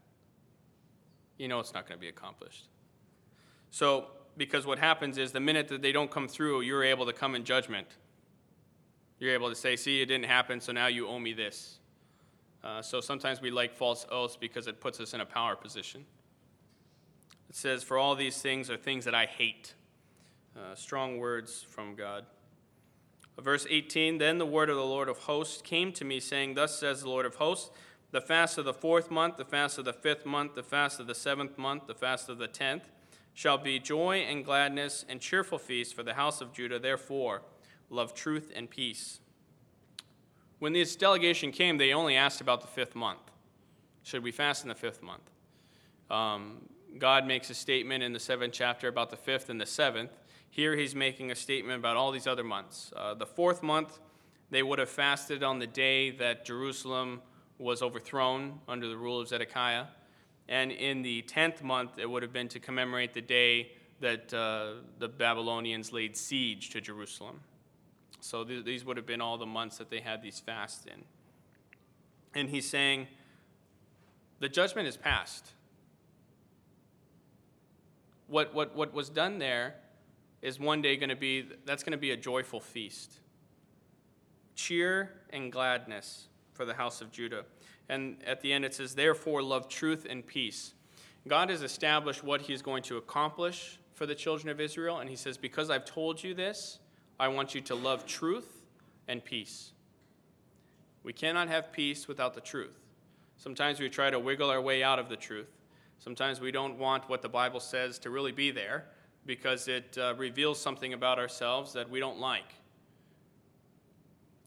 You 1.40 1.48
know 1.48 1.58
it's 1.58 1.72
not 1.72 1.88
going 1.88 1.98
to 1.98 2.00
be 2.00 2.08
accomplished. 2.08 2.68
So, 3.70 4.08
because 4.36 4.66
what 4.66 4.78
happens 4.78 5.16
is 5.16 5.32
the 5.32 5.40
minute 5.40 5.68
that 5.68 5.80
they 5.80 5.90
don't 5.90 6.10
come 6.10 6.28
through, 6.28 6.60
you're 6.60 6.84
able 6.84 7.06
to 7.06 7.14
come 7.14 7.34
in 7.34 7.44
judgment. 7.44 7.86
You're 9.18 9.32
able 9.32 9.48
to 9.48 9.54
say, 9.54 9.74
See, 9.76 10.02
it 10.02 10.06
didn't 10.06 10.26
happen, 10.26 10.60
so 10.60 10.70
now 10.72 10.88
you 10.88 11.08
owe 11.08 11.18
me 11.18 11.32
this. 11.32 11.78
Uh, 12.62 12.82
so 12.82 13.00
sometimes 13.00 13.40
we 13.40 13.50
like 13.50 13.74
false 13.74 14.04
oaths 14.10 14.36
because 14.36 14.66
it 14.66 14.82
puts 14.82 15.00
us 15.00 15.14
in 15.14 15.22
a 15.22 15.24
power 15.24 15.56
position. 15.56 16.04
It 17.48 17.56
says, 17.56 17.82
For 17.82 17.96
all 17.96 18.14
these 18.14 18.42
things 18.42 18.68
are 18.68 18.76
things 18.76 19.06
that 19.06 19.14
I 19.14 19.24
hate. 19.24 19.72
Uh, 20.54 20.74
strong 20.74 21.16
words 21.16 21.64
from 21.66 21.94
God. 21.94 22.26
Verse 23.38 23.66
18 23.70 24.18
Then 24.18 24.36
the 24.36 24.44
word 24.44 24.68
of 24.68 24.76
the 24.76 24.84
Lord 24.84 25.08
of 25.08 25.16
hosts 25.20 25.62
came 25.62 25.90
to 25.94 26.04
me, 26.04 26.20
saying, 26.20 26.52
Thus 26.52 26.78
says 26.78 27.00
the 27.00 27.08
Lord 27.08 27.24
of 27.24 27.36
hosts, 27.36 27.70
the 28.12 28.20
fast 28.20 28.58
of 28.58 28.64
the 28.64 28.74
fourth 28.74 29.10
month, 29.10 29.36
the 29.36 29.44
fast 29.44 29.78
of 29.78 29.84
the 29.84 29.92
fifth 29.92 30.26
month, 30.26 30.54
the 30.54 30.62
fast 30.62 31.00
of 31.00 31.06
the 31.06 31.14
seventh 31.14 31.56
month, 31.56 31.86
the 31.86 31.94
fast 31.94 32.28
of 32.28 32.38
the 32.38 32.48
tenth, 32.48 32.90
shall 33.34 33.58
be 33.58 33.78
joy 33.78 34.18
and 34.18 34.44
gladness 34.44 35.04
and 35.08 35.20
cheerful 35.20 35.58
feast 35.58 35.94
for 35.94 36.02
the 36.02 36.14
house 36.14 36.40
of 36.40 36.52
Judah. 36.52 36.78
Therefore, 36.78 37.42
love 37.88 38.14
truth 38.14 38.50
and 38.54 38.68
peace. 38.68 39.20
When 40.58 40.72
this 40.72 40.96
delegation 40.96 41.52
came, 41.52 41.78
they 41.78 41.92
only 41.92 42.16
asked 42.16 42.40
about 42.40 42.60
the 42.60 42.66
fifth 42.66 42.94
month. 42.94 43.30
Should 44.02 44.22
we 44.22 44.32
fast 44.32 44.64
in 44.64 44.68
the 44.68 44.74
fifth 44.74 45.02
month? 45.02 45.30
Um, 46.10 46.68
God 46.98 47.26
makes 47.26 47.48
a 47.50 47.54
statement 47.54 48.02
in 48.02 48.12
the 48.12 48.20
seventh 48.20 48.52
chapter 48.52 48.88
about 48.88 49.10
the 49.10 49.16
fifth 49.16 49.48
and 49.48 49.60
the 49.60 49.66
seventh. 49.66 50.10
Here 50.50 50.74
he's 50.74 50.94
making 50.94 51.30
a 51.30 51.36
statement 51.36 51.78
about 51.78 51.96
all 51.96 52.10
these 52.10 52.26
other 52.26 52.42
months. 52.42 52.92
Uh, 52.96 53.14
the 53.14 53.26
fourth 53.26 53.62
month, 53.62 54.00
they 54.50 54.64
would 54.64 54.80
have 54.80 54.90
fasted 54.90 55.44
on 55.44 55.60
the 55.60 55.66
day 55.66 56.10
that 56.10 56.44
Jerusalem 56.44 57.22
was 57.60 57.82
overthrown 57.82 58.58
under 58.66 58.88
the 58.88 58.96
rule 58.96 59.20
of 59.20 59.28
Zedekiah. 59.28 59.84
And 60.48 60.72
in 60.72 61.02
the 61.02 61.22
10th 61.22 61.62
month, 61.62 61.98
it 61.98 62.08
would 62.08 62.22
have 62.22 62.32
been 62.32 62.48
to 62.48 62.58
commemorate 62.58 63.14
the 63.14 63.20
day 63.20 63.72
that 64.00 64.32
uh, 64.32 64.80
the 64.98 65.08
Babylonians 65.08 65.92
laid 65.92 66.16
siege 66.16 66.70
to 66.70 66.80
Jerusalem. 66.80 67.40
So 68.20 68.44
th- 68.44 68.64
these 68.64 68.84
would 68.84 68.96
have 68.96 69.06
been 69.06 69.20
all 69.20 69.36
the 69.36 69.46
months 69.46 69.76
that 69.78 69.90
they 69.90 70.00
had 70.00 70.22
these 70.22 70.40
fasts 70.40 70.86
in. 70.86 71.04
And 72.34 72.48
he's 72.48 72.68
saying, 72.68 73.08
the 74.40 74.48
judgment 74.48 74.88
is 74.88 74.96
past. 74.96 75.52
What, 78.26 78.54
what, 78.54 78.74
what 78.74 78.94
was 78.94 79.10
done 79.10 79.38
there 79.38 79.74
is 80.40 80.58
one 80.58 80.80
day 80.80 80.96
going 80.96 81.10
to 81.10 81.16
be, 81.16 81.46
that's 81.66 81.82
going 81.82 81.92
to 81.92 81.98
be 81.98 82.12
a 82.12 82.16
joyful 82.16 82.60
feast. 82.60 83.20
Cheer 84.54 85.12
and 85.30 85.52
gladness 85.52 86.28
for 86.60 86.66
the 86.66 86.74
house 86.74 87.00
of 87.00 87.10
Judah. 87.10 87.46
And 87.88 88.18
at 88.26 88.42
the 88.42 88.52
end 88.52 88.66
it 88.66 88.74
says, 88.74 88.94
Therefore, 88.94 89.42
love 89.42 89.66
truth 89.66 90.06
and 90.06 90.26
peace. 90.26 90.74
God 91.26 91.48
has 91.48 91.62
established 91.62 92.22
what 92.22 92.42
He 92.42 92.52
is 92.52 92.60
going 92.60 92.82
to 92.82 92.98
accomplish 92.98 93.78
for 93.94 94.04
the 94.04 94.14
children 94.14 94.50
of 94.50 94.60
Israel. 94.60 94.98
And 94.98 95.08
He 95.08 95.16
says, 95.16 95.38
Because 95.38 95.70
I've 95.70 95.86
told 95.86 96.22
you 96.22 96.34
this, 96.34 96.78
I 97.18 97.28
want 97.28 97.54
you 97.54 97.62
to 97.62 97.74
love 97.74 98.04
truth 98.04 98.66
and 99.08 99.24
peace. 99.24 99.72
We 101.02 101.14
cannot 101.14 101.48
have 101.48 101.72
peace 101.72 102.06
without 102.06 102.34
the 102.34 102.42
truth. 102.42 102.78
Sometimes 103.38 103.80
we 103.80 103.88
try 103.88 104.10
to 104.10 104.18
wiggle 104.18 104.50
our 104.50 104.60
way 104.60 104.82
out 104.82 104.98
of 104.98 105.08
the 105.08 105.16
truth. 105.16 105.48
Sometimes 105.98 106.42
we 106.42 106.52
don't 106.52 106.76
want 106.76 107.08
what 107.08 107.22
the 107.22 107.28
Bible 107.30 107.60
says 107.60 107.98
to 108.00 108.10
really 108.10 108.32
be 108.32 108.50
there 108.50 108.84
because 109.24 109.66
it 109.66 109.96
uh, 109.96 110.12
reveals 110.18 110.60
something 110.60 110.92
about 110.92 111.18
ourselves 111.18 111.72
that 111.72 111.88
we 111.88 112.00
don't 112.00 112.18
like. 112.18 112.52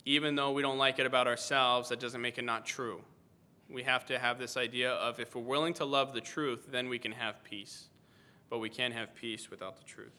Even 0.06 0.36
though 0.36 0.52
we 0.52 0.62
don't 0.62 0.78
like 0.78 1.00
it 1.00 1.06
about 1.06 1.28
ourselves, 1.28 1.90
that 1.90 2.00
doesn't 2.00 2.22
make 2.22 2.38
it 2.38 2.44
not 2.44 2.66
true. 2.66 3.02
We 3.70 3.84
have 3.84 4.06
to 4.08 4.20
have 4.20 4.38
this 4.38 4.58
idea 4.58 4.92
of 4.92 5.20
if 5.20 5.36
we're 5.36 5.42
willing 5.42 5.74
to 5.76 5.86
love 5.86 6.14
the 6.14 6.22
truth, 6.22 6.68
then 6.70 6.90
we 6.90 7.00
can 7.00 7.14
have 7.14 7.44
peace. 7.44 7.86
But 8.50 8.60
we 8.60 8.70
can't 8.70 8.94
have 8.94 9.16
peace 9.16 9.50
without 9.50 9.78
the 9.78 9.84
truth. 9.84 10.14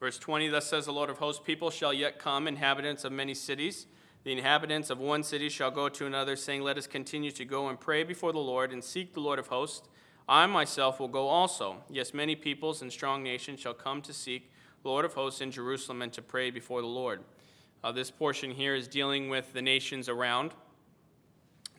Verse 0.00 0.18
20 0.18 0.48
Thus 0.48 0.66
says 0.66 0.86
the 0.86 0.92
Lord 0.92 1.10
of 1.10 1.18
hosts, 1.18 1.42
People 1.44 1.70
shall 1.70 1.92
yet 1.92 2.18
come, 2.18 2.48
inhabitants 2.48 3.04
of 3.04 3.12
many 3.12 3.34
cities. 3.34 3.86
The 4.24 4.32
inhabitants 4.32 4.90
of 4.90 4.98
one 4.98 5.22
city 5.22 5.48
shall 5.48 5.70
go 5.70 5.88
to 5.88 6.06
another, 6.06 6.36
saying, 6.36 6.62
Let 6.62 6.76
us 6.76 6.86
continue 6.86 7.30
to 7.32 7.44
go 7.44 7.68
and 7.68 7.78
pray 7.78 8.02
before 8.02 8.32
the 8.32 8.38
Lord 8.38 8.72
and 8.72 8.82
seek 8.82 9.14
the 9.14 9.20
Lord 9.20 9.38
of 9.38 9.46
hosts. 9.46 9.88
I 10.28 10.46
myself 10.46 11.00
will 11.00 11.08
go 11.08 11.28
also. 11.28 11.78
Yes, 11.88 12.12
many 12.12 12.36
peoples 12.36 12.82
and 12.82 12.92
strong 12.92 13.22
nations 13.22 13.60
shall 13.60 13.74
come 13.74 14.02
to 14.02 14.12
seek 14.12 14.50
the 14.82 14.88
Lord 14.88 15.04
of 15.04 15.14
hosts 15.14 15.40
in 15.40 15.50
Jerusalem 15.50 16.02
and 16.02 16.12
to 16.12 16.22
pray 16.22 16.50
before 16.50 16.80
the 16.80 16.86
Lord. 16.86 17.20
Uh, 17.82 17.92
this 17.92 18.10
portion 18.10 18.50
here 18.50 18.74
is 18.74 18.86
dealing 18.86 19.28
with 19.28 19.52
the 19.52 19.62
nations 19.62 20.08
around. 20.08 20.52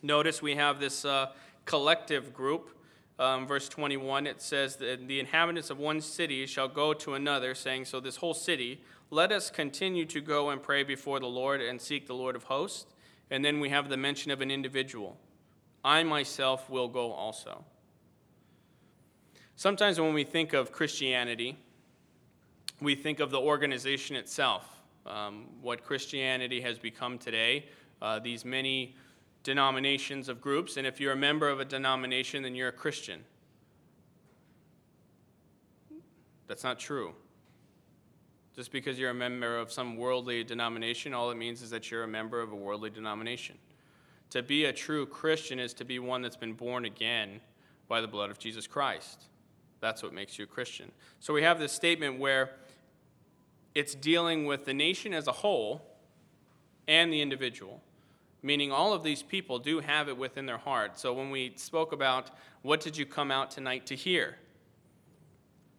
Notice 0.02 0.42
we 0.42 0.56
have 0.56 0.80
this 0.80 1.04
uh, 1.04 1.32
collective 1.64 2.34
group. 2.34 2.76
Um, 3.18 3.46
verse 3.46 3.68
21, 3.68 4.26
it 4.26 4.42
says 4.42 4.76
that 4.76 5.06
the 5.06 5.20
inhabitants 5.20 5.70
of 5.70 5.78
one 5.78 6.00
city 6.00 6.44
shall 6.46 6.66
go 6.66 6.92
to 6.94 7.14
another, 7.14 7.54
saying, 7.54 7.84
So 7.84 8.00
this 8.00 8.16
whole 8.16 8.34
city, 8.34 8.82
let 9.10 9.30
us 9.30 9.50
continue 9.50 10.04
to 10.06 10.20
go 10.20 10.50
and 10.50 10.62
pray 10.62 10.82
before 10.82 11.20
the 11.20 11.26
Lord 11.26 11.60
and 11.60 11.80
seek 11.80 12.06
the 12.06 12.14
Lord 12.14 12.34
of 12.34 12.44
hosts. 12.44 12.86
And 13.30 13.44
then 13.44 13.60
we 13.60 13.68
have 13.68 13.88
the 13.88 13.96
mention 13.96 14.30
of 14.30 14.40
an 14.40 14.50
individual. 14.50 15.18
I 15.84 16.02
myself 16.02 16.68
will 16.68 16.88
go 16.88 17.12
also. 17.12 17.64
Sometimes 19.54 20.00
when 20.00 20.14
we 20.14 20.24
think 20.24 20.52
of 20.52 20.72
Christianity, 20.72 21.58
we 22.80 22.94
think 22.94 23.20
of 23.20 23.30
the 23.30 23.40
organization 23.40 24.16
itself, 24.16 24.81
um, 25.06 25.46
what 25.60 25.84
Christianity 25.84 26.60
has 26.60 26.78
become 26.78 27.18
today, 27.18 27.66
uh, 28.00 28.18
these 28.18 28.44
many 28.44 28.94
denominations 29.42 30.28
of 30.28 30.40
groups, 30.40 30.76
and 30.76 30.86
if 30.86 31.00
you're 31.00 31.12
a 31.12 31.16
member 31.16 31.48
of 31.48 31.60
a 31.60 31.64
denomination, 31.64 32.42
then 32.42 32.54
you're 32.54 32.68
a 32.68 32.72
Christian. 32.72 33.24
That's 36.46 36.64
not 36.64 36.78
true. 36.78 37.14
Just 38.54 38.70
because 38.70 38.98
you're 38.98 39.10
a 39.10 39.14
member 39.14 39.56
of 39.56 39.72
some 39.72 39.96
worldly 39.96 40.44
denomination, 40.44 41.14
all 41.14 41.30
it 41.30 41.36
means 41.36 41.62
is 41.62 41.70
that 41.70 41.90
you're 41.90 42.04
a 42.04 42.08
member 42.08 42.40
of 42.40 42.52
a 42.52 42.56
worldly 42.56 42.90
denomination. 42.90 43.56
To 44.30 44.42
be 44.42 44.66
a 44.66 44.72
true 44.72 45.06
Christian 45.06 45.58
is 45.58 45.72
to 45.74 45.84
be 45.84 45.98
one 45.98 46.22
that's 46.22 46.36
been 46.36 46.52
born 46.52 46.84
again 46.84 47.40
by 47.88 48.00
the 48.00 48.08
blood 48.08 48.30
of 48.30 48.38
Jesus 48.38 48.66
Christ. 48.66 49.24
That's 49.80 50.02
what 50.02 50.12
makes 50.12 50.38
you 50.38 50.44
a 50.44 50.46
Christian. 50.46 50.92
So 51.20 51.34
we 51.34 51.42
have 51.42 51.58
this 51.58 51.72
statement 51.72 52.18
where 52.18 52.50
it's 53.74 53.94
dealing 53.94 54.46
with 54.46 54.64
the 54.64 54.74
nation 54.74 55.14
as 55.14 55.26
a 55.26 55.32
whole 55.32 55.82
and 56.86 57.12
the 57.12 57.22
individual, 57.22 57.80
meaning 58.42 58.70
all 58.70 58.92
of 58.92 59.02
these 59.02 59.22
people 59.22 59.58
do 59.58 59.80
have 59.80 60.08
it 60.08 60.16
within 60.16 60.46
their 60.46 60.58
heart. 60.58 60.98
So 60.98 61.12
when 61.12 61.30
we 61.30 61.52
spoke 61.56 61.92
about 61.92 62.30
what 62.62 62.80
did 62.80 62.96
you 62.96 63.06
come 63.06 63.30
out 63.30 63.50
tonight 63.50 63.86
to 63.86 63.96
hear, 63.96 64.36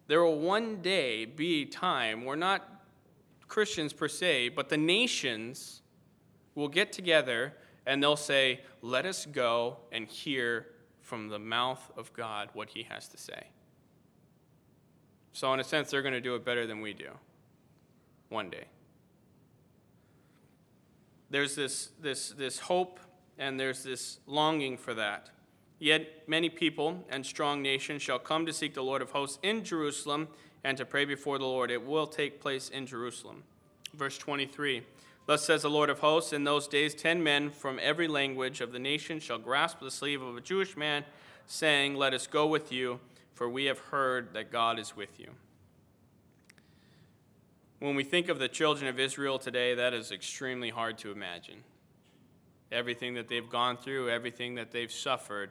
there 0.06 0.22
will 0.22 0.38
one 0.38 0.82
day 0.82 1.24
be 1.24 1.62
a 1.62 1.66
time 1.66 2.24
where 2.24 2.36
not 2.36 2.68
Christians 3.48 3.92
per 3.92 4.08
se, 4.08 4.50
but 4.50 4.68
the 4.68 4.76
nations 4.76 5.82
will 6.54 6.68
get 6.68 6.92
together 6.92 7.54
and 7.86 8.02
they'll 8.02 8.16
say, 8.16 8.60
Let 8.82 9.06
us 9.06 9.26
go 9.26 9.78
and 9.92 10.06
hear 10.06 10.66
from 11.00 11.28
the 11.28 11.38
mouth 11.38 11.90
of 11.96 12.12
God 12.12 12.48
what 12.54 12.70
he 12.70 12.82
has 12.84 13.08
to 13.08 13.18
say. 13.18 13.48
So, 15.32 15.52
in 15.52 15.60
a 15.60 15.64
sense, 15.64 15.90
they're 15.90 16.02
going 16.02 16.14
to 16.14 16.20
do 16.20 16.34
it 16.34 16.44
better 16.44 16.66
than 16.66 16.80
we 16.80 16.94
do 16.94 17.10
one 18.34 18.50
day. 18.50 18.64
There's 21.30 21.54
this, 21.54 21.90
this, 22.00 22.30
this 22.30 22.58
hope 22.58 23.00
and 23.38 23.58
there's 23.58 23.82
this 23.82 24.18
longing 24.26 24.76
for 24.76 24.92
that. 24.94 25.30
Yet 25.78 26.28
many 26.28 26.50
people 26.50 27.04
and 27.08 27.24
strong 27.24 27.62
nations 27.62 28.02
shall 28.02 28.18
come 28.18 28.44
to 28.44 28.52
seek 28.52 28.74
the 28.74 28.82
Lord 28.82 29.00
of 29.00 29.10
hosts 29.12 29.38
in 29.42 29.64
Jerusalem 29.64 30.28
and 30.62 30.76
to 30.76 30.84
pray 30.84 31.06
before 31.06 31.38
the 31.38 31.46
Lord. 31.46 31.70
It 31.70 31.84
will 31.84 32.06
take 32.06 32.40
place 32.40 32.68
in 32.68 32.86
Jerusalem. 32.86 33.44
Verse 33.94 34.18
23 34.18 34.82
Thus 35.26 35.42
says 35.42 35.62
the 35.62 35.70
Lord 35.70 35.88
of 35.88 36.00
hosts, 36.00 36.34
in 36.34 36.44
those 36.44 36.68
days 36.68 36.94
ten 36.94 37.22
men 37.22 37.48
from 37.48 37.80
every 37.80 38.06
language 38.06 38.60
of 38.60 38.72
the 38.72 38.78
nation 38.78 39.18
shall 39.20 39.38
grasp 39.38 39.80
the 39.80 39.90
sleeve 39.90 40.20
of 40.20 40.36
a 40.36 40.40
Jewish 40.42 40.76
man, 40.76 41.02
saying, 41.46 41.94
Let 41.94 42.12
us 42.12 42.26
go 42.26 42.46
with 42.46 42.70
you 42.70 43.00
for 43.34 43.48
we 43.48 43.64
have 43.64 43.78
heard 43.78 44.32
that 44.32 44.50
God 44.50 44.78
is 44.78 44.96
with 44.96 45.18
you. 45.18 45.28
When 47.84 47.96
we 47.96 48.02
think 48.02 48.30
of 48.30 48.38
the 48.38 48.48
children 48.48 48.88
of 48.88 48.98
Israel 48.98 49.38
today, 49.38 49.74
that 49.74 49.92
is 49.92 50.10
extremely 50.10 50.70
hard 50.70 50.96
to 51.00 51.12
imagine. 51.12 51.62
Everything 52.72 53.12
that 53.12 53.28
they've 53.28 53.46
gone 53.46 53.76
through, 53.76 54.08
everything 54.08 54.54
that 54.54 54.70
they've 54.70 54.90
suffered, 54.90 55.50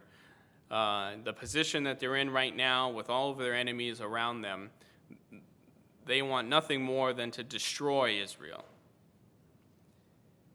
uh, 0.71 1.11
the 1.23 1.31
position 1.31 1.83
that 1.83 1.99
they're 1.99 2.15
in 2.15 2.31
right 2.31 2.55
now 2.55 2.89
with 2.89 3.07
all 3.07 3.29
of 3.29 3.37
their 3.37 3.53
enemies 3.53 4.01
around 4.01 4.41
them, 4.41 4.71
they 6.07 6.23
want 6.23 6.47
nothing 6.47 6.81
more 6.81 7.13
than 7.13 7.29
to 7.29 7.43
destroy 7.43 8.19
Israel. 8.19 8.65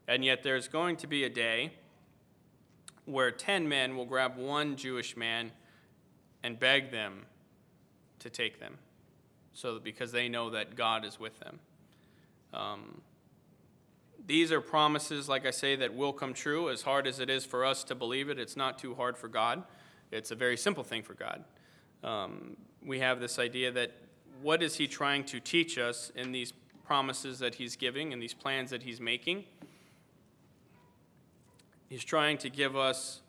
And 0.05 0.25
yet, 0.25 0.43
there's 0.43 0.67
going 0.67 0.97
to 0.97 1.07
be 1.07 1.23
a 1.23 1.29
day 1.29 1.71
where 3.05 3.31
10 3.31 3.69
men 3.69 3.95
will 3.95 4.05
grab 4.05 4.35
one 4.35 4.75
Jewish 4.75 5.15
man 5.15 5.53
and 6.43 6.59
beg 6.59 6.91
them 6.91 7.25
to 8.19 8.29
take 8.29 8.59
them 8.59 8.79
so 9.53 9.79
because 9.79 10.11
they 10.11 10.27
know 10.27 10.49
that 10.49 10.75
God 10.75 11.05
is 11.05 11.17
with 11.17 11.39
them. 11.39 11.59
Um, 12.53 13.01
these 14.25 14.51
are 14.51 14.61
promises, 14.61 15.27
like 15.27 15.45
I 15.45 15.51
say, 15.51 15.75
that 15.77 15.95
will 15.95 16.13
come 16.13 16.33
true. 16.33 16.69
As 16.69 16.83
hard 16.83 17.07
as 17.07 17.19
it 17.19 17.29
is 17.29 17.45
for 17.45 17.65
us 17.65 17.83
to 17.85 17.95
believe 17.95 18.29
it, 18.29 18.37
it's 18.37 18.55
not 18.55 18.77
too 18.77 18.93
hard 18.93 19.17
for 19.17 19.27
God. 19.27 19.63
It's 20.11 20.31
a 20.31 20.35
very 20.35 20.57
simple 20.57 20.83
thing 20.83 21.01
for 21.01 21.13
God. 21.13 21.43
Um, 22.03 22.55
we 22.85 22.99
have 22.99 23.19
this 23.19 23.39
idea 23.39 23.71
that 23.71 23.91
what 24.41 24.61
is 24.61 24.75
He 24.75 24.87
trying 24.87 25.23
to 25.25 25.39
teach 25.39 25.77
us 25.77 26.11
in 26.15 26.31
these 26.31 26.53
promises 26.85 27.39
that 27.39 27.55
He's 27.55 27.75
giving 27.75 28.13
and 28.13 28.21
these 28.21 28.33
plans 28.33 28.69
that 28.69 28.83
He's 28.83 29.01
making? 29.01 29.45
He's 31.89 32.03
trying 32.03 32.37
to 32.39 32.49
give 32.49 32.75
us 32.75 33.21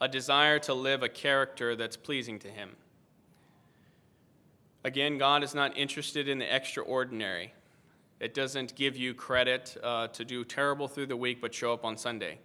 a 0.00 0.08
desire 0.08 0.58
to 0.60 0.74
live 0.74 1.02
a 1.02 1.08
character 1.08 1.74
that's 1.74 1.96
pleasing 1.96 2.38
to 2.40 2.48
Him. 2.48 2.76
Again, 4.86 5.18
God 5.18 5.42
is 5.42 5.52
not 5.52 5.76
interested 5.76 6.28
in 6.28 6.38
the 6.38 6.54
extraordinary. 6.54 7.52
It 8.20 8.34
doesn't 8.34 8.76
give 8.76 8.96
you 8.96 9.14
credit 9.14 9.76
uh, 9.82 10.06
to 10.06 10.24
do 10.24 10.44
terrible 10.44 10.86
through 10.86 11.06
the 11.06 11.16
week 11.16 11.40
but 11.40 11.52
show 11.52 11.72
up 11.72 11.84
on 11.84 11.96
Sunday. 11.96 12.38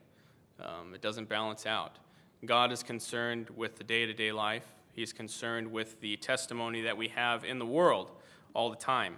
Um, 0.59 0.95
it 0.95 1.03
doesn't 1.03 1.29
balance 1.29 1.67
out. 1.67 1.99
God 2.43 2.71
is 2.71 2.81
concerned 2.81 3.51
with 3.51 3.75
the 3.75 3.83
day 3.83 4.07
to 4.07 4.13
day 4.15 4.31
life, 4.31 4.65
He's 4.91 5.13
concerned 5.13 5.71
with 5.71 6.01
the 6.01 6.17
testimony 6.17 6.81
that 6.81 6.97
we 6.97 7.09
have 7.09 7.45
in 7.45 7.59
the 7.59 7.65
world 7.65 8.09
all 8.55 8.71
the 8.71 8.75
time. 8.75 9.17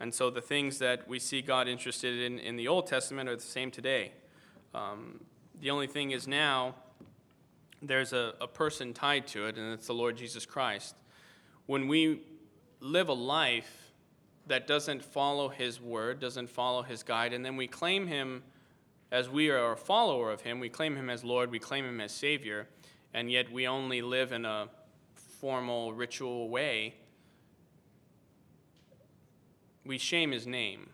And 0.00 0.14
so 0.14 0.30
the 0.30 0.40
things 0.40 0.78
that 0.78 1.06
we 1.06 1.18
see 1.18 1.42
God 1.42 1.68
interested 1.68 2.18
in 2.18 2.38
in 2.38 2.56
the 2.56 2.66
Old 2.66 2.86
Testament 2.86 3.28
are 3.28 3.36
the 3.36 3.42
same 3.42 3.70
today. 3.70 4.12
Um, 4.74 5.20
the 5.60 5.68
only 5.68 5.86
thing 5.86 6.12
is 6.12 6.26
now, 6.26 6.76
there's 7.82 8.14
a, 8.14 8.32
a 8.40 8.48
person 8.48 8.94
tied 8.94 9.26
to 9.26 9.48
it, 9.48 9.58
and 9.58 9.74
it's 9.74 9.88
the 9.88 9.92
Lord 9.92 10.16
Jesus 10.16 10.46
Christ. 10.46 10.94
When 11.66 11.86
we 11.86 12.22
live 12.80 13.08
a 13.08 13.14
life 13.14 13.92
that 14.46 14.66
doesn't 14.66 15.04
follow 15.04 15.48
his 15.48 15.80
word, 15.80 16.20
doesn't 16.20 16.48
follow 16.48 16.82
his 16.82 17.02
guide, 17.02 17.32
and 17.32 17.44
then 17.44 17.56
we 17.56 17.66
claim 17.66 18.06
him 18.06 18.42
as 19.10 19.28
we 19.28 19.50
are 19.50 19.72
a 19.72 19.76
follower 19.76 20.30
of 20.30 20.42
him, 20.42 20.60
we 20.60 20.68
claim 20.68 20.96
him 20.96 21.08
as 21.08 21.24
Lord, 21.24 21.50
we 21.50 21.58
claim 21.58 21.84
him 21.84 22.00
as 22.00 22.12
Savior, 22.12 22.68
and 23.14 23.30
yet 23.30 23.50
we 23.50 23.66
only 23.66 24.02
live 24.02 24.32
in 24.32 24.44
a 24.44 24.68
formal, 25.14 25.92
ritual 25.92 26.48
way, 26.48 26.94
we 29.84 29.96
shame 29.96 30.32
his 30.32 30.46
name. 30.46 30.90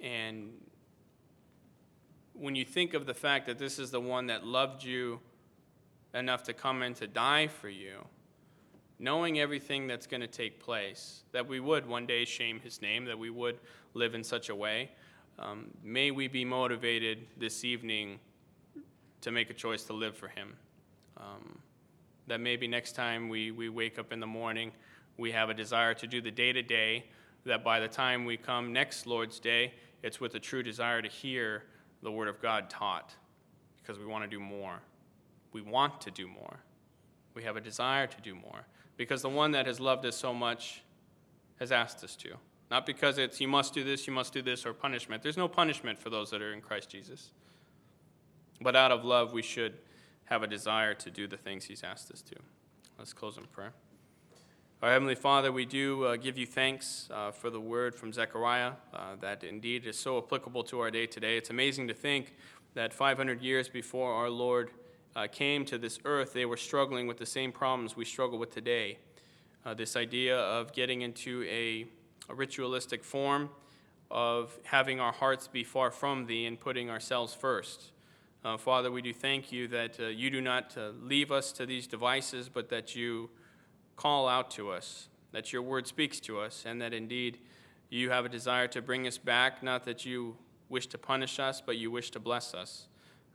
And 0.00 0.52
when 2.34 2.54
you 2.54 2.64
think 2.64 2.92
of 2.92 3.06
the 3.06 3.14
fact 3.14 3.46
that 3.46 3.58
this 3.58 3.78
is 3.78 3.90
the 3.90 4.00
one 4.00 4.26
that 4.26 4.46
loved 4.46 4.84
you 4.84 5.20
enough 6.12 6.42
to 6.44 6.52
come 6.52 6.82
and 6.82 6.94
to 6.96 7.06
die 7.06 7.46
for 7.46 7.70
you, 7.70 8.04
knowing 8.98 9.38
everything 9.38 9.86
that's 9.86 10.06
going 10.06 10.20
to 10.20 10.26
take 10.26 10.58
place, 10.58 11.22
that 11.32 11.46
we 11.46 11.60
would 11.60 11.86
one 11.86 12.06
day 12.06 12.24
shame 12.24 12.60
his 12.60 12.80
name, 12.80 13.04
that 13.04 13.18
we 13.18 13.30
would 13.30 13.58
live 13.94 14.14
in 14.14 14.24
such 14.24 14.48
a 14.48 14.54
way, 14.54 14.90
um, 15.38 15.70
may 15.82 16.10
we 16.10 16.28
be 16.28 16.44
motivated 16.44 17.26
this 17.36 17.64
evening 17.64 18.18
to 19.20 19.30
make 19.30 19.50
a 19.50 19.54
choice 19.54 19.84
to 19.84 19.92
live 19.92 20.16
for 20.16 20.28
him. 20.28 20.54
Um, 21.18 21.58
that 22.26 22.40
maybe 22.40 22.66
next 22.66 22.92
time 22.92 23.28
we, 23.28 23.50
we 23.50 23.68
wake 23.68 23.98
up 23.98 24.12
in 24.12 24.20
the 24.20 24.26
morning, 24.26 24.72
we 25.18 25.30
have 25.32 25.50
a 25.50 25.54
desire 25.54 25.94
to 25.94 26.06
do 26.06 26.20
the 26.20 26.30
day 26.30 26.52
to 26.52 26.62
day, 26.62 27.04
that 27.44 27.62
by 27.62 27.80
the 27.80 27.88
time 27.88 28.24
we 28.24 28.36
come 28.36 28.72
next 28.72 29.06
Lord's 29.06 29.38
Day, 29.38 29.74
it's 30.02 30.20
with 30.20 30.34
a 30.34 30.40
true 30.40 30.62
desire 30.62 31.02
to 31.02 31.08
hear 31.08 31.64
the 32.02 32.10
Word 32.10 32.28
of 32.28 32.40
God 32.40 32.68
taught 32.70 33.14
because 33.82 33.98
we 33.98 34.06
want 34.06 34.24
to 34.24 34.30
do 34.30 34.40
more. 34.40 34.80
We 35.52 35.60
want 35.60 36.00
to 36.02 36.10
do 36.10 36.26
more. 36.26 36.60
We 37.34 37.44
have 37.44 37.56
a 37.56 37.60
desire 37.60 38.06
to 38.06 38.20
do 38.20 38.34
more 38.34 38.66
because 38.96 39.22
the 39.22 39.28
one 39.28 39.52
that 39.52 39.66
has 39.66 39.80
loved 39.80 40.04
us 40.06 40.16
so 40.16 40.32
much 40.32 40.82
has 41.58 41.72
asked 41.72 42.02
us 42.04 42.16
to. 42.16 42.30
Not 42.70 42.86
because 42.86 43.18
it's 43.18 43.40
you 43.40 43.48
must 43.48 43.74
do 43.74 43.84
this, 43.84 44.06
you 44.06 44.12
must 44.12 44.32
do 44.32 44.42
this, 44.42 44.66
or 44.66 44.72
punishment. 44.72 45.22
There's 45.22 45.36
no 45.36 45.48
punishment 45.48 45.98
for 45.98 46.10
those 46.10 46.30
that 46.30 46.42
are 46.42 46.52
in 46.52 46.60
Christ 46.60 46.90
Jesus. 46.90 47.30
But 48.60 48.74
out 48.74 48.90
of 48.90 49.04
love, 49.04 49.32
we 49.32 49.42
should 49.42 49.74
have 50.24 50.42
a 50.42 50.46
desire 50.46 50.94
to 50.94 51.10
do 51.10 51.26
the 51.26 51.36
things 51.36 51.64
He's 51.64 51.84
asked 51.84 52.10
us 52.10 52.22
to. 52.22 52.36
Let's 52.98 53.12
close 53.12 53.36
in 53.36 53.44
prayer. 53.44 53.72
Our 54.82 54.90
Heavenly 54.90 55.14
Father, 55.14 55.52
we 55.52 55.64
do 55.64 56.04
uh, 56.04 56.16
give 56.16 56.36
you 56.36 56.46
thanks 56.46 57.08
uh, 57.10 57.30
for 57.30 57.48
the 57.48 57.60
word 57.60 57.94
from 57.94 58.12
Zechariah 58.12 58.72
uh, 58.92 59.16
that 59.20 59.42
indeed 59.42 59.86
is 59.86 59.98
so 59.98 60.18
applicable 60.18 60.64
to 60.64 60.80
our 60.80 60.90
day 60.90 61.06
today. 61.06 61.36
It's 61.38 61.50
amazing 61.50 61.88
to 61.88 61.94
think 61.94 62.34
that 62.74 62.92
500 62.92 63.40
years 63.40 63.68
before 63.68 64.12
our 64.12 64.28
Lord 64.28 64.70
uh, 65.16 65.26
came 65.26 65.64
to 65.64 65.78
this 65.78 65.98
earth, 66.04 66.34
they 66.34 66.44
were 66.44 66.58
struggling 66.58 67.06
with 67.06 67.16
the 67.16 67.26
same 67.26 67.50
problems 67.50 67.96
we 67.96 68.04
struggle 68.04 68.38
with 68.38 68.52
today. 68.52 68.98
Uh, 69.64 69.72
this 69.72 69.96
idea 69.96 70.38
of 70.38 70.72
getting 70.74 71.00
into 71.00 71.42
a, 71.48 71.86
a, 72.28 72.34
ritualistic 72.34 73.02
form, 73.02 73.48
of 74.10 74.56
having 74.64 75.00
our 75.00 75.12
hearts 75.12 75.48
be 75.48 75.64
far 75.64 75.90
from 75.90 76.26
Thee 76.26 76.44
and 76.44 76.60
putting 76.60 76.90
ourselves 76.90 77.34
first. 77.34 77.92
Uh, 78.44 78.58
Father, 78.58 78.92
we 78.92 79.02
do 79.02 79.12
thank 79.12 79.50
you 79.50 79.66
that 79.68 79.98
you 79.98 80.30
do 80.30 80.40
not 80.40 80.76
leave 81.02 81.32
us 81.32 81.50
to 81.52 81.66
these 81.66 81.88
devices, 81.88 82.48
but 82.48 82.68
that 82.68 82.94
you 82.94 83.30
call 83.96 84.28
out 84.28 84.50
to 84.52 84.70
us, 84.70 85.08
that 85.32 85.52
your 85.52 85.62
word 85.62 85.88
speaks 85.88 86.20
to 86.20 86.38
us, 86.38 86.62
and 86.64 86.80
that 86.80 86.92
indeed 86.92 87.38
you 87.88 88.10
have 88.10 88.24
a 88.24 88.28
desire 88.28 88.68
to 88.68 88.82
bring 88.82 89.06
us 89.06 89.18
back, 89.18 89.62
not 89.62 89.84
that 89.84 90.04
you 90.04 90.36
wish 90.68 90.86
to 90.88 90.98
punish 90.98 91.40
us, 91.40 91.60
but 91.64 91.76
you 91.76 91.90
wish 91.90 92.10
to 92.10 92.20
bless 92.20 92.54
us. 92.54 92.86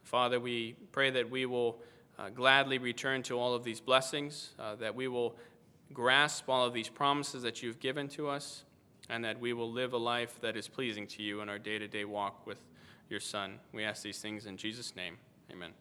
Father, 0.04 0.39
we 0.39 0.76
pray 0.91 1.10
that 1.12 1.30
we 1.30 1.45
will 1.45 1.80
uh, 2.18 2.30
gladly 2.30 2.78
return 2.78 3.24
to 3.24 3.39
all 3.39 3.54
of 3.54 3.64
these 3.64 3.80
blessings, 3.80 4.52
uh, 4.60 4.76
that 4.76 4.95
we 4.95 5.08
will 5.08 5.36
grasp 5.93 6.49
all 6.49 6.66
of 6.66 6.74
these 6.74 6.89
promises 6.89 7.43
that 7.43 7.64
you've 7.64 7.80
given 7.80 8.08
to 8.10 8.28
us, 8.28 8.64
and 9.10 9.24
that 9.26 9.39
we 9.39 9.54
will 9.54 9.72
live 9.72 9.93
a 9.93 9.97
life 9.97 10.39
that 10.41 10.56
is 10.56 10.68
pleasing 10.68 11.08
to 11.08 11.24
you 11.24 11.41
in 11.41 11.49
our 11.49 11.60
day 11.60 11.78
to 11.78 11.88
day 11.88 12.06
walk 12.06 12.45
with 12.45 12.60
your 13.10 13.20
Son. 13.20 13.60
We 13.74 13.84
ask 13.84 14.04
these 14.04 14.20
things 14.20 14.45
in 14.45 14.58
Jesus' 14.58 14.95
name. 14.95 15.18
Amen. 15.52 15.72